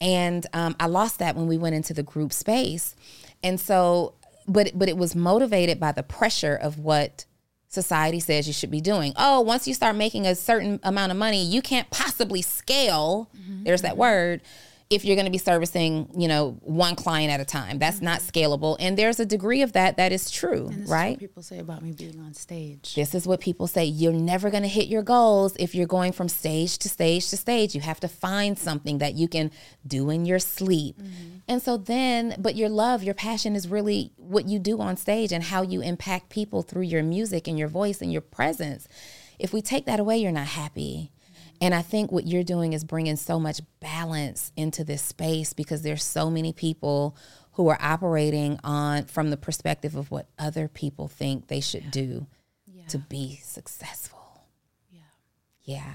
[0.00, 2.94] and um, i lost that when we went into the group space.
[3.42, 4.14] And so
[4.48, 7.24] but but it was motivated by the pressure of what
[7.68, 9.12] society says you should be doing.
[9.16, 13.28] Oh once you start making a certain amount of money you can't possibly scale
[13.64, 14.40] there's that word
[14.88, 18.20] if you're going to be servicing you know one client at a time that's not
[18.20, 21.58] scalable and there's a degree of that that is true is right what people say
[21.58, 22.94] about me being on stage.
[22.94, 23.84] this is what people say.
[23.84, 27.36] You're never going to hit your goals if you're going from stage to stage to
[27.36, 27.74] stage.
[27.74, 29.50] You have to find something that you can
[29.86, 30.98] do in your sleep.
[30.98, 31.36] Mm-hmm.
[31.48, 35.32] And so then, but your love, your passion is really what you do on stage
[35.32, 38.88] and how you impact people through your music and your voice and your presence.
[39.38, 41.12] If we take that away, you're not happy.
[41.60, 45.82] And I think what you're doing is bringing so much balance into this space because
[45.82, 47.16] there's so many people
[47.52, 52.26] who are operating on from the perspective of what other people think they should do
[52.88, 54.44] to be successful.
[54.90, 55.00] Yeah.
[55.64, 55.94] Yeah.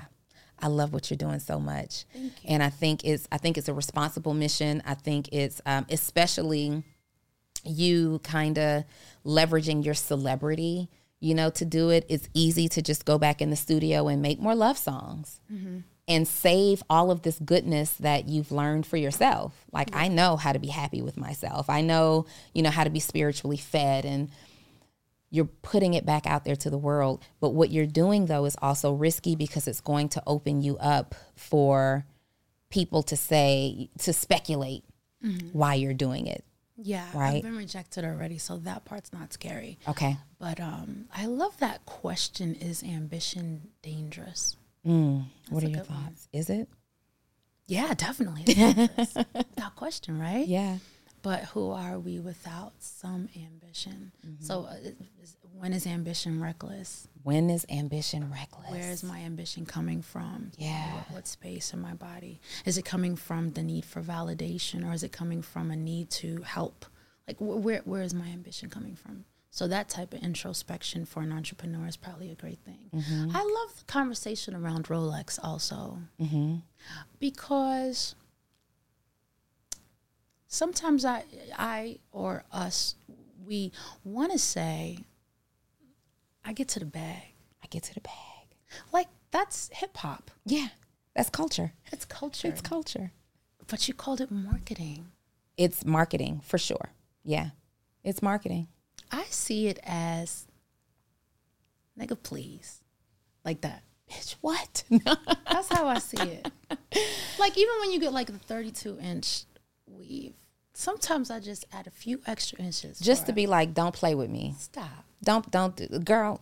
[0.60, 2.06] I love what you're doing so much.
[2.46, 4.82] And I think it's I think it's a responsible mission.
[4.86, 6.84] I think it's um, especially
[7.64, 8.84] you kind of
[9.26, 10.90] leveraging your celebrity,
[11.22, 12.06] you know, to do it.
[12.10, 15.80] It's easy to just go back in the studio and make more love songs mm-hmm.
[16.07, 19.65] and save all of this goodness that you've learned for yourself.
[19.72, 21.69] Like I know how to be happy with myself.
[21.69, 24.30] I know, you know, how to be spiritually fed and
[25.30, 27.23] you're putting it back out there to the world.
[27.39, 31.14] But what you're doing though is also risky because it's going to open you up
[31.35, 32.06] for
[32.72, 34.84] people to say to speculate
[35.23, 35.49] mm-hmm.
[35.49, 36.43] why you're doing it.
[36.77, 37.06] Yeah.
[37.14, 37.35] Right.
[37.35, 39.77] I've been rejected already, so that part's not scary.
[39.88, 40.18] Okay.
[40.42, 44.58] But um, I love that question: Is ambition dangerous?
[44.84, 46.04] what are your good one.
[46.06, 46.28] thoughts?
[46.34, 46.68] Is it?
[47.68, 48.44] Yeah, definitely.
[49.36, 50.46] Without question, right?
[50.48, 50.78] Yeah.
[51.22, 54.12] But who are we without some ambition?
[54.40, 54.74] So, uh,
[55.22, 57.08] is- when is ambition reckless?
[57.22, 58.72] When is ambition reckless?
[58.72, 60.52] Where is my ambition coming from?
[60.58, 60.92] Yeah.
[60.96, 62.40] What, what space in my body?
[62.66, 66.10] Is it coming from the need for validation or is it coming from a need
[66.22, 66.84] to help?
[67.28, 69.26] Like, wh- where, where is my ambition coming from?
[69.53, 72.90] So, that type of introspection for an entrepreneur is probably a great thing.
[72.95, 73.36] Mm-hmm.
[73.36, 76.56] I love the conversation around Rolex also mm-hmm.
[77.19, 78.15] because
[80.48, 81.26] sometimes I,
[81.57, 82.95] I or us,
[83.45, 83.73] we
[84.06, 84.99] want to say,
[86.45, 87.34] I get to the bag.
[87.64, 88.56] I get to the bag.
[88.94, 90.32] Like that's hip hop.
[90.45, 90.69] Yeah.
[91.15, 91.73] That's culture.
[91.91, 92.48] It's culture.
[92.48, 93.11] It's culture.
[93.68, 95.11] but you called it marketing.
[95.57, 96.91] It's marketing for sure.
[97.23, 97.49] Yeah.
[98.03, 98.68] It's marketing.
[99.12, 100.48] I see it as
[102.00, 102.82] nigga please.
[103.44, 103.84] Like that.
[104.10, 104.84] Bitch, what?
[104.90, 106.52] That's how I see it.
[107.40, 109.44] like even when you get like the 32 inch
[109.88, 110.34] weave,
[110.74, 113.00] sometimes I just add a few extra inches.
[113.00, 114.56] Just to be like, don't play with me.
[114.58, 115.06] stop.
[115.24, 116.42] Don't don't do- girl.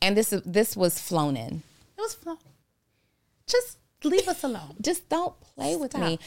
[0.00, 1.62] And this this was flown in.
[1.96, 2.38] It was flown.
[3.46, 4.76] Just leave us alone.
[4.80, 6.18] just don't play with me.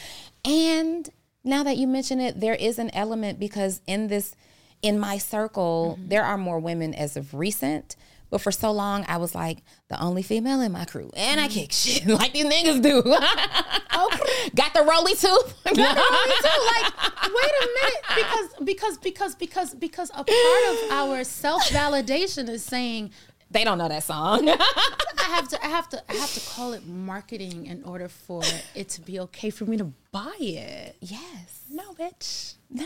[0.44, 1.08] And
[1.44, 4.34] now that you mention it, there is an element because in this,
[4.82, 6.08] in my circle, mm-hmm.
[6.08, 7.96] there are more women as of recent.
[8.28, 11.44] But for so long, I was like the only female in my crew, and I
[11.44, 11.54] mm-hmm.
[11.54, 13.02] kick shit like these niggas do.
[14.54, 15.38] Got the rolly too.
[15.64, 22.48] like, wait a minute, because because because because because a part of our self validation
[22.48, 23.10] is saying
[23.50, 24.48] they don't know that song.
[24.48, 28.42] I have to I have to I have to call it marketing in order for
[28.74, 30.96] it to be okay for me to buy it.
[31.00, 31.65] yes.
[31.70, 32.54] No, bitch.
[32.70, 32.84] No.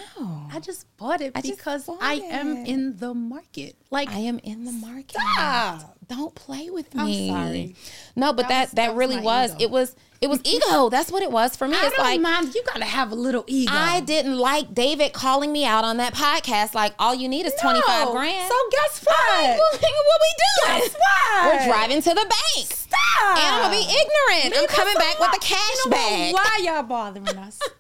[0.53, 2.69] I just bought it I because bought I am it.
[2.69, 3.77] in the market.
[3.91, 5.17] Like I am in the market.
[5.35, 5.97] Stop.
[6.09, 7.31] Don't play with me.
[7.31, 7.77] I'm sorry.
[8.17, 9.55] No, but That that was- that, that really was.
[9.59, 10.91] It was it was ego.
[10.91, 11.77] That's what it was for me.
[11.77, 12.55] I it's don't like mind.
[12.55, 13.73] You gotta have a little ego.
[13.75, 16.75] I didn't like David calling me out on that podcast.
[16.75, 18.49] Like, all you need is twenty five grand.
[18.51, 19.41] So guess what?
[19.43, 20.81] like, what we doing?
[20.81, 21.45] Guess what?
[21.55, 22.67] We're driving to the bank.
[22.71, 23.39] Stop.
[23.39, 24.55] And I'm gonna be ignorant.
[24.59, 26.35] I'm coming back with the cash You know bag.
[26.35, 27.59] Why y'all bothering us?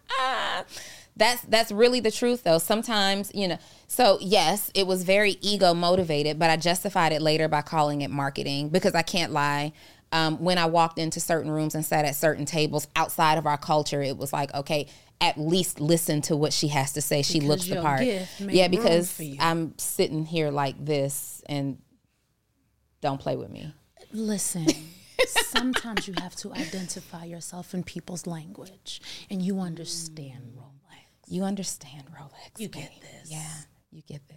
[1.17, 2.59] that's that's really the truth though.
[2.59, 7.49] Sometimes you know so yes it was very ego motivated but i justified it later
[7.49, 9.73] by calling it marketing because i can't lie.
[10.13, 13.59] Um, when i walked into certain rooms and sat at certain tables outside of our
[13.59, 14.87] culture it was like okay
[15.21, 17.21] at least listen to what she has to say.
[17.21, 18.03] She Because looks the part.
[18.39, 21.77] yeah because i'm sitting here like this and
[23.03, 23.73] don't play with me.
[24.13, 24.67] Listen,
[25.29, 31.05] sometimes you have to identify yourself in people's language and you understand Rolex.
[31.29, 33.01] you understand rolex You get babe.
[33.03, 33.31] this.
[33.31, 33.49] yeah
[33.91, 34.37] you get this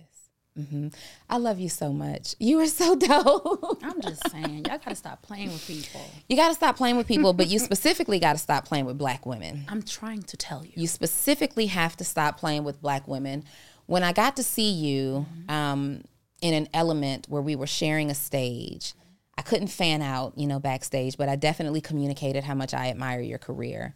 [0.56, 0.90] Mm-hmm.
[1.32, 5.24] i love you so much you are so dope I'm just saying, y'all gotta stop
[5.24, 6.02] playing with people.
[6.30, 8.96] You got to stop playing with people, but you specifically got to stop playing with
[9.00, 9.66] black women.
[9.68, 10.72] I'm trying to tell you.
[10.76, 13.46] You specifically have to stop playing with black women.
[13.88, 16.04] When I got to see you um,
[16.42, 18.94] in an element where we were sharing a stage,
[19.38, 23.22] I couldn't fan out, you know, backstage, but I definitely communicated how much I admire
[23.22, 23.96] your career.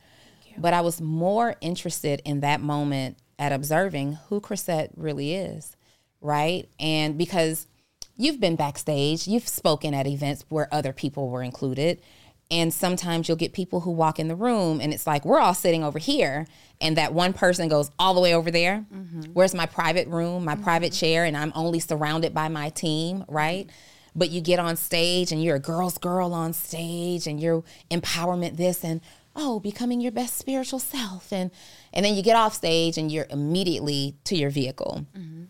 [0.58, 5.76] But I was more interested in that moment at observing who Chrisette really is,
[6.22, 6.68] right?
[6.80, 7.68] And because
[8.16, 12.02] you've been backstage, you've spoken at events where other people were included.
[12.50, 15.54] And sometimes you'll get people who walk in the room and it's like, we're all
[15.54, 16.48] sitting over here.
[16.80, 18.86] And that one person goes all the way over there.
[18.92, 19.34] Mm-hmm.
[19.34, 20.64] Where's my private room, my mm-hmm.
[20.64, 21.26] private chair?
[21.26, 23.70] And I'm only surrounded by my team, right?
[24.18, 28.57] But you get on stage and you're a girl's girl on stage and you're empowerment
[28.57, 28.99] this and
[29.38, 31.31] oh, becoming your best spiritual self.
[31.31, 31.52] And,
[31.94, 35.06] and then you get off stage and you're immediately to your vehicle.
[35.15, 35.44] Mm-hmm.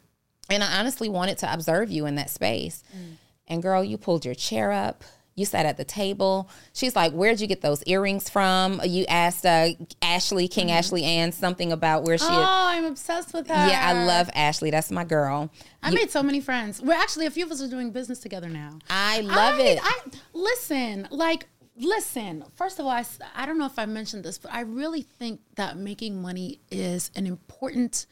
[0.49, 2.84] And I honestly wanted to observe you in that space.
[2.95, 3.15] Mm.
[3.48, 5.03] And girl, you pulled your chair up.
[5.38, 6.50] You sat at the table.
[6.74, 9.70] She's like, "Where'd you get those earrings from?" You asked uh,
[10.02, 12.26] Ashley, King Ashley Ann, something about where she.
[12.28, 13.54] oh, I'm obsessed with her.
[13.54, 14.72] yeah, I love Ashley.
[14.72, 15.52] That's my girl.
[15.84, 16.82] I made so many friends.
[16.82, 18.80] We're actually a few of us are doing business together now.
[18.90, 19.80] I love I- it.
[19.82, 20.00] I
[20.34, 21.46] listen, like
[21.78, 22.44] listen.
[22.56, 25.78] First of all, I don't know if I mentioned this, but I really think that
[25.78, 28.08] making money is an important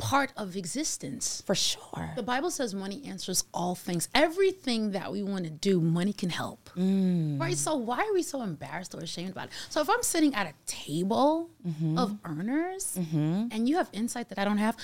[0.00, 1.42] part of existence.
[1.46, 2.10] For sure.
[2.16, 4.08] The Bible says money answers all things.
[4.14, 6.70] Everything that we want to do, money can help.
[6.76, 7.38] Mm.
[7.40, 7.56] Right?
[7.56, 9.52] So why are we so embarrassed or ashamed about it?
[9.68, 11.98] So if I'm sitting at a table Mm-hmm.
[11.98, 14.76] of earners and you have insight that I don't have,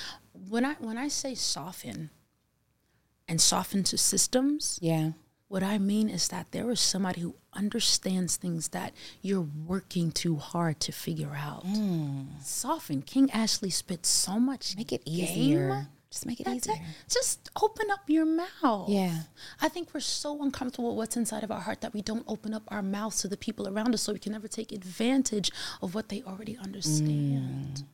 [0.50, 2.10] when I when I say soften
[3.26, 5.12] and soften to systems, Yeah.
[5.48, 8.92] What I mean is that there is somebody who understands things that
[9.22, 11.64] you're working too hard to figure out.
[12.42, 13.02] Soften.
[13.02, 14.76] King Ashley spit so much Mm.
[14.78, 15.88] Make it game easier.
[16.10, 16.74] Just make it That's easier.
[16.82, 17.08] it.
[17.12, 18.88] Just open up your mouth.
[18.88, 19.22] Yeah.
[19.60, 22.54] I think we're so uncomfortable with what's inside of our heart that we don't open
[22.54, 25.50] up our mouths to the people around us so we can never take advantage
[25.82, 27.84] of what they already understand.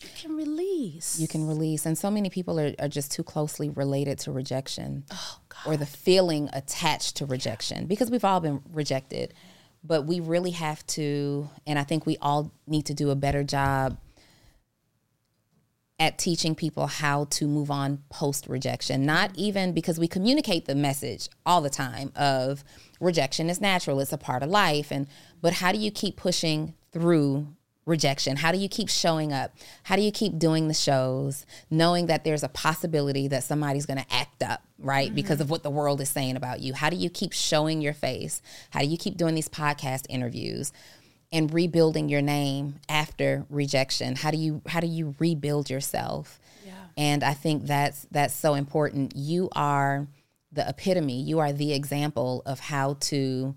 [0.00, 1.18] You can release.
[1.18, 1.84] You can release.
[1.84, 5.72] And so many people are, are just too closely related to rejection Oh, God.
[5.72, 9.34] or the feeling attached to rejection because we've all been rejected.
[9.82, 13.42] But we really have to, and I think we all need to do a better
[13.42, 13.96] job
[16.00, 19.04] at teaching people how to move on post rejection.
[19.04, 22.62] Not even because we communicate the message all the time of
[23.00, 25.08] rejection is natural, it's a part of life and
[25.40, 27.48] but how do you keep pushing through
[27.88, 28.36] rejection?
[28.36, 29.54] How do you keep showing up?
[29.82, 33.98] How do you keep doing the shows knowing that there's a possibility that somebody's going
[33.98, 35.06] to act up, right?
[35.08, 35.14] Mm-hmm.
[35.16, 36.74] Because of what the world is saying about you.
[36.74, 38.42] How do you keep showing your face?
[38.70, 40.72] How do you keep doing these podcast interviews?
[41.30, 46.72] and rebuilding your name after rejection how do you how do you rebuild yourself Yeah.
[46.96, 50.06] and i think that's that's so important you are
[50.52, 53.54] the epitome you are the example of how to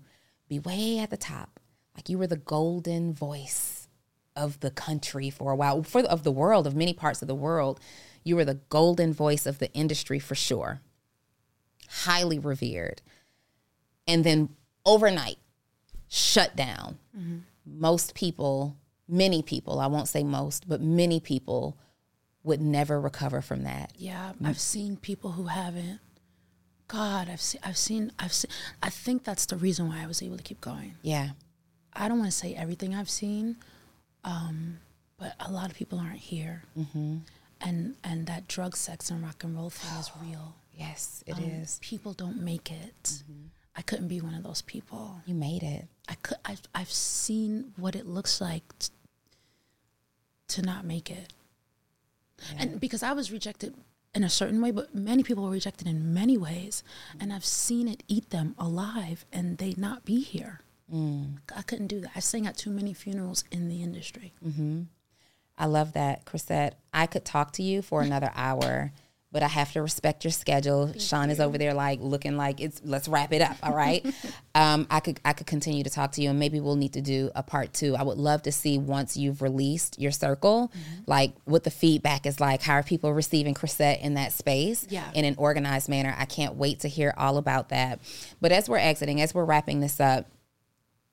[0.48, 1.60] be way at the top
[1.96, 3.81] like you were the golden voice
[4.34, 7.34] of the country for a while for of the world of many parts of the
[7.34, 7.78] world
[8.24, 10.80] you were the golden voice of the industry for sure
[11.88, 13.02] highly revered
[14.06, 14.48] and then
[14.84, 15.38] overnight
[16.08, 17.38] shut down mm-hmm.
[17.64, 18.76] most people,
[19.08, 21.78] many people, I won't say most, but many people
[22.44, 23.92] would never recover from that.
[23.96, 26.00] Yeah, I've seen people who haven't.
[26.88, 28.50] God, I've seen, I've seen, I've seen.
[28.82, 30.94] I think that's the reason why I was able to keep going.
[31.02, 31.30] Yeah.
[31.94, 33.56] I don't want to say everything I've seen,
[34.24, 34.78] um,
[35.18, 37.18] but a lot of people aren't here, mm-hmm.
[37.60, 40.54] and and that drug, sex, and rock and roll thing is real.
[40.74, 41.78] Yes, it Um, is.
[41.82, 43.22] People don't make it.
[43.76, 45.20] I couldn't be one of those people.
[45.26, 45.86] You made it.
[46.08, 46.38] I could.
[46.44, 48.88] I've, I've seen what it looks like t-
[50.48, 51.32] to not make it,
[52.58, 53.74] and because I was rejected
[54.14, 56.82] in a certain way, but many people were rejected in many ways,
[57.20, 60.60] and I've seen it eat them alive, and they not be here.
[60.92, 61.38] Mm.
[61.56, 62.10] I couldn't do that.
[62.14, 64.34] I sang at too many funerals in the industry.
[64.44, 64.82] Mm-hmm.
[65.56, 66.78] I love that, Chrisette.
[66.92, 68.92] I could talk to you for another hour,
[69.30, 70.92] but I have to respect your schedule.
[70.98, 73.56] Sean is over there like looking like it's let's wrap it up.
[73.62, 74.04] All right.
[74.54, 77.00] um, I could I could continue to talk to you and maybe we'll need to
[77.00, 77.96] do a part two.
[77.96, 81.02] I would love to see once you've released your circle, mm-hmm.
[81.06, 82.60] like what the feedback is like.
[82.60, 85.10] How are people receiving Chrisette in that space Yeah.
[85.14, 86.14] in an organized manner?
[86.18, 88.00] I can't wait to hear all about that.
[88.42, 90.26] But as we're exiting, as we're wrapping this up,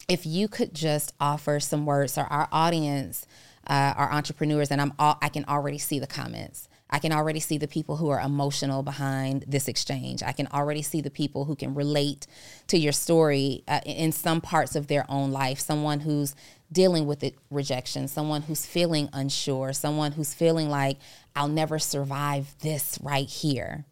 [0.10, 3.26] if you could just offer some words so our audience
[3.68, 6.68] uh, our entrepreneurs and i'm all, i can already see the comments.
[6.90, 10.24] I can already see the people who are emotional behind this exchange.
[10.24, 12.26] I can already see the people who can relate
[12.68, 15.60] to your story uh, in some parts of their own life.
[15.60, 16.34] Someone who's
[16.72, 21.00] dealing with it, rejection someone who's feeling unsure someone who's feeling like
[21.36, 23.86] i'll never survive this right here.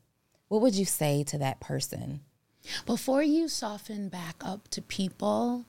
[0.47, 2.21] What would you say to that person?
[2.85, 5.65] Before you soften back up to people,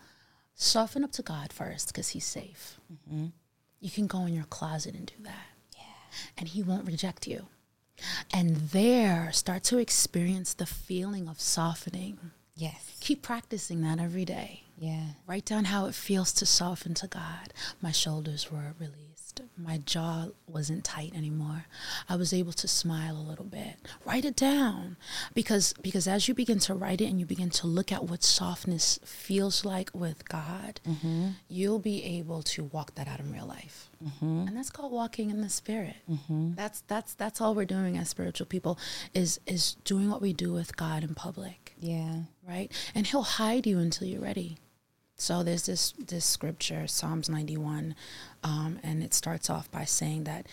[0.59, 2.79] soften up to God first because He's safe.
[2.93, 3.27] Mm-hmm.
[3.81, 5.47] You can go in your closet and do that.
[6.37, 7.47] And He won't reject you.
[8.33, 12.19] And there, start to experience the feeling of softening.
[12.57, 14.65] yes Keep practicing that every day.
[14.79, 17.53] yeah Write down how it feels to soften to God.
[17.83, 18.75] My shoulders were
[19.57, 21.67] My jaw wasn't tight anymore.
[22.09, 23.77] I was able to smile a little bit.
[24.05, 24.97] Write it down
[25.35, 28.23] because because as you begin to write it and you begin to look at what
[28.23, 31.29] softness feels like with God, mm-hmm.
[31.49, 33.91] you'll be able to walk that out in real life.
[34.05, 34.49] Mm-hmm.
[34.49, 35.97] And that's called walking in the spirit.
[36.11, 36.55] Mm-hmm.
[36.55, 38.79] That's that's that's all we're doing as spiritual people
[39.15, 42.73] is is doing what we do with God in public yeah right?
[42.95, 44.59] And he'll hide you until you're ready.
[45.17, 47.97] So there's this this scripture, Psalms 91,
[48.43, 50.47] um, and it starts off by saying that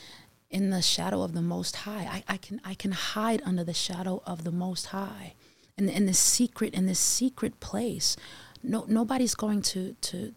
[0.49, 3.73] in the shadow of the Most High, I, I can I can hide under the
[3.73, 5.33] shadow of the Most High,
[5.77, 8.15] in in this secret in this secret place.
[8.63, 10.33] No nobody's going to to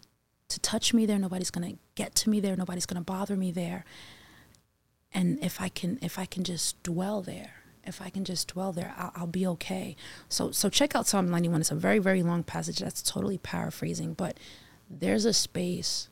[0.48, 1.18] to touch me there.
[1.18, 2.56] Nobody's going to get to me there.
[2.56, 3.84] Nobody's going to bother me there.
[5.12, 7.52] And if I can if I can just dwell there,
[7.84, 9.94] if I can just dwell there, I'll, I'll be okay.
[10.28, 11.60] So so check out Psalm 91.
[11.60, 12.78] It's a very very long passage.
[12.78, 14.38] That's totally paraphrasing, but
[14.90, 16.08] there's a space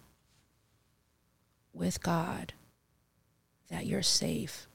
[1.76, 2.54] with God
[3.70, 4.66] that you're safe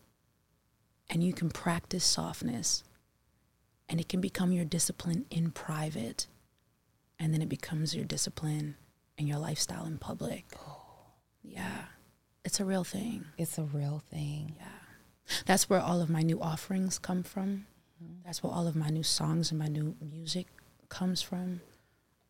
[1.10, 2.84] and you can practice softness
[3.90, 6.28] and it can become your discipline in private
[7.20, 8.76] and then it becomes your discipline
[9.18, 10.46] and your lifestyle in public.
[11.44, 11.86] Yeah.
[12.44, 13.26] It's a real thing.
[13.38, 14.66] it's a real thing Yeah.
[15.46, 17.68] That's where all of my new offerings come from.
[18.26, 20.48] That's where all of my new songs and my new music
[20.90, 21.62] comes from.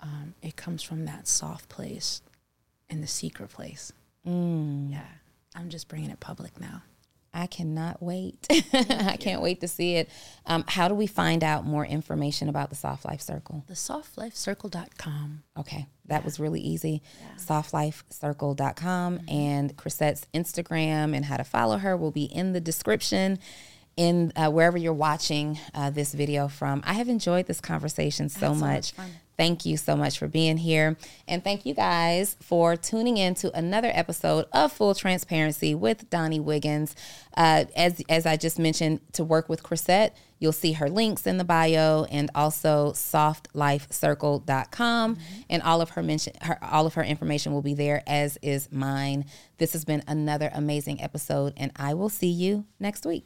[0.01, 2.21] Um, it comes from that soft place
[2.89, 3.93] and the secret place.
[4.27, 4.91] Mm.
[4.91, 5.05] Yeah.
[5.55, 6.83] I'm just bringing it public now.
[7.33, 8.45] I cannot wait.
[8.73, 10.09] I can't wait to see it.
[10.45, 13.63] Um, how do we find out more information about the Soft Life Circle?
[13.67, 15.43] The Thesoftlifecircle.com.
[15.57, 17.01] Okay, that was really easy.
[17.37, 23.39] Softlifecircle.com and Chrisette's Instagram and how to follow her will be in the description
[23.95, 26.81] in uh, wherever you're watching uh, this video from.
[26.85, 29.09] I have enjoyed this conversation so so much much.
[29.41, 30.95] Thank you so much for being here.
[31.27, 36.39] And thank you guys for tuning in to another episode of Full Transparency with Donni
[36.39, 36.95] Wiggins.
[37.35, 41.39] Uh, as, as I just mentioned, to work with Chrisette, you'll see her links in
[41.39, 45.17] the bio and also softlifecircle.com.
[45.49, 48.71] And all of her mention her all of her information will be there, as is
[48.71, 49.25] mine.
[49.57, 53.25] This has been another amazing episode, and I will see you next week.